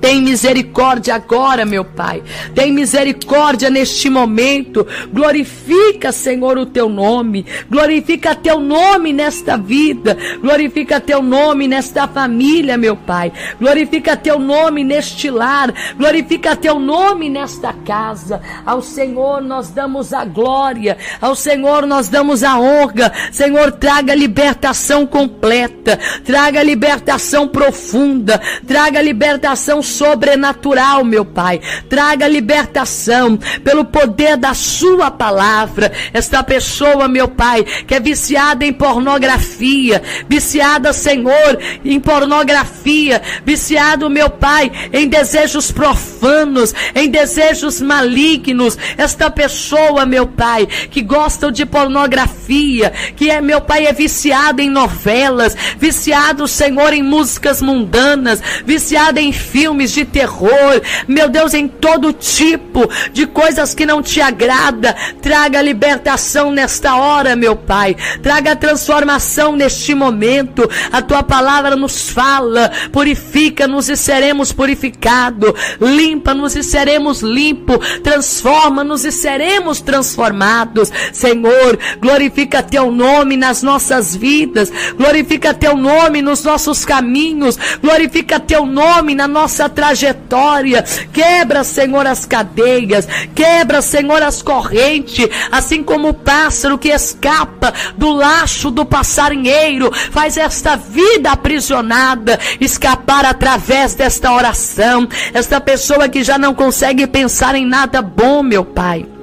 Tem 0.00 0.22
misericórdia 0.22 1.14
agora, 1.14 1.64
meu 1.64 1.84
Pai. 1.84 2.22
Tem 2.54 2.72
misericórdia 2.72 3.68
neste 3.68 4.08
momento. 4.08 4.86
Glorifica, 5.12 6.12
Senhor, 6.12 6.56
o 6.56 6.66
teu 6.66 6.88
nome. 6.88 7.44
Glorifica 7.68 8.34
teu 8.34 8.60
nome 8.60 9.12
nesta 9.12 9.56
vida. 9.56 10.16
Glorifica 10.40 11.00
teu 11.00 11.22
nome 11.22 11.66
nesta 11.66 12.06
família, 12.06 12.76
meu 12.76 12.96
Pai. 12.96 13.32
Glorifica 13.60 14.16
teu 14.16 14.38
nome 14.38 14.84
neste 14.84 15.30
lar. 15.30 15.72
Glorifica 15.96 16.54
teu 16.54 16.78
nome 16.78 17.28
nesta 17.28 17.72
casa. 17.72 18.40
Ao 18.64 18.80
Senhor 18.80 19.42
nós 19.42 19.70
damos 19.70 20.12
a 20.12 20.24
glória. 20.24 20.96
Ao 21.20 21.34
Senhor 21.34 21.86
nós 21.86 22.08
damos 22.08 22.42
a 22.42 22.58
honra. 22.58 23.12
Senhor, 23.32 23.72
traga 23.72 24.14
libertação 24.14 25.06
completa. 25.06 25.98
Traga 26.24 26.62
libertação 26.62 27.48
profunda. 27.48 28.40
Traga 28.66 29.02
libertação 29.02 29.82
sobrenatural, 29.88 31.04
meu 31.04 31.24
Pai. 31.24 31.60
Traga 31.88 32.28
libertação 32.28 33.36
pelo 33.64 33.84
poder 33.84 34.36
da 34.36 34.54
Sua 34.54 35.10
palavra. 35.10 35.92
Esta 36.12 36.42
pessoa, 36.42 37.08
meu 37.08 37.28
Pai, 37.28 37.64
que 37.64 37.94
é 37.94 38.00
viciada 38.00 38.64
em 38.64 38.72
pornografia, 38.72 40.02
viciada, 40.28 40.92
Senhor, 40.92 41.58
em 41.84 41.98
pornografia, 41.98 43.22
viciado, 43.44 44.10
meu 44.10 44.30
Pai, 44.30 44.70
em 44.92 45.08
desejos 45.08 45.72
profanos, 45.72 46.74
em 46.94 47.08
desejos 47.10 47.80
malignos. 47.80 48.76
Esta 48.96 49.30
pessoa, 49.30 50.04
meu 50.04 50.26
Pai, 50.26 50.66
que 50.66 51.02
gosta 51.02 51.50
de 51.50 51.64
pornografia, 51.64 52.92
que 53.16 53.30
é, 53.30 53.40
meu 53.40 53.60
Pai, 53.60 53.86
é 53.86 53.92
viciado 53.92 54.60
em 54.60 54.68
novelas, 54.68 55.56
viciado, 55.78 56.46
Senhor, 56.46 56.92
em 56.92 57.02
músicas 57.02 57.62
mundanas, 57.62 58.42
viciado 58.64 59.18
em 59.18 59.32
filmes 59.32 59.77
de 59.86 60.04
terror, 60.04 60.80
meu 61.06 61.28
Deus, 61.28 61.54
em 61.54 61.68
todo 61.68 62.12
tipo 62.12 62.88
de 63.12 63.26
coisas 63.26 63.74
que 63.74 63.86
não 63.86 64.02
te 64.02 64.20
agrada. 64.20 64.94
Traga 65.22 65.62
libertação 65.62 66.50
nesta 66.50 66.96
hora, 66.96 67.36
meu 67.36 67.56
Pai. 67.56 67.96
Traga 68.22 68.56
transformação 68.56 69.56
neste 69.56 69.94
momento. 69.94 70.68
A 70.92 71.00
tua 71.02 71.22
palavra 71.22 71.76
nos 71.76 72.10
fala, 72.10 72.70
purifica-nos 72.92 73.88
e 73.88 73.96
seremos 73.96 74.52
purificados. 74.52 75.52
Limpa-nos 75.80 76.56
e 76.56 76.62
seremos 76.62 77.20
limpos. 77.20 77.78
Transforma-nos 78.02 79.04
e 79.04 79.12
seremos 79.12 79.80
transformados. 79.80 80.90
Senhor, 81.12 81.78
glorifica 82.00 82.62
teu 82.62 82.90
nome 82.90 83.36
nas 83.36 83.62
nossas 83.62 84.14
vidas. 84.16 84.72
Glorifica 84.96 85.54
teu 85.54 85.76
nome 85.76 86.22
nos 86.22 86.42
nossos 86.42 86.84
caminhos. 86.84 87.58
Glorifica 87.80 88.40
teu 88.40 88.66
nome 88.66 89.14
na 89.14 89.28
nossa 89.28 89.67
trajetória. 89.68 90.82
Quebra, 91.12 91.64
Senhor, 91.64 92.06
as 92.06 92.24
cadeias. 92.24 93.06
Quebra, 93.34 93.82
Senhor, 93.82 94.22
as 94.22 94.42
correntes. 94.42 95.28
Assim 95.50 95.82
como 95.82 96.08
o 96.08 96.14
pássaro 96.14 96.78
que 96.78 96.88
escapa 96.88 97.72
do 97.96 98.10
laço 98.10 98.70
do 98.70 98.84
passarinheiro. 98.84 99.92
Faz 99.92 100.36
esta 100.36 100.76
vida 100.76 101.32
aprisionada 101.32 102.38
escapar 102.60 103.24
através 103.24 103.94
desta 103.94 104.32
oração. 104.32 105.08
Esta 105.32 105.60
pessoa 105.60 106.08
que 106.08 106.22
já 106.22 106.38
não 106.38 106.54
consegue 106.54 107.06
pensar 107.06 107.54
em 107.54 107.66
nada 107.66 108.00
bom, 108.00 108.42
meu 108.42 108.64
Pai. 108.64 109.17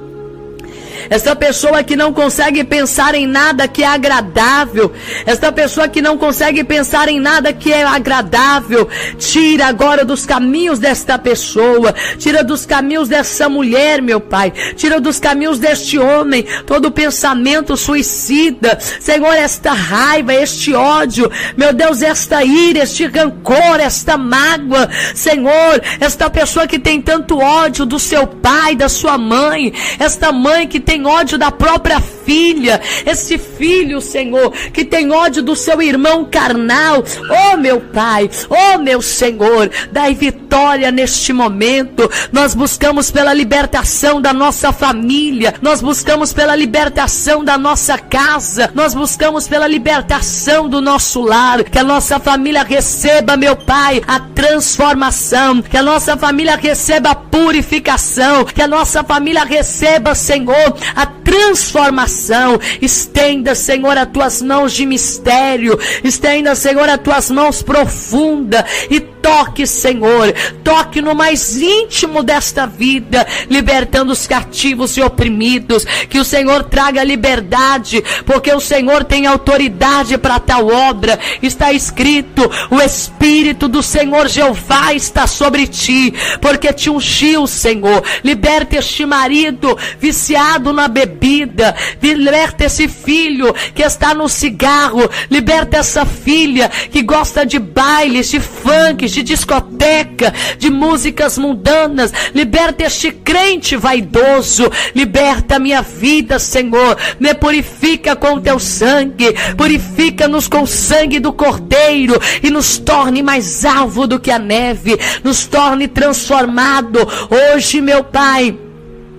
Essa 1.10 1.36
pessoa 1.36 1.84
que 1.84 1.96
não 1.96 2.14
consegue 2.14 2.64
pensar 2.64 3.16
em 3.16 3.28
nada 3.28 3.68
que 3.68 3.84
é 3.84 3.88
agradável. 3.88 4.92
Essa 5.26 5.52
pessoa 5.52 5.88
que 5.88 6.02
não 6.02 6.18
consegue 6.18 6.64
pensar 6.64 7.08
em 7.08 7.20
nada 7.20 7.54
que 7.54 7.72
é 7.72 7.84
agradável. 7.84 8.88
Tira 9.18 9.68
agora 9.68 10.04
dos 10.04 10.26
caminhos 10.26 10.80
desta 10.80 11.18
pessoa. 11.18 11.94
Tira 12.18 12.44
dos 12.44 12.66
caminhos 12.66 13.10
dessa 13.10 13.48
mulher, 13.50 14.02
meu 14.02 14.20
Pai. 14.20 14.52
Tira 14.76 15.00
dos 15.00 15.20
caminhos 15.20 15.60
deste 15.60 15.98
homem 15.98 16.46
todo 16.66 16.92
pensamento 16.92 17.78
suicida. 17.78 18.78
Senhor, 19.00 19.34
esta 19.34 19.74
raiva, 19.74 20.34
este 20.34 20.74
ódio. 20.74 21.32
Meu 21.58 21.74
Deus, 21.74 22.02
esta 22.02 22.44
ira, 22.44 22.84
este 22.84 23.06
rancor, 23.08 23.80
esta 23.80 24.18
mágoa. 24.18 24.90
Senhor, 25.14 25.82
esta 26.00 26.30
pessoa 26.30 26.68
que 26.68 26.80
tem 26.80 27.02
tanto 27.02 27.40
ódio 27.40 27.86
do 27.86 28.00
seu 28.00 28.28
pai, 28.28 28.76
da 28.76 28.90
sua 28.90 29.18
mãe. 29.18 29.74
Esta 30.00 30.32
mãe 30.32 30.68
que 30.68 30.80
tem 30.80 30.95
tem 30.96 31.06
ódio 31.06 31.38
da 31.38 31.52
própria 31.52 32.00
filha, 32.00 32.82
esse 33.06 33.38
filho, 33.38 34.00
Senhor, 34.00 34.50
que 34.74 34.86
tem 34.86 35.12
ódio 35.12 35.44
do 35.44 35.56
seu 35.56 35.82
irmão 35.82 36.24
carnal. 36.24 37.04
Oh, 37.30 37.58
meu 37.58 37.82
Pai, 37.82 38.30
oh, 38.50 38.78
meu 38.78 39.02
Senhor, 39.02 39.70
dai 39.92 40.16
vitória 40.16 40.92
neste 40.92 41.34
momento. 41.34 42.10
Nós 42.32 42.56
buscamos 42.56 43.12
pela 43.12 43.34
libertação 43.34 44.22
da 44.22 44.34
nossa 44.34 44.72
família, 44.72 45.54
nós 45.62 45.82
buscamos 45.82 46.32
pela 46.32 46.56
libertação 46.56 47.44
da 47.44 47.58
nossa 47.58 47.98
casa, 47.98 48.72
nós 48.74 48.94
buscamos 48.94 49.50
pela 49.50 49.68
libertação 49.68 50.70
do 50.70 50.80
nosso 50.80 51.22
lar. 51.22 51.62
Que 51.66 51.80
a 51.80 51.84
nossa 51.84 52.20
família 52.20 52.64
receba, 52.64 53.36
meu 53.36 53.56
Pai, 53.58 54.02
a 54.08 54.20
transformação, 54.20 55.62
que 55.62 55.76
a 55.76 55.84
nossa 55.84 56.16
família 56.16 56.56
receba 56.56 57.10
a 57.10 57.16
purificação, 57.16 58.46
que 58.46 58.62
a 58.62 58.68
nossa 58.68 59.04
família 59.04 59.44
receba, 59.44 60.16
Senhor, 60.16 60.74
a 60.96 61.06
transformação. 61.06 62.60
Estenda, 62.82 63.56
Senhor, 63.56 63.98
as 63.98 64.10
tuas 64.10 64.42
mãos 64.42 64.74
de 64.74 64.86
mistério. 64.86 65.78
Estenda, 66.04 66.56
Senhor, 66.56 66.88
as 66.90 67.00
tuas 67.00 67.32
mãos 67.32 67.62
profundas 67.62 68.64
e 68.90 69.00
toque, 69.26 69.66
Senhor, 69.66 70.32
toque 70.64 71.02
no 71.02 71.16
mais 71.16 71.60
íntimo 71.60 72.22
desta 72.22 72.68
vida, 72.68 73.26
libertando 73.50 74.12
os 74.12 74.28
cativos 74.28 74.96
e 74.98 75.02
oprimidos. 75.02 75.84
Que 76.08 76.20
o 76.20 76.24
Senhor 76.24 76.66
traga 76.66 77.04
liberdade, 77.04 78.04
porque 78.24 78.54
o 78.54 78.60
Senhor 78.60 79.04
tem 79.04 79.26
autoridade 79.26 80.16
para 80.20 80.40
tal 80.40 80.68
obra. 80.68 81.20
Está 81.42 81.74
escrito: 81.74 82.50
o 82.70 82.80
Espírito 82.80 83.68
do 83.68 83.82
Senhor 83.82 84.28
Jeová 84.28 84.94
está 84.94 85.26
sobre 85.26 85.66
ti, 85.66 86.14
porque 86.40 86.72
te 86.72 86.92
ungiu, 86.92 87.48
Senhor. 87.48 88.04
Liberta 88.24 88.78
este 88.78 89.08
marido 89.08 89.76
viciado 90.00 90.72
na 90.76 90.88
bebida, 90.88 91.76
liberta 92.02 92.66
esse 92.66 92.88
filho 92.88 93.54
que 93.74 93.82
está 93.82 94.14
no 94.14 94.30
cigarro, 94.30 95.10
liberta 95.32 95.78
essa 95.78 96.06
filha 96.06 96.70
que 96.70 97.02
gosta 97.02 97.46
de 97.46 97.58
bailes, 97.58 98.30
de 98.30 98.40
funk, 98.40 99.08
de 99.08 99.24
discoteca, 99.24 100.34
de 100.58 100.70
músicas 100.70 101.38
mundanas. 101.38 102.12
Liberta 102.34 102.84
este 102.84 103.12
crente 103.12 103.78
vaidoso. 103.78 104.70
Liberta 104.94 105.60
minha 105.60 105.82
vida, 105.82 106.40
Senhor. 106.40 106.98
Me 107.20 107.34
purifica 107.34 108.16
com 108.16 108.40
teu 108.40 108.60
sangue. 108.60 109.34
Purifica-nos 109.58 110.48
com 110.48 110.64
o 110.64 110.68
sangue 110.68 111.20
do 111.20 111.34
Cordeiro 111.34 112.20
e 112.44 112.50
nos 112.50 112.78
torne 112.78 113.24
mais 113.24 113.66
alvo 113.66 114.08
do 114.08 114.20
que 114.20 114.32
a 114.32 114.40
neve. 114.40 114.98
Nos 115.24 115.46
torne 115.46 115.88
transformado. 115.88 117.00
Hoje, 117.30 117.82
meu 117.82 118.04
Pai. 118.04 118.65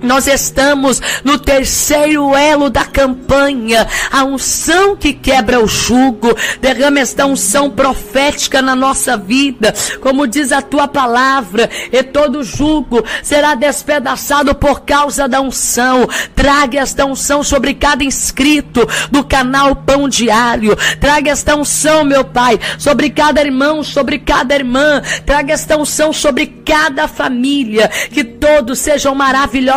Nós 0.03 0.26
estamos 0.26 1.01
no 1.24 1.38
terceiro 1.38 2.34
elo 2.34 2.68
da 2.68 2.84
campanha, 2.84 3.86
a 4.11 4.24
unção 4.24 4.97
que 4.97 5.12
quebra 5.12 5.61
o 5.61 5.66
jugo. 5.66 6.36
Derrama 6.61 7.01
esta 7.01 7.26
unção 7.26 7.70
profética 7.70 8.61
na 8.61 8.74
nossa 8.74 9.16
vida, 9.16 9.72
como 10.01 10.26
diz 10.26 10.53
a 10.53 10.61
tua 10.61 10.86
palavra, 10.86 11.68
e 11.90 12.03
todo 12.03 12.44
jugo 12.44 13.03
será 13.22 13.55
despedaçado 13.55 14.55
por 14.55 14.80
causa 14.82 15.26
da 15.28 15.40
unção. 15.40 16.07
Traga 16.34 16.80
esta 16.80 17.05
unção 17.05 17.42
sobre 17.42 17.74
cada 17.74 18.05
inscrito 18.05 18.86
do 19.11 19.24
canal 19.24 19.74
Pão 19.76 20.09
Diário. 20.09 20.76
Traga 21.01 21.30
esta 21.30 21.57
unção, 21.57 22.05
meu 22.05 22.24
Pai, 22.24 22.59
sobre 22.78 23.11
cada 23.11 23.40
irmão, 23.40 23.82
sobre 23.82 24.18
cada 24.18 24.55
irmã. 24.55 25.03
Traga 25.24 25.53
esta 25.53 25.76
unção 25.76 26.12
sobre 26.12 26.47
cada 26.47 27.09
família, 27.09 27.88
que 28.11 28.24
todos 28.24 28.78
sejam 28.78 29.14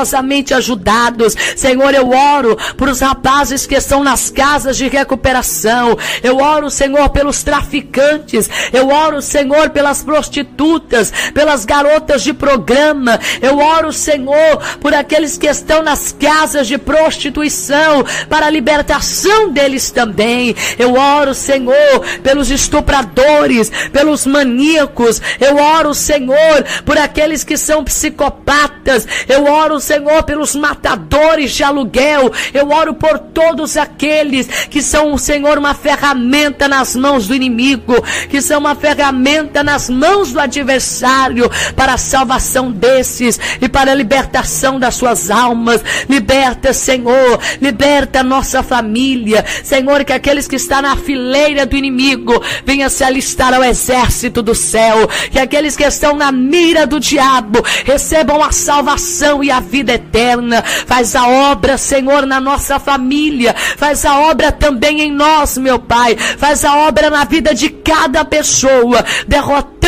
maravilhosamente 0.10 0.54
ajudados. 0.54 1.36
Senhor, 1.56 1.94
eu 1.94 2.10
oro 2.10 2.58
por 2.78 2.90
os 2.90 3.00
rapazes 3.00 3.66
que 3.66 3.76
estão 3.76 4.04
nas 4.04 4.30
casas 4.30 4.78
de 4.78 4.88
recuperação. 4.88 5.98
Eu 6.24 6.38
oro, 6.38 6.70
Senhor, 6.70 7.10
pelos 7.10 7.44
traficantes. 7.44 8.50
Eu 8.74 8.90
oro, 8.90 9.22
Senhor, 9.22 9.70
pelas 9.70 10.04
prostitutas, 10.04 11.12
pelas 11.34 11.66
garotas 11.66 12.24
de 12.24 12.34
programa. 12.34 13.20
Eu 13.42 13.60
oro, 13.60 13.94
Senhor, 13.94 14.58
por 14.80 14.94
aqueles 14.94 15.38
que 15.38 15.48
estão 15.48 15.84
nas 15.84 16.12
casas 16.12 16.68
de 16.68 16.78
prostituição, 16.78 18.04
para 18.28 18.48
a 18.48 18.50
libertação 18.50 19.52
deles 19.52 19.92
também. 19.92 20.56
Eu 20.78 20.96
oro, 20.96 21.34
Senhor, 21.34 22.00
pelos 22.24 22.50
estupradores, 22.50 23.72
pelos 23.92 24.26
maníacos. 24.26 25.22
Eu 25.40 25.58
oro, 25.58 25.94
Senhor, 25.94 26.64
por 26.86 26.98
aqueles 26.98 27.44
que 27.44 27.58
são 27.58 27.84
psicopatas. 27.84 29.08
Eu 29.28 29.46
oro, 29.46 29.80
Senhor, 29.80 29.99
Senhor, 30.00 30.24
pelos 30.24 30.56
matadores 30.56 31.52
de 31.52 31.62
aluguel. 31.62 32.32
Eu 32.54 32.70
oro 32.70 32.94
por 32.94 33.20
todos 33.20 33.76
aqueles 33.76 34.48
que 34.70 34.82
são, 34.82 35.18
Senhor, 35.18 35.58
uma 35.58 35.74
ferramenta 35.74 36.70
nas 36.70 36.96
mãos 36.96 37.28
do 37.28 37.36
inimigo, 37.36 38.02
que 38.30 38.42
são 38.42 38.60
uma 38.60 38.76
ferramenta 38.76 39.62
nas 39.62 39.90
mãos 39.90 40.32
do 40.32 40.40
adversário 40.40 41.52
para 41.76 41.96
a 41.96 41.98
salvação 41.98 42.72
desses 42.72 43.38
e 43.60 43.68
para 43.68 43.92
a 43.92 43.96
libertação 43.96 44.80
das 44.80 44.96
suas 44.96 45.30
almas. 45.30 45.84
Liberta, 46.08 46.72
Senhor, 46.72 47.38
liberta 47.62 48.24
nossa 48.24 48.64
família. 48.64 49.44
Senhor, 49.66 50.06
que 50.06 50.14
aqueles 50.14 50.48
que 50.48 50.56
estão 50.56 50.82
na 50.82 50.96
fileira 50.96 51.66
do 51.66 51.76
inimigo 51.76 52.42
venham 52.64 52.90
se 52.90 53.04
alistar 53.04 53.54
ao 53.54 53.66
exército 53.66 54.42
do 54.42 54.56
céu, 54.56 55.10
que 55.30 55.40
aqueles 55.40 55.76
que 55.76 55.84
estão 55.84 56.16
na 56.16 56.32
mira 56.32 56.88
do 56.88 57.02
diabo 57.02 57.62
recebam 57.84 58.42
a 58.42 58.54
salvação 58.54 59.44
e 59.44 59.52
a 59.52 59.60
vida 59.60 59.89
eterna. 59.94 60.64
Faz 60.64 61.16
a 61.16 61.28
obra, 61.28 61.78
Senhor, 61.78 62.26
na 62.26 62.40
nossa 62.40 62.80
família. 62.80 63.56
Faz 63.78 64.06
a 64.06 64.20
obra 64.20 64.52
também 64.52 65.02
em 65.02 65.12
nós, 65.12 65.58
meu 65.58 65.80
Pai. 65.80 66.16
Faz 66.16 66.64
a 66.66 66.88
obra 66.88 67.10
na 67.10 67.24
vida 67.26 67.54
de 67.54 67.70
cada 67.70 68.24
pessoa, 68.26 69.04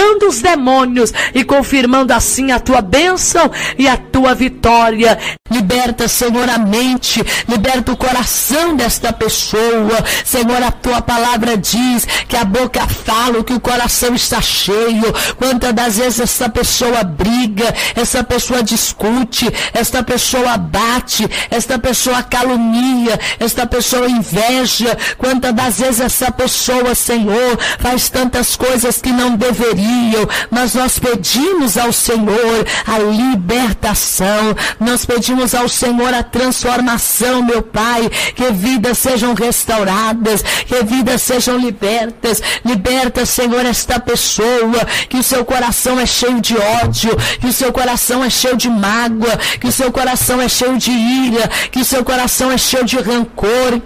derrotando 0.02 0.28
os 0.28 0.41
demônios 0.41 1.14
e 1.34 1.43
confirmando 1.43 2.14
assim 2.14 2.52
a 2.52 2.60
tua 2.60 2.82
bênção 2.82 3.52
e 3.78 3.88
a 3.88 3.95
tua 3.95 4.34
vitória. 4.34 5.18
Liberta, 5.49 6.08
Senhor, 6.08 6.49
a 6.49 6.58
mente, 6.58 7.22
liberta 7.47 7.91
o 7.91 7.97
coração 7.97 8.76
desta 8.76 9.14
pessoa. 9.14 10.04
Senhor, 10.24 10.64
a 10.64 10.72
tua 10.72 11.02
palavra 11.02 11.58
diz 11.58 12.08
que 12.28 12.36
a 12.36 12.45
boca 12.45 12.88
fala, 12.88 13.43
que 13.43 13.54
o 13.54 13.60
coração 13.60 14.16
está 14.16 14.41
cheio. 14.41 15.14
Quantas 15.38 15.74
das 15.74 15.97
vezes 15.97 16.20
essa 16.22 16.49
pessoa 16.49 17.04
briga, 17.04 17.74
essa 17.95 18.24
pessoa 18.24 18.64
discute, 18.64 19.47
esta 19.74 20.02
pessoa 20.04 20.58
bate, 20.58 21.30
esta 21.49 21.78
pessoa 21.78 22.24
calunia, 22.24 23.20
esta 23.39 23.68
pessoa 23.68 24.10
inveja. 24.10 24.97
Quantas 25.18 25.54
das 25.54 25.80
vezes 25.80 25.99
essa 25.99 26.32
pessoa, 26.32 26.95
Senhor, 26.95 27.58
faz 27.80 28.10
tantas 28.10 28.56
coisas 28.56 29.02
que 29.02 29.12
não 29.12 29.36
mas 30.50 30.76
nós 30.76 31.00
pedimos 31.00 31.78
ao 31.78 31.92
Senhor 31.92 32.66
a 32.86 33.00
libertação. 33.00 34.56
Nós 34.80 35.06
pedimos 35.06 35.54
ao 35.54 35.68
Senhor 35.68 36.14
a 36.14 36.24
transformação, 36.24 37.44
meu 37.44 37.62
Pai, 37.62 38.10
que 38.36 38.52
vidas 38.52 38.98
sejam 38.98 39.34
restauradas, 39.34 40.42
que 40.42 40.84
vidas 40.84 41.22
sejam 41.22 41.58
libertas. 41.58 42.42
Liberta, 42.64 43.26
Senhor, 43.26 43.66
esta 43.66 44.00
pessoa, 44.00 44.86
que 45.10 45.18
o 45.18 45.24
seu 45.24 45.44
coração 45.46 46.00
é 46.00 46.06
cheio 46.06 46.42
de 46.42 46.58
ódio, 46.58 47.16
que 47.39 47.48
o 47.48 47.54
seu 47.54 47.72
coração 47.72 48.24
é 48.24 48.30
cheio 48.30 48.58
de 48.58 48.70
mágoa, 48.70 49.38
que 49.60 49.68
o 49.68 49.72
seu 49.72 49.92
coração 49.92 50.42
é 50.42 50.50
cheio 50.50 50.78
de 50.78 50.92
ira, 50.92 51.48
que 51.72 51.80
o 51.80 51.86
seu 51.86 52.04
coração 52.04 52.52
é 52.52 52.58
cheio 52.58 52.86
de 52.86 52.98
rancor 52.98 53.82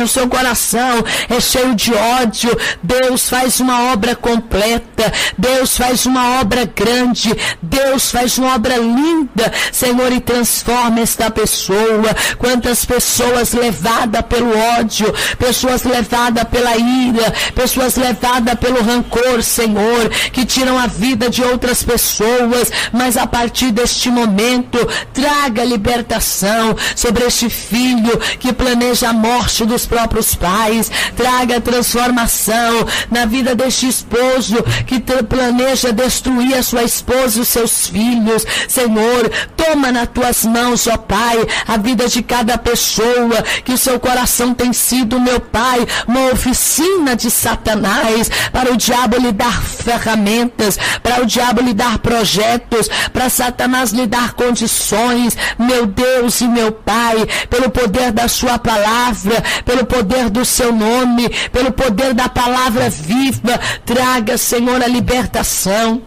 o 0.00 0.08
seu 0.08 0.28
coração 0.28 1.04
é 1.28 1.40
cheio 1.40 1.74
de 1.74 1.92
ódio. 1.94 2.56
Deus 2.82 3.28
faz 3.28 3.60
uma 3.60 3.92
obra 3.92 4.14
completa. 4.14 5.12
Deus 5.36 5.76
faz 5.76 6.06
uma 6.06 6.40
obra 6.40 6.64
grande. 6.64 7.30
Deus 7.60 8.10
faz 8.10 8.38
uma 8.38 8.54
obra 8.54 8.76
linda. 8.76 9.52
Senhor, 9.70 10.12
e 10.12 10.20
transforma 10.20 11.00
esta 11.00 11.30
pessoa. 11.30 12.14
Quantas 12.38 12.84
pessoas 12.84 13.52
levadas 13.52 14.22
pelo 14.22 14.56
ódio, 14.78 15.12
pessoas 15.38 15.82
levadas 15.82 16.44
pela 16.44 16.76
ira, 16.76 17.32
pessoas 17.54 17.96
levadas 17.96 18.54
pelo 18.54 18.82
rancor, 18.82 19.42
Senhor, 19.42 20.08
que 20.32 20.44
tiram 20.44 20.78
a 20.78 20.86
vida 20.86 21.28
de 21.28 21.42
outras 21.42 21.82
pessoas. 21.82 22.70
Mas 22.92 23.16
a 23.16 23.26
partir 23.26 23.70
deste 23.70 24.10
momento, 24.10 24.78
traga 25.12 25.64
libertação 25.64 26.76
sobre 26.94 27.24
este 27.24 27.48
filho 27.48 28.18
que 28.38 28.52
planeja 28.52 29.10
a 29.10 29.12
morte 29.12 29.64
dos 29.82 29.86
próprios 29.86 30.34
pais, 30.34 30.90
traga 31.16 31.60
transformação 31.60 32.86
na 33.10 33.26
vida 33.26 33.54
deste 33.54 33.88
esposo 33.88 34.62
que 34.86 35.00
planeja 35.22 35.92
destruir 35.92 36.54
a 36.54 36.62
sua 36.62 36.84
esposa 36.84 37.38
e 37.38 37.40
os 37.42 37.48
seus 37.48 37.88
filhos. 37.88 38.46
Senhor, 38.68 39.30
toma 39.56 39.90
nas 39.90 40.08
tuas 40.08 40.44
mãos, 40.44 40.86
ó 40.86 40.96
Pai, 40.96 41.38
a 41.66 41.76
vida 41.76 42.08
de 42.08 42.22
cada 42.22 42.56
pessoa, 42.56 43.42
que 43.64 43.72
o 43.72 43.78
seu 43.78 43.98
coração 43.98 44.54
tem 44.54 44.72
sido, 44.72 45.20
meu 45.20 45.40
Pai, 45.40 45.86
uma 46.06 46.32
oficina 46.32 47.16
de 47.16 47.30
Satanás, 47.30 48.30
para 48.52 48.72
o 48.72 48.76
diabo 48.76 49.16
lhe 49.18 49.32
dar 49.32 49.62
ferramentas, 49.62 50.78
para 51.02 51.22
o 51.22 51.26
diabo 51.26 51.60
lhe 51.60 51.74
dar 51.74 51.98
projetos, 51.98 52.88
para 53.12 53.28
Satanás 53.28 53.90
lhe 53.90 54.06
dar 54.06 54.34
condições, 54.34 55.36
meu 55.58 55.86
Deus 55.86 56.40
e 56.40 56.48
meu 56.48 56.72
Pai, 56.72 57.26
pelo 57.50 57.70
poder 57.70 58.12
da 58.12 58.28
sua 58.28 58.58
palavra, 58.58 59.42
pelo 59.72 59.86
poder 59.86 60.28
do 60.28 60.44
seu 60.44 60.70
nome, 60.70 61.30
pelo 61.50 61.72
poder 61.72 62.12
da 62.12 62.28
palavra 62.28 62.90
viva, 62.90 63.58
traga, 63.86 64.36
Senhor, 64.36 64.82
a 64.82 64.86
libertação. 64.86 66.02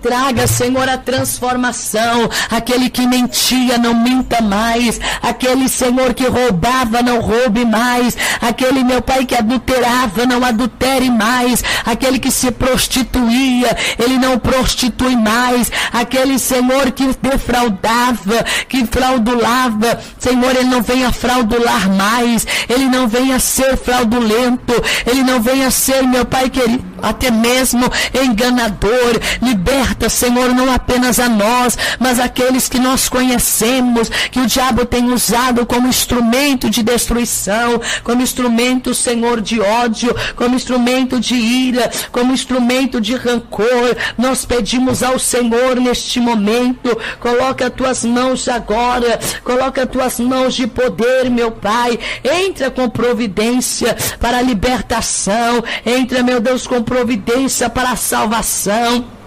Traga, 0.00 0.46
Senhor, 0.46 0.88
a 0.88 0.96
transformação. 0.96 2.30
Aquele 2.50 2.88
que 2.88 3.06
mentia, 3.06 3.78
não 3.78 3.94
minta 3.94 4.40
mais. 4.40 5.00
Aquele, 5.20 5.68
Senhor, 5.68 6.14
que 6.14 6.26
roubava, 6.26 7.02
não 7.02 7.20
roube 7.20 7.64
mais. 7.64 8.16
Aquele, 8.40 8.84
meu 8.84 9.02
Pai, 9.02 9.24
que 9.24 9.34
adulterava, 9.34 10.24
não 10.24 10.44
adultere 10.44 11.10
mais. 11.10 11.64
Aquele 11.84 12.18
que 12.18 12.30
se 12.30 12.50
prostituía, 12.50 13.76
ele 13.98 14.18
não 14.18 14.38
prostitui 14.38 15.16
mais. 15.16 15.70
Aquele, 15.92 16.38
Senhor, 16.38 16.92
que 16.92 17.08
defraudava, 17.20 18.44
que 18.68 18.86
fraudulava, 18.86 19.98
Senhor, 20.18 20.54
ele 20.54 20.68
não 20.68 20.82
venha 20.82 21.12
fraudular 21.12 21.90
mais. 21.90 22.46
Ele 22.68 22.84
não 22.86 23.08
venha 23.08 23.38
ser 23.40 23.76
fraudulento. 23.76 24.74
Ele 25.06 25.22
não 25.22 25.40
venha 25.40 25.70
ser, 25.70 26.02
meu 26.02 26.24
Pai 26.24 26.48
querido, 26.50 26.84
até 27.02 27.30
mesmo 27.30 27.84
enganador. 28.14 29.18
Liberta 29.42 29.87
Senhor, 30.08 30.54
não 30.54 30.72
apenas 30.72 31.20
a 31.20 31.28
nós, 31.28 31.78
mas 31.98 32.18
aqueles 32.18 32.68
que 32.68 32.78
nós 32.78 33.08
conhecemos, 33.08 34.08
que 34.30 34.40
o 34.40 34.46
diabo 34.46 34.84
tem 34.84 35.12
usado 35.12 35.64
como 35.66 35.88
instrumento 35.88 36.70
de 36.70 36.82
destruição, 36.82 37.80
como 38.02 38.22
instrumento, 38.22 38.94
Senhor, 38.94 39.40
de 39.40 39.60
ódio, 39.60 40.14
como 40.34 40.56
instrumento 40.56 41.20
de 41.20 41.34
ira, 41.34 41.90
como 42.10 42.32
instrumento 42.32 43.00
de 43.00 43.14
rancor. 43.14 43.96
Nós 44.16 44.44
pedimos 44.44 45.02
ao 45.02 45.18
Senhor 45.18 45.76
neste 45.76 46.20
momento, 46.20 46.96
coloca 47.20 47.66
as 47.66 47.72
tuas 47.72 48.04
mãos 48.04 48.48
agora, 48.48 49.18
coloca 49.44 49.82
as 49.82 49.90
tuas 49.90 50.20
mãos 50.20 50.54
de 50.54 50.66
poder, 50.66 51.30
meu 51.30 51.50
Pai. 51.52 51.98
Entra 52.24 52.70
com 52.70 52.88
providência 52.88 53.96
para 54.18 54.38
a 54.38 54.42
libertação, 54.42 55.62
entra, 55.84 56.22
meu 56.22 56.40
Deus, 56.40 56.66
com 56.66 56.82
providência 56.82 57.68
para 57.68 57.90
a 57.90 57.96
salvação. 57.96 59.17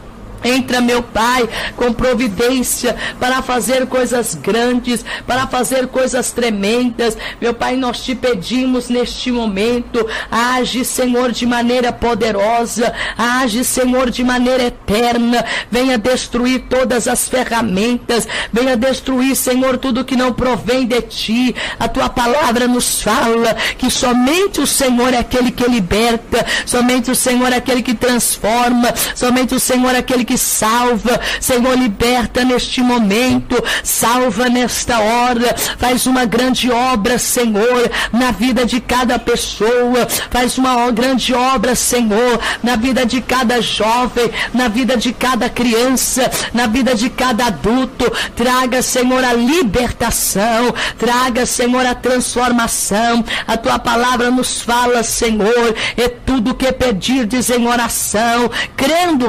Entra, 0.43 0.81
meu 0.81 1.03
Pai, 1.03 1.47
com 1.75 1.93
providência 1.93 2.95
para 3.19 3.41
fazer 3.41 3.87
coisas 3.87 4.35
grandes, 4.35 5.05
para 5.27 5.47
fazer 5.47 5.87
coisas 5.87 6.31
tremendas. 6.31 7.17
Meu 7.39 7.53
Pai, 7.53 7.75
nós 7.75 8.03
te 8.03 8.15
pedimos 8.15 8.89
neste 8.89 9.31
momento, 9.31 10.05
age, 10.29 10.83
Senhor, 10.83 11.31
de 11.31 11.45
maneira 11.45 11.91
poderosa, 11.91 12.93
age, 13.17 13.63
Senhor, 13.63 14.09
de 14.09 14.23
maneira 14.23 14.63
eterna. 14.63 15.43
Venha 15.69 15.97
destruir 15.97 16.63
todas 16.69 17.07
as 17.07 17.27
ferramentas, 17.27 18.27
venha 18.51 18.75
destruir, 18.75 19.35
Senhor, 19.35 19.77
tudo 19.77 20.05
que 20.05 20.15
não 20.15 20.33
provém 20.33 20.85
de 20.85 21.01
ti. 21.01 21.55
A 21.79 21.87
tua 21.87 22.09
palavra 22.09 22.67
nos 22.67 23.01
fala 23.01 23.55
que 23.77 23.89
somente 23.89 24.61
o 24.61 24.67
Senhor 24.67 25.13
é 25.13 25.17
aquele 25.17 25.51
que 25.51 25.69
liberta, 25.69 26.45
somente 26.65 27.11
o 27.11 27.15
Senhor 27.15 27.51
é 27.51 27.57
aquele 27.57 27.81
que 27.81 27.93
transforma, 27.93 28.93
somente 29.15 29.53
o 29.55 29.59
Senhor 29.59 29.93
é 29.93 29.99
aquele 29.99 30.25
que 30.25 30.30
que 30.32 30.38
salva. 30.38 31.19
Senhor, 31.41 31.77
liberta 31.77 32.45
neste 32.45 32.82
momento, 32.82 33.61
salva 33.84 34.47
nesta 34.47 34.97
hora. 34.99 35.53
Faz 35.77 36.05
uma 36.05 36.23
grande 36.23 36.71
obra, 36.71 37.19
Senhor, 37.19 37.91
na 38.13 38.32
vida 38.32 38.65
de 38.65 38.79
cada 38.79 39.19
pessoa. 39.19 40.07
Faz 40.29 40.57
uma 40.57 40.89
grande 40.91 41.34
obra, 41.34 41.75
Senhor, 41.75 42.39
na 42.63 42.77
vida 42.77 43.05
de 43.05 43.19
cada 43.19 43.61
jovem, 43.61 44.32
na 44.53 44.69
vida 44.69 44.95
de 44.95 45.11
cada 45.11 45.49
criança, 45.49 46.32
na 46.53 46.65
vida 46.65 46.95
de 46.95 47.09
cada 47.09 47.47
adulto. 47.47 48.09
Traga, 48.34 48.82
Senhor, 48.82 49.23
a 49.25 49.34
libertação. 49.34 50.73
Traga, 50.97 51.45
Senhor, 51.45 51.86
a 51.86 51.93
transformação. 51.93 53.25
A 53.45 53.57
tua 53.57 53.77
palavra 53.77 54.32
nos 54.32 54.61
fala, 54.61 55.03
Senhor, 55.03 55.75
é 55.97 56.07
tudo 56.07 56.55
que 56.55 56.71
pedirdes 56.71 57.49
em 57.49 57.67
oração, 57.67 58.49
crendo 58.77 59.27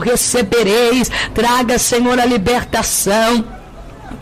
Traga, 1.35 1.79
Senhor, 1.79 2.19
a 2.19 2.25
libertação 2.25 3.62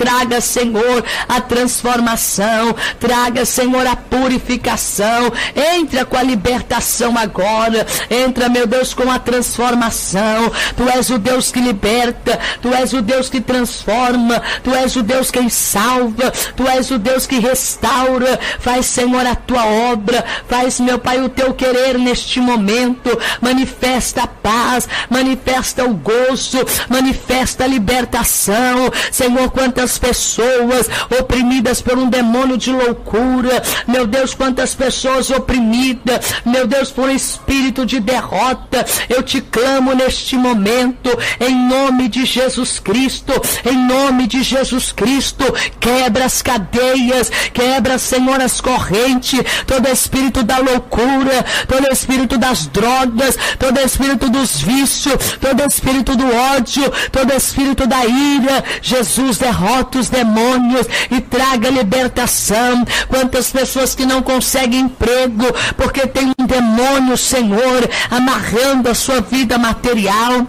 traga, 0.01 0.41
Senhor, 0.41 1.05
a 1.29 1.43
transformação, 1.43 2.75
traga, 2.99 3.45
Senhor, 3.45 3.87
a 3.87 3.95
purificação. 3.95 5.31
Entra 5.77 6.07
com 6.07 6.17
a 6.17 6.23
libertação 6.23 7.19
agora, 7.19 7.87
entra, 8.09 8.49
meu 8.49 8.67
Deus, 8.67 8.95
com 8.95 9.11
a 9.11 9.19
transformação. 9.19 10.51
Tu 10.75 10.89
és 10.89 11.11
o 11.11 11.19
Deus 11.19 11.53
que 11.53 11.61
liberta, 11.61 12.41
tu 12.63 12.73
és 12.73 12.95
o 12.95 13.03
Deus 13.03 13.29
que 13.29 13.43
transforma, 13.43 14.43
tu 14.65 14.75
és 14.75 14.97
o 14.97 15.03
Deus 15.03 15.31
que 15.31 15.51
salva, 15.51 16.31
tu 16.57 16.67
és 16.67 16.91
o 16.91 16.99
Deus 16.99 17.27
que 17.27 17.39
restaura. 17.39 18.41
Faz, 18.59 18.87
Senhor, 18.87 19.27
a 19.27 19.35
tua 19.35 19.67
obra, 19.67 20.25
faz, 20.49 20.81
meu 20.81 20.99
Pai, 20.99 21.21
o 21.21 21.29
teu 21.29 21.53
querer 21.53 21.99
neste 21.99 22.41
momento. 22.41 23.11
Manifesta 23.43 24.23
a 24.23 24.27
paz, 24.27 24.89
manifesta 25.11 25.85
o 25.85 25.93
gozo, 25.93 26.59
manifesta 26.89 27.65
a 27.65 27.67
libertação. 27.67 28.91
Senhor, 29.13 29.51
quantas 29.51 29.90
pessoas 29.99 30.89
oprimidas 31.19 31.81
por 31.81 31.99
um 31.99 32.09
demônio 32.09 32.57
de 32.57 32.71
loucura. 32.73 33.63
Meu 33.87 34.07
Deus, 34.07 34.35
quantas 34.35 34.75
pessoas 34.75 35.31
oprimidas. 35.31 36.35
Meu 36.45 36.67
Deus, 36.67 36.91
por 36.91 37.09
um 37.09 37.15
espírito 37.15 37.87
de 37.87 38.01
derrota. 38.01 38.85
Eu 39.09 39.23
te 39.23 39.41
clamo 39.41 39.95
neste 39.95 40.37
momento, 40.37 41.11
em 41.41 41.55
nome 41.55 42.09
de 42.09 42.25
Jesus 42.25 42.79
Cristo, 42.79 43.33
em 43.65 43.77
nome 43.77 44.27
de 44.27 44.43
Jesus 44.43 44.93
Cristo. 44.93 45.45
Quebra 45.79 46.25
as 46.25 46.43
cadeias, 46.43 47.31
quebra, 47.53 47.99
Senhor, 47.99 48.41
as 48.41 48.61
correntes, 48.61 49.41
todo 49.67 49.89
espírito 49.89 50.43
da 50.43 50.59
loucura, 50.59 51.45
todo 51.67 51.93
espírito 51.93 52.37
das 52.37 52.67
drogas, 52.67 53.37
todo 53.59 53.81
espírito 53.81 54.29
dos 54.29 54.61
vícios, 54.61 55.39
todo 55.41 55.65
espírito 55.65 56.17
do 56.17 56.27
ódio, 56.55 56.91
todo 57.11 57.33
espírito 57.33 57.87
da 57.87 58.05
ira. 58.05 58.65
Jesus 58.83 59.39
derrota 59.39 59.70
os 59.99 60.09
demônios 60.09 60.87
e 61.11 61.21
traga 61.21 61.71
libertação. 61.71 62.85
Quantas 63.09 63.51
pessoas 63.51 63.95
que 63.95 64.05
não 64.05 64.23
conseguem 64.23 64.81
emprego 64.81 65.47
porque 65.77 66.07
tem 66.07 66.33
um 66.39 66.47
demônio, 66.47 67.17
Senhor, 67.17 67.89
amarrando 68.11 68.89
a 68.89 68.95
sua 68.95 69.21
vida 69.21 69.59
material. 69.59 70.47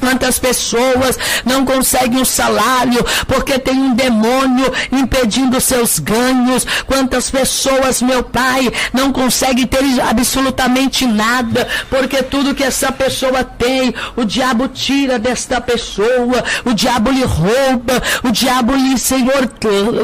Quantas 0.00 0.38
pessoas 0.38 1.18
não 1.44 1.64
conseguem 1.64 2.20
o 2.20 2.26
salário 2.26 3.04
porque 3.26 3.58
tem 3.58 3.74
um 3.74 3.94
demônio 3.94 4.72
impedindo 4.90 5.60
seus 5.60 5.98
ganhos? 5.98 6.66
Quantas 6.86 7.30
pessoas, 7.30 8.02
meu 8.02 8.22
Pai, 8.22 8.70
não 8.92 9.12
conseguem 9.12 9.66
ter 9.66 9.80
absolutamente 10.00 11.06
nada 11.06 11.68
porque 11.88 12.22
tudo 12.22 12.54
que 12.54 12.64
essa 12.64 12.90
pessoa 12.90 13.44
tem, 13.44 13.94
o 14.16 14.24
diabo 14.24 14.68
tira 14.68 15.18
desta 15.18 15.60
pessoa, 15.60 16.42
o 16.64 16.72
diabo 16.72 17.10
lhe 17.10 17.24
rouba, 17.24 18.02
o 18.22 18.30
diabo 18.30 18.74
lhe, 18.74 18.98
Senhor, 18.98 19.50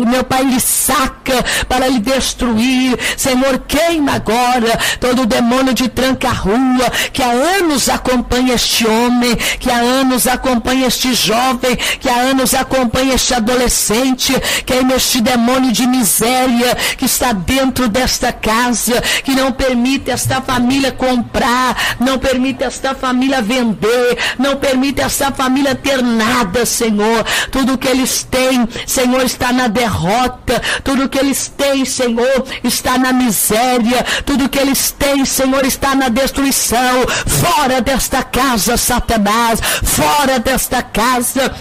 meu 0.07 0.24
Pai, 0.24 0.44
lhe 0.44 0.61
saca 0.61 1.44
para 1.68 1.88
lhe 1.88 1.99
destruir. 1.99 2.99
Senhor, 3.16 3.59
queima 3.66 4.12
agora 4.12 4.78
todo 5.01 5.22
o 5.22 5.26
demônio 5.26 5.74
de 5.74 5.88
tranca-rua 5.88 6.90
que 7.12 7.22
há 7.22 7.30
anos 7.30 7.88
acompanha 7.88 8.55
este 8.55 8.86
homem, 8.86 9.36
que 9.59 9.70
há 9.70 9.76
anos 9.87 10.26
acompanha 10.26 10.87
este 10.87 11.14
jovem, 11.14 11.76
que 12.01 12.09
há 12.09 12.16
anos 12.16 12.55
acompanha 12.55 13.14
este 13.14 13.34
adolescente, 13.34 14.32
queima 14.64 14.95
este 14.95 15.20
demônio 15.20 15.72
de 15.72 15.87
miséria 15.87 16.74
que 16.97 17.05
está 17.05 17.32
dentro 17.32 17.89
desta 17.89 18.32
casa, 18.32 19.01
que 19.24 19.32
não 19.32 19.53
permite 19.53 20.11
esta 20.11 20.41
família 20.41 20.93
comprar, 20.93 21.97
não 22.01 22.18
permite 22.18 22.64
esta 22.64 22.95
família 22.95 23.41
vender, 23.41 24.18
não 24.39 24.57
permite 24.57 25.01
esta 25.01 25.30
família 25.32 25.74
ter 25.74 26.03
nada, 26.03 26.66
Senhor. 26.66 27.24
Tudo 27.51 27.78
que 27.78 27.89
eles 27.89 28.22
têm, 28.22 28.68
Senhor, 28.87 29.24
está 29.24 29.53
na 29.53 29.68
derrota, 29.68 30.61
tudo 30.82 31.09
que 31.09 31.18
eles 31.18 31.49
têm, 31.57 31.84
Senhor, 31.84 32.45
está 32.64 32.99
na 32.99 33.12
miséria, 33.12 34.05
tudo 34.24 34.49
que 34.49 34.59
eles 34.59 34.91
têm, 34.91 35.24
Senhor, 35.24 35.64
está 35.64 35.95
na 35.95 36.09
destruição. 36.09 37.07
Fora 37.26 37.80
desta 37.80 38.22
casa, 38.22 38.76
Satanás, 38.76 39.61
fora 39.82 40.38
desta 40.38 40.82
casa 40.82 41.52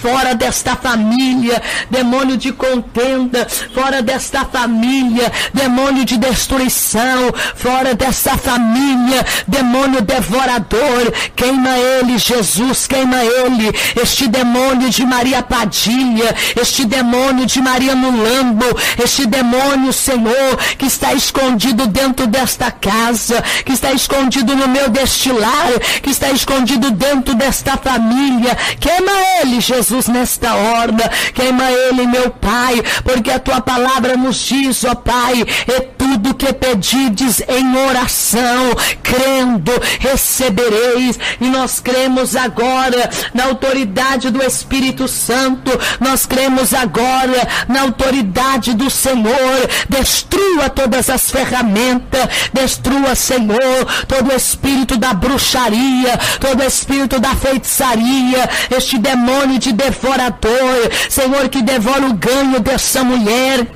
fora 0.00 0.34
desta 0.34 0.76
família, 0.76 1.60
demônio 1.90 2.36
de 2.36 2.52
contenda, 2.52 3.46
fora 3.74 4.00
desta 4.00 4.44
família, 4.44 5.30
demônio 5.52 6.04
de 6.04 6.16
destruição, 6.16 7.32
fora 7.56 7.94
desta 7.94 8.36
família, 8.36 9.24
demônio 9.46 10.00
devorador, 10.00 11.12
queima 11.34 11.76
ele, 11.78 12.18
Jesus, 12.18 12.86
queima 12.86 13.24
ele, 13.24 13.72
este 14.00 14.28
demônio 14.28 14.88
de 14.88 15.04
Maria 15.04 15.42
Padilha, 15.42 16.34
este 16.60 16.84
demônio 16.84 17.46
de 17.46 17.60
Maria 17.60 17.96
Mulambo, 17.96 18.66
este 19.02 19.26
demônio, 19.26 19.92
Senhor, 19.92 20.56
que 20.78 20.86
está 20.86 21.12
escondido 21.12 21.86
dentro 21.86 22.26
desta 22.26 22.70
casa, 22.70 23.42
que 23.64 23.72
está 23.72 23.92
escondido 23.92 24.54
no 24.54 24.68
meu 24.68 24.88
destilar, 24.88 25.72
que 26.02 26.10
está 26.10 26.30
escondido 26.30 26.90
dentro 26.90 27.34
desta 27.34 27.76
família, 27.76 28.56
queima 28.78 29.12
ele, 29.42 29.60
Jesus 29.60 29.87
Jesus, 29.88 30.06
nesta 30.06 30.54
hora. 30.54 31.10
Queima 31.34 31.70
ele, 31.70 32.06
meu 32.06 32.30
Pai, 32.30 32.82
porque 33.02 33.30
a 33.30 33.38
tua 33.38 33.60
palavra 33.60 34.16
nos 34.16 34.36
diz, 34.36 34.84
ó 34.84 34.94
Pai, 34.94 35.44
e 35.66 35.80
tudo 35.80 36.34
que 36.34 36.52
pedides 36.52 37.40
em 37.48 37.76
oração, 37.76 38.70
crendo, 39.02 39.72
recebereis. 39.98 41.18
E 41.40 41.46
nós 41.46 41.80
cremos 41.80 42.36
agora 42.36 43.10
na 43.32 43.44
autoridade 43.44 44.30
do 44.30 44.42
Espírito 44.44 45.08
Santo, 45.08 45.70
nós 46.00 46.26
cremos 46.26 46.74
agora 46.74 47.48
na 47.68 47.82
autoridade 47.82 48.74
do 48.74 48.90
Senhor. 48.90 49.68
Destrua 49.88 50.68
todas 50.68 51.08
as 51.08 51.30
ferramentas, 51.30 52.28
destrua, 52.52 53.14
Senhor, 53.14 53.86
todo 54.06 54.30
o 54.30 54.36
espírito 54.36 54.96
da 54.96 55.14
bruxaria, 55.14 56.18
todo 56.40 56.60
o 56.60 56.66
espírito 56.66 57.18
da 57.18 57.34
feitiçaria, 57.34 58.48
este 58.76 58.98
demônio 58.98 59.58
de 59.58 59.72
devorador, 59.78 60.90
Senhor, 61.08 61.48
que 61.48 61.62
devora 61.62 62.06
o 62.06 62.14
ganho 62.14 62.58
dessa 62.58 63.04
mulher 63.04 63.66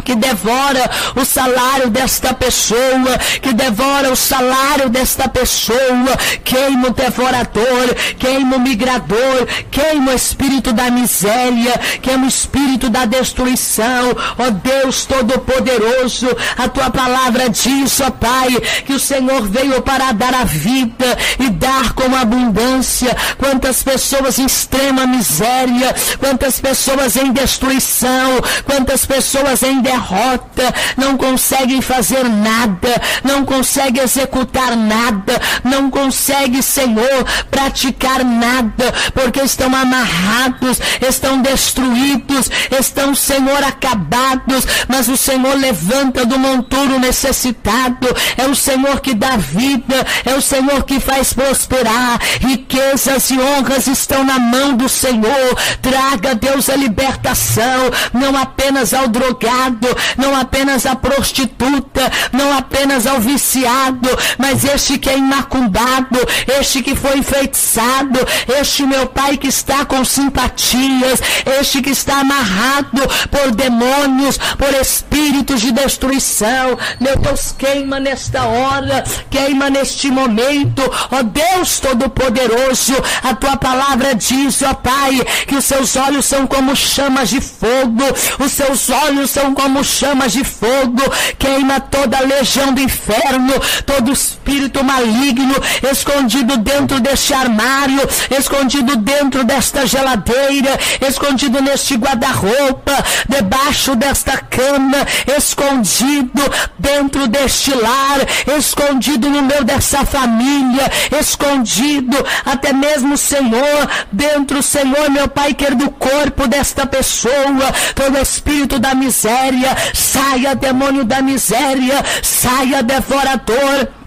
que 0.00 0.14
devora 0.14 0.90
o 1.16 1.24
salário 1.24 1.90
desta 1.90 2.34
pessoa, 2.34 3.18
que 3.40 3.52
devora 3.52 4.10
o 4.10 4.16
salário 4.16 4.88
desta 4.88 5.28
pessoa, 5.28 6.16
queima 6.44 6.88
o 6.88 6.92
devorador, 6.92 7.94
queima 8.18 8.56
o 8.56 8.60
migrador, 8.60 9.46
queima 9.70 10.12
o 10.12 10.14
espírito 10.14 10.72
da 10.72 10.90
miséria, 10.90 11.78
queima 12.02 12.24
o 12.24 12.28
espírito 12.28 12.88
da 12.88 13.04
destruição, 13.04 14.16
ó 14.38 14.50
Deus 14.50 15.04
Todo-Poderoso, 15.04 16.28
a 16.56 16.68
tua 16.68 16.90
palavra 16.90 17.48
diz, 17.48 18.00
ó 18.00 18.10
Pai, 18.10 18.48
que 18.84 18.92
o 18.92 19.00
Senhor 19.00 19.46
veio 19.48 19.80
para 19.82 20.12
dar 20.12 20.34
a 20.34 20.44
vida 20.44 21.16
e 21.38 21.48
dar 21.50 21.92
com 21.94 22.14
abundância. 22.14 23.16
Quantas 23.38 23.82
pessoas 23.82 24.38
em 24.38 24.46
extrema 24.46 25.06
miséria, 25.06 25.94
quantas 26.18 26.60
pessoas 26.60 27.16
em 27.16 27.32
destruição, 27.32 28.40
quantas 28.64 29.06
pessoas 29.06 29.62
em 29.62 29.80
derrota, 29.90 30.74
não 30.96 31.16
conseguem 31.16 31.82
fazer 31.82 32.28
nada, 32.28 33.00
não 33.24 33.44
conseguem 33.44 34.02
executar 34.02 34.76
nada, 34.76 35.40
não 35.64 35.90
conseguem, 35.90 36.62
Senhor, 36.62 37.24
praticar 37.50 38.24
nada, 38.24 38.92
porque 39.12 39.40
estão 39.40 39.74
amarrados, 39.74 40.80
estão 41.06 41.42
destruídos, 41.42 42.50
estão, 42.78 43.14
Senhor, 43.14 43.62
acabados, 43.64 44.64
mas 44.88 45.08
o 45.08 45.16
Senhor 45.16 45.56
levanta 45.56 46.24
do 46.24 46.38
monturo 46.38 46.98
necessitado, 46.98 48.08
é 48.36 48.46
o 48.46 48.54
Senhor 48.54 49.00
que 49.00 49.14
dá 49.14 49.36
vida, 49.36 50.06
é 50.24 50.34
o 50.34 50.42
Senhor 50.42 50.84
que 50.84 51.00
faz 51.00 51.32
prosperar, 51.32 52.20
riquezas 52.40 53.30
e 53.30 53.40
honras 53.40 53.86
estão 53.86 54.22
na 54.24 54.38
mão 54.38 54.76
do 54.76 54.88
Senhor, 54.88 55.56
traga, 55.82 56.34
Deus, 56.34 56.68
a 56.68 56.76
libertação, 56.76 57.90
não 58.12 58.36
apenas 58.36 58.94
ao 58.94 59.08
drogado, 59.08 59.79
não 60.16 60.34
apenas 60.34 60.86
a 60.86 60.96
prostituta, 60.96 62.10
não 62.32 62.56
apenas 62.56 63.06
ao 63.06 63.20
viciado, 63.20 64.08
mas 64.38 64.64
este 64.64 64.98
que 64.98 65.10
é 65.10 65.18
imaculado, 65.18 66.18
este 66.58 66.82
que 66.82 66.94
foi 66.94 67.18
enfeitiçado, 67.18 68.18
este 68.60 68.84
meu 68.84 69.06
Pai 69.06 69.36
que 69.36 69.48
está 69.48 69.84
com 69.84 70.04
simpatias, 70.04 71.20
este 71.60 71.82
que 71.82 71.90
está 71.90 72.20
amarrado 72.20 73.02
por 73.30 73.50
demônios, 73.52 74.38
por 74.58 74.72
espíritos 74.80 75.60
de 75.60 75.72
destruição. 75.72 76.78
Meu 77.00 77.16
Deus, 77.16 77.54
queima 77.56 78.00
nesta 78.00 78.44
hora, 78.44 79.04
queima 79.30 79.70
neste 79.70 80.10
momento, 80.10 80.82
ó 81.10 81.22
Deus 81.22 81.80
Todo-Poderoso, 81.80 82.94
a 83.22 83.34
tua 83.34 83.56
palavra 83.56 84.14
diz, 84.14 84.62
ó 84.62 84.74
Pai, 84.74 85.20
que 85.46 85.56
os 85.56 85.64
seus 85.64 85.96
olhos 85.96 86.24
são 86.26 86.46
como 86.46 86.74
chamas 86.74 87.28
de 87.28 87.40
fogo, 87.40 88.04
os 88.38 88.52
seus 88.52 88.90
olhos 88.90 89.30
são 89.30 89.54
como 89.54 89.69
como 89.70 89.84
chamas 89.84 90.32
de 90.32 90.42
fogo, 90.42 91.00
queima 91.38 91.78
toda 91.78 92.18
a 92.18 92.22
legião 92.22 92.74
do 92.74 92.80
inferno, 92.80 93.54
todo 93.86 94.10
espírito 94.10 94.82
maligno 94.82 95.54
escondido 95.88 96.56
dentro 96.56 96.98
deste 96.98 97.32
armário, 97.32 98.00
escondido 98.36 98.96
dentro 98.96 99.44
desta 99.44 99.86
geladeira, 99.86 100.76
escondido 101.06 101.62
neste 101.62 101.96
guarda-roupa, 101.96 102.92
debaixo 103.28 103.94
desta 103.94 104.38
cama, 104.38 105.06
escondido 105.36 106.42
dentro 106.76 107.28
deste 107.28 107.72
lar, 107.72 108.26
escondido 108.58 109.30
no 109.30 109.42
meio 109.42 109.62
dessa 109.64 110.04
família, 110.04 110.90
escondido 111.20 112.16
até 112.44 112.72
mesmo, 112.72 113.16
Senhor, 113.16 113.88
dentro, 114.10 114.62
Senhor, 114.62 115.08
meu 115.10 115.28
Pai, 115.28 115.54
quer 115.54 115.76
do 115.76 115.90
corpo 115.90 116.48
desta 116.48 116.86
pessoa, 116.86 117.72
todo 117.94 118.18
espírito 118.18 118.80
da 118.80 118.94
miséria, 118.94 119.59
saia, 119.94 120.54
demônio 120.54 121.04
da 121.04 121.22
miséria, 121.22 122.04
saia, 122.22 122.82
devorador. 122.82 123.99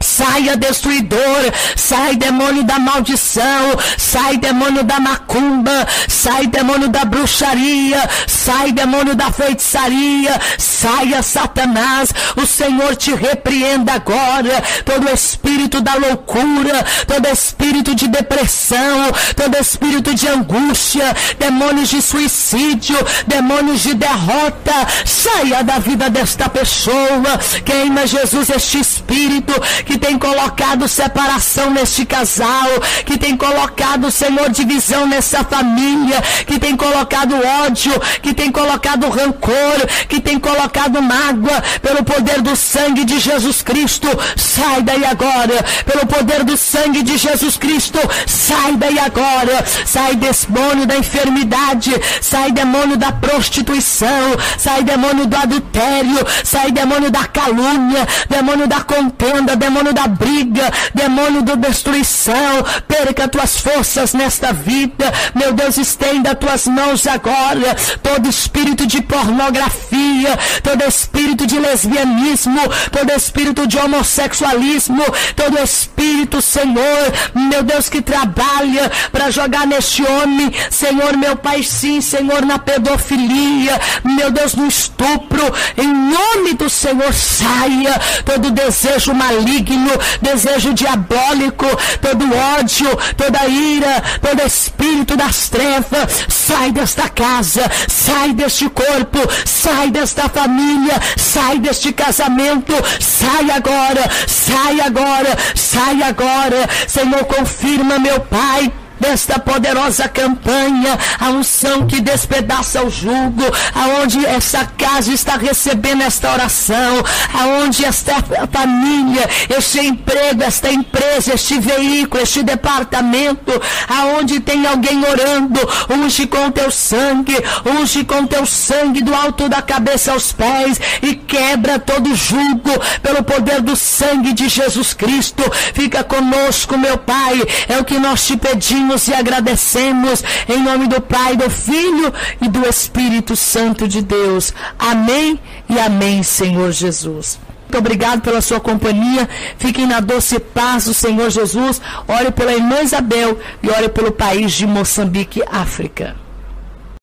Saia 0.00 0.56
destruidor, 0.56 1.52
sai 1.76 2.16
demônio 2.16 2.62
da 2.64 2.78
maldição, 2.78 3.76
sai 3.96 4.36
demônio 4.36 4.84
da 4.84 5.00
macumba, 5.00 5.86
sai 6.08 6.46
demônio 6.46 6.88
da 6.88 7.04
bruxaria, 7.04 8.08
sai 8.26 8.72
demônio 8.72 9.14
da 9.14 9.30
feitiçaria, 9.30 10.40
saia 10.56 11.22
Satanás, 11.22 12.10
o 12.36 12.46
Senhor 12.46 12.94
te 12.96 13.14
repreenda 13.14 13.92
agora, 13.94 14.62
todo 14.84 15.12
espírito 15.12 15.80
da 15.80 15.94
loucura, 15.94 16.84
todo 17.06 17.28
espírito 17.28 17.94
de 17.94 18.08
depressão, 18.08 19.12
todo 19.36 19.56
espírito 19.58 20.14
de 20.14 20.28
angústia, 20.28 21.14
demônios 21.38 21.88
de 21.88 22.00
suicídio, 22.00 22.96
demônios 23.26 23.82
de 23.82 23.94
derrota, 23.94 24.74
saia 25.04 25.62
da 25.64 25.78
vida 25.78 26.08
desta 26.08 26.48
pessoa, 26.48 27.38
queima 27.64 28.06
Jesus 28.06 28.50
este 28.50 28.78
espírito 28.78 29.52
que 29.88 29.96
tem 29.96 30.18
colocado 30.18 30.86
separação 30.86 31.70
neste 31.70 32.04
casal, 32.04 32.68
que 33.06 33.16
tem 33.16 33.34
colocado, 33.34 34.10
Senhor, 34.10 34.50
divisão 34.50 35.06
nessa 35.06 35.42
família, 35.42 36.20
que 36.46 36.58
tem 36.58 36.76
colocado 36.76 37.34
ódio, 37.64 37.98
que 38.20 38.34
tem 38.34 38.52
colocado 38.52 39.08
rancor, 39.08 39.78
que 40.06 40.20
tem 40.20 40.38
colocado 40.38 41.00
mágoa, 41.00 41.62
pelo 41.80 42.04
poder 42.04 42.42
do 42.42 42.54
sangue 42.54 43.02
de 43.02 43.18
Jesus 43.18 43.62
Cristo, 43.62 44.08
sai 44.36 44.82
daí 44.82 45.06
agora, 45.06 45.64
pelo 45.86 46.06
poder 46.06 46.44
do 46.44 46.54
sangue 46.58 47.02
de 47.02 47.16
Jesus 47.16 47.56
Cristo, 47.56 47.98
sai 48.26 48.76
daí 48.76 48.98
agora, 48.98 49.64
sai 49.86 50.16
demônio 50.16 50.84
da 50.84 50.98
enfermidade, 50.98 51.92
sai 52.20 52.52
demônio 52.52 52.98
da 52.98 53.10
prostituição, 53.10 54.36
sai 54.58 54.82
demônio 54.82 55.24
do 55.24 55.36
adultério, 55.36 56.18
sai 56.44 56.70
demônio 56.72 57.10
da 57.10 57.24
calúnia, 57.24 58.06
demônio 58.28 58.66
da 58.66 58.82
contenda, 58.82 59.56
demônio 59.56 59.77
demônio 59.78 59.92
da 59.92 60.08
briga, 60.08 60.72
demônio 60.92 61.42
da 61.42 61.54
destruição, 61.54 62.64
perca 62.86 63.28
tuas 63.28 63.58
forças 63.58 64.12
nesta 64.12 64.52
vida. 64.52 65.12
Meu 65.34 65.52
Deus, 65.52 65.76
estenda 65.78 66.34
tuas 66.34 66.66
mãos 66.66 67.06
agora. 67.06 67.76
Todo 68.02 68.28
espírito 68.28 68.86
de 68.86 69.00
pornografia, 69.02 70.36
todo 70.62 70.84
espírito 70.84 71.46
de 71.46 71.58
lesbianismo, 71.58 72.60
todo 72.90 73.12
espírito 73.12 73.66
de 73.66 73.78
homossexualismo, 73.78 75.04
todo 75.36 75.62
espírito, 75.62 76.42
Senhor, 76.42 77.12
meu 77.34 77.62
Deus, 77.62 77.88
que 77.88 78.02
trabalha 78.02 78.90
para 79.12 79.30
jogar 79.30 79.66
neste 79.66 80.02
homem, 80.02 80.52
Senhor, 80.70 81.16
meu 81.16 81.36
Pai, 81.36 81.62
sim, 81.62 82.00
Senhor, 82.00 82.44
na 82.44 82.58
pedofilia, 82.58 83.80
meu 84.04 84.30
Deus, 84.30 84.54
no 84.54 84.66
estupro, 84.66 85.42
em 85.76 85.86
nome 85.86 86.54
do 86.54 86.68
Senhor, 86.68 87.12
saia 87.12 88.00
todo 88.24 88.50
desejo 88.50 89.14
maligno 89.14 89.67
maligno, 89.68 89.92
desejo 90.22 90.72
diabólico, 90.72 91.66
todo 92.00 92.24
ódio, 92.58 92.88
toda 93.16 93.46
ira, 93.46 94.02
todo 94.20 94.46
espírito 94.46 95.16
das 95.16 95.48
trevas, 95.48 96.26
sai 96.28 96.72
desta 96.72 97.08
casa, 97.08 97.70
sai 97.88 98.32
deste 98.32 98.68
corpo, 98.70 99.18
sai 99.44 99.90
desta 99.90 100.28
família, 100.28 101.00
sai 101.16 101.58
deste 101.58 101.92
casamento, 101.92 102.72
sai 103.00 103.50
agora, 103.50 104.10
sai 104.26 104.80
agora, 104.80 105.36
sai 105.54 106.02
agora, 106.02 106.68
Senhor, 106.86 107.24
confirma, 107.24 107.98
meu 107.98 108.20
Pai 108.20 108.72
desta 109.00 109.38
poderosa 109.38 110.08
campanha, 110.08 110.98
a 111.18 111.30
unção 111.30 111.86
que 111.86 112.00
despedaça 112.00 112.82
o 112.82 112.90
jugo, 112.90 113.44
aonde 113.74 114.24
essa 114.26 114.64
casa 114.64 115.12
está 115.12 115.36
recebendo 115.36 116.02
esta 116.02 116.32
oração, 116.32 117.02
aonde 117.32 117.84
esta 117.84 118.14
família, 118.50 119.28
este 119.56 119.80
emprego, 119.80 120.42
esta 120.42 120.70
empresa, 120.70 121.34
este 121.34 121.58
veículo, 121.58 122.22
este 122.22 122.42
departamento, 122.42 123.52
aonde 123.88 124.40
tem 124.40 124.66
alguém 124.66 125.04
orando, 125.04 125.60
unge 125.90 126.26
com 126.26 126.50
teu 126.50 126.70
sangue, 126.70 127.36
unge 127.64 128.04
com 128.04 128.26
teu 128.26 128.44
sangue 128.46 129.02
do 129.02 129.14
alto 129.14 129.48
da 129.48 129.62
cabeça 129.62 130.12
aos 130.12 130.32
pés 130.32 130.80
e 131.02 131.14
quebra 131.14 131.78
todo 131.78 132.14
jugo 132.14 132.72
pelo 133.02 133.22
poder 133.22 133.60
do 133.60 133.76
sangue 133.76 134.32
de 134.32 134.48
Jesus 134.48 134.94
Cristo. 134.94 135.42
Fica 135.74 136.02
conosco, 136.02 136.76
meu 136.76 136.98
Pai, 136.98 137.40
é 137.68 137.78
o 137.78 137.84
que 137.84 137.98
nós 137.98 138.26
te 138.26 138.36
pedimos 138.36 138.87
e 138.96 139.14
agradecemos 139.14 140.22
em 140.48 140.62
nome 140.62 140.86
do 140.86 141.00
Pai, 141.00 141.36
do 141.36 141.50
Filho 141.50 142.12
e 142.40 142.48
do 142.48 142.66
Espírito 142.66 143.36
Santo 143.36 143.86
de 143.86 144.00
Deus. 144.00 144.52
Amém 144.78 145.38
e 145.68 145.78
amém, 145.78 146.22
Senhor 146.22 146.72
Jesus. 146.72 147.38
Muito 147.62 147.78
obrigado 147.78 148.22
pela 148.22 148.40
sua 148.40 148.58
companhia. 148.58 149.28
Fiquem 149.58 149.86
na 149.86 150.00
doce 150.00 150.38
paz 150.38 150.86
do 150.86 150.94
Senhor 150.94 151.28
Jesus. 151.28 151.82
Ore 152.08 152.30
pela 152.30 152.54
irmã 152.54 152.80
Isabel 152.80 153.38
e 153.62 153.68
ore 153.68 153.90
pelo 153.90 154.10
país 154.10 154.52
de 154.52 154.66
Moçambique, 154.66 155.42
África. 155.46 156.27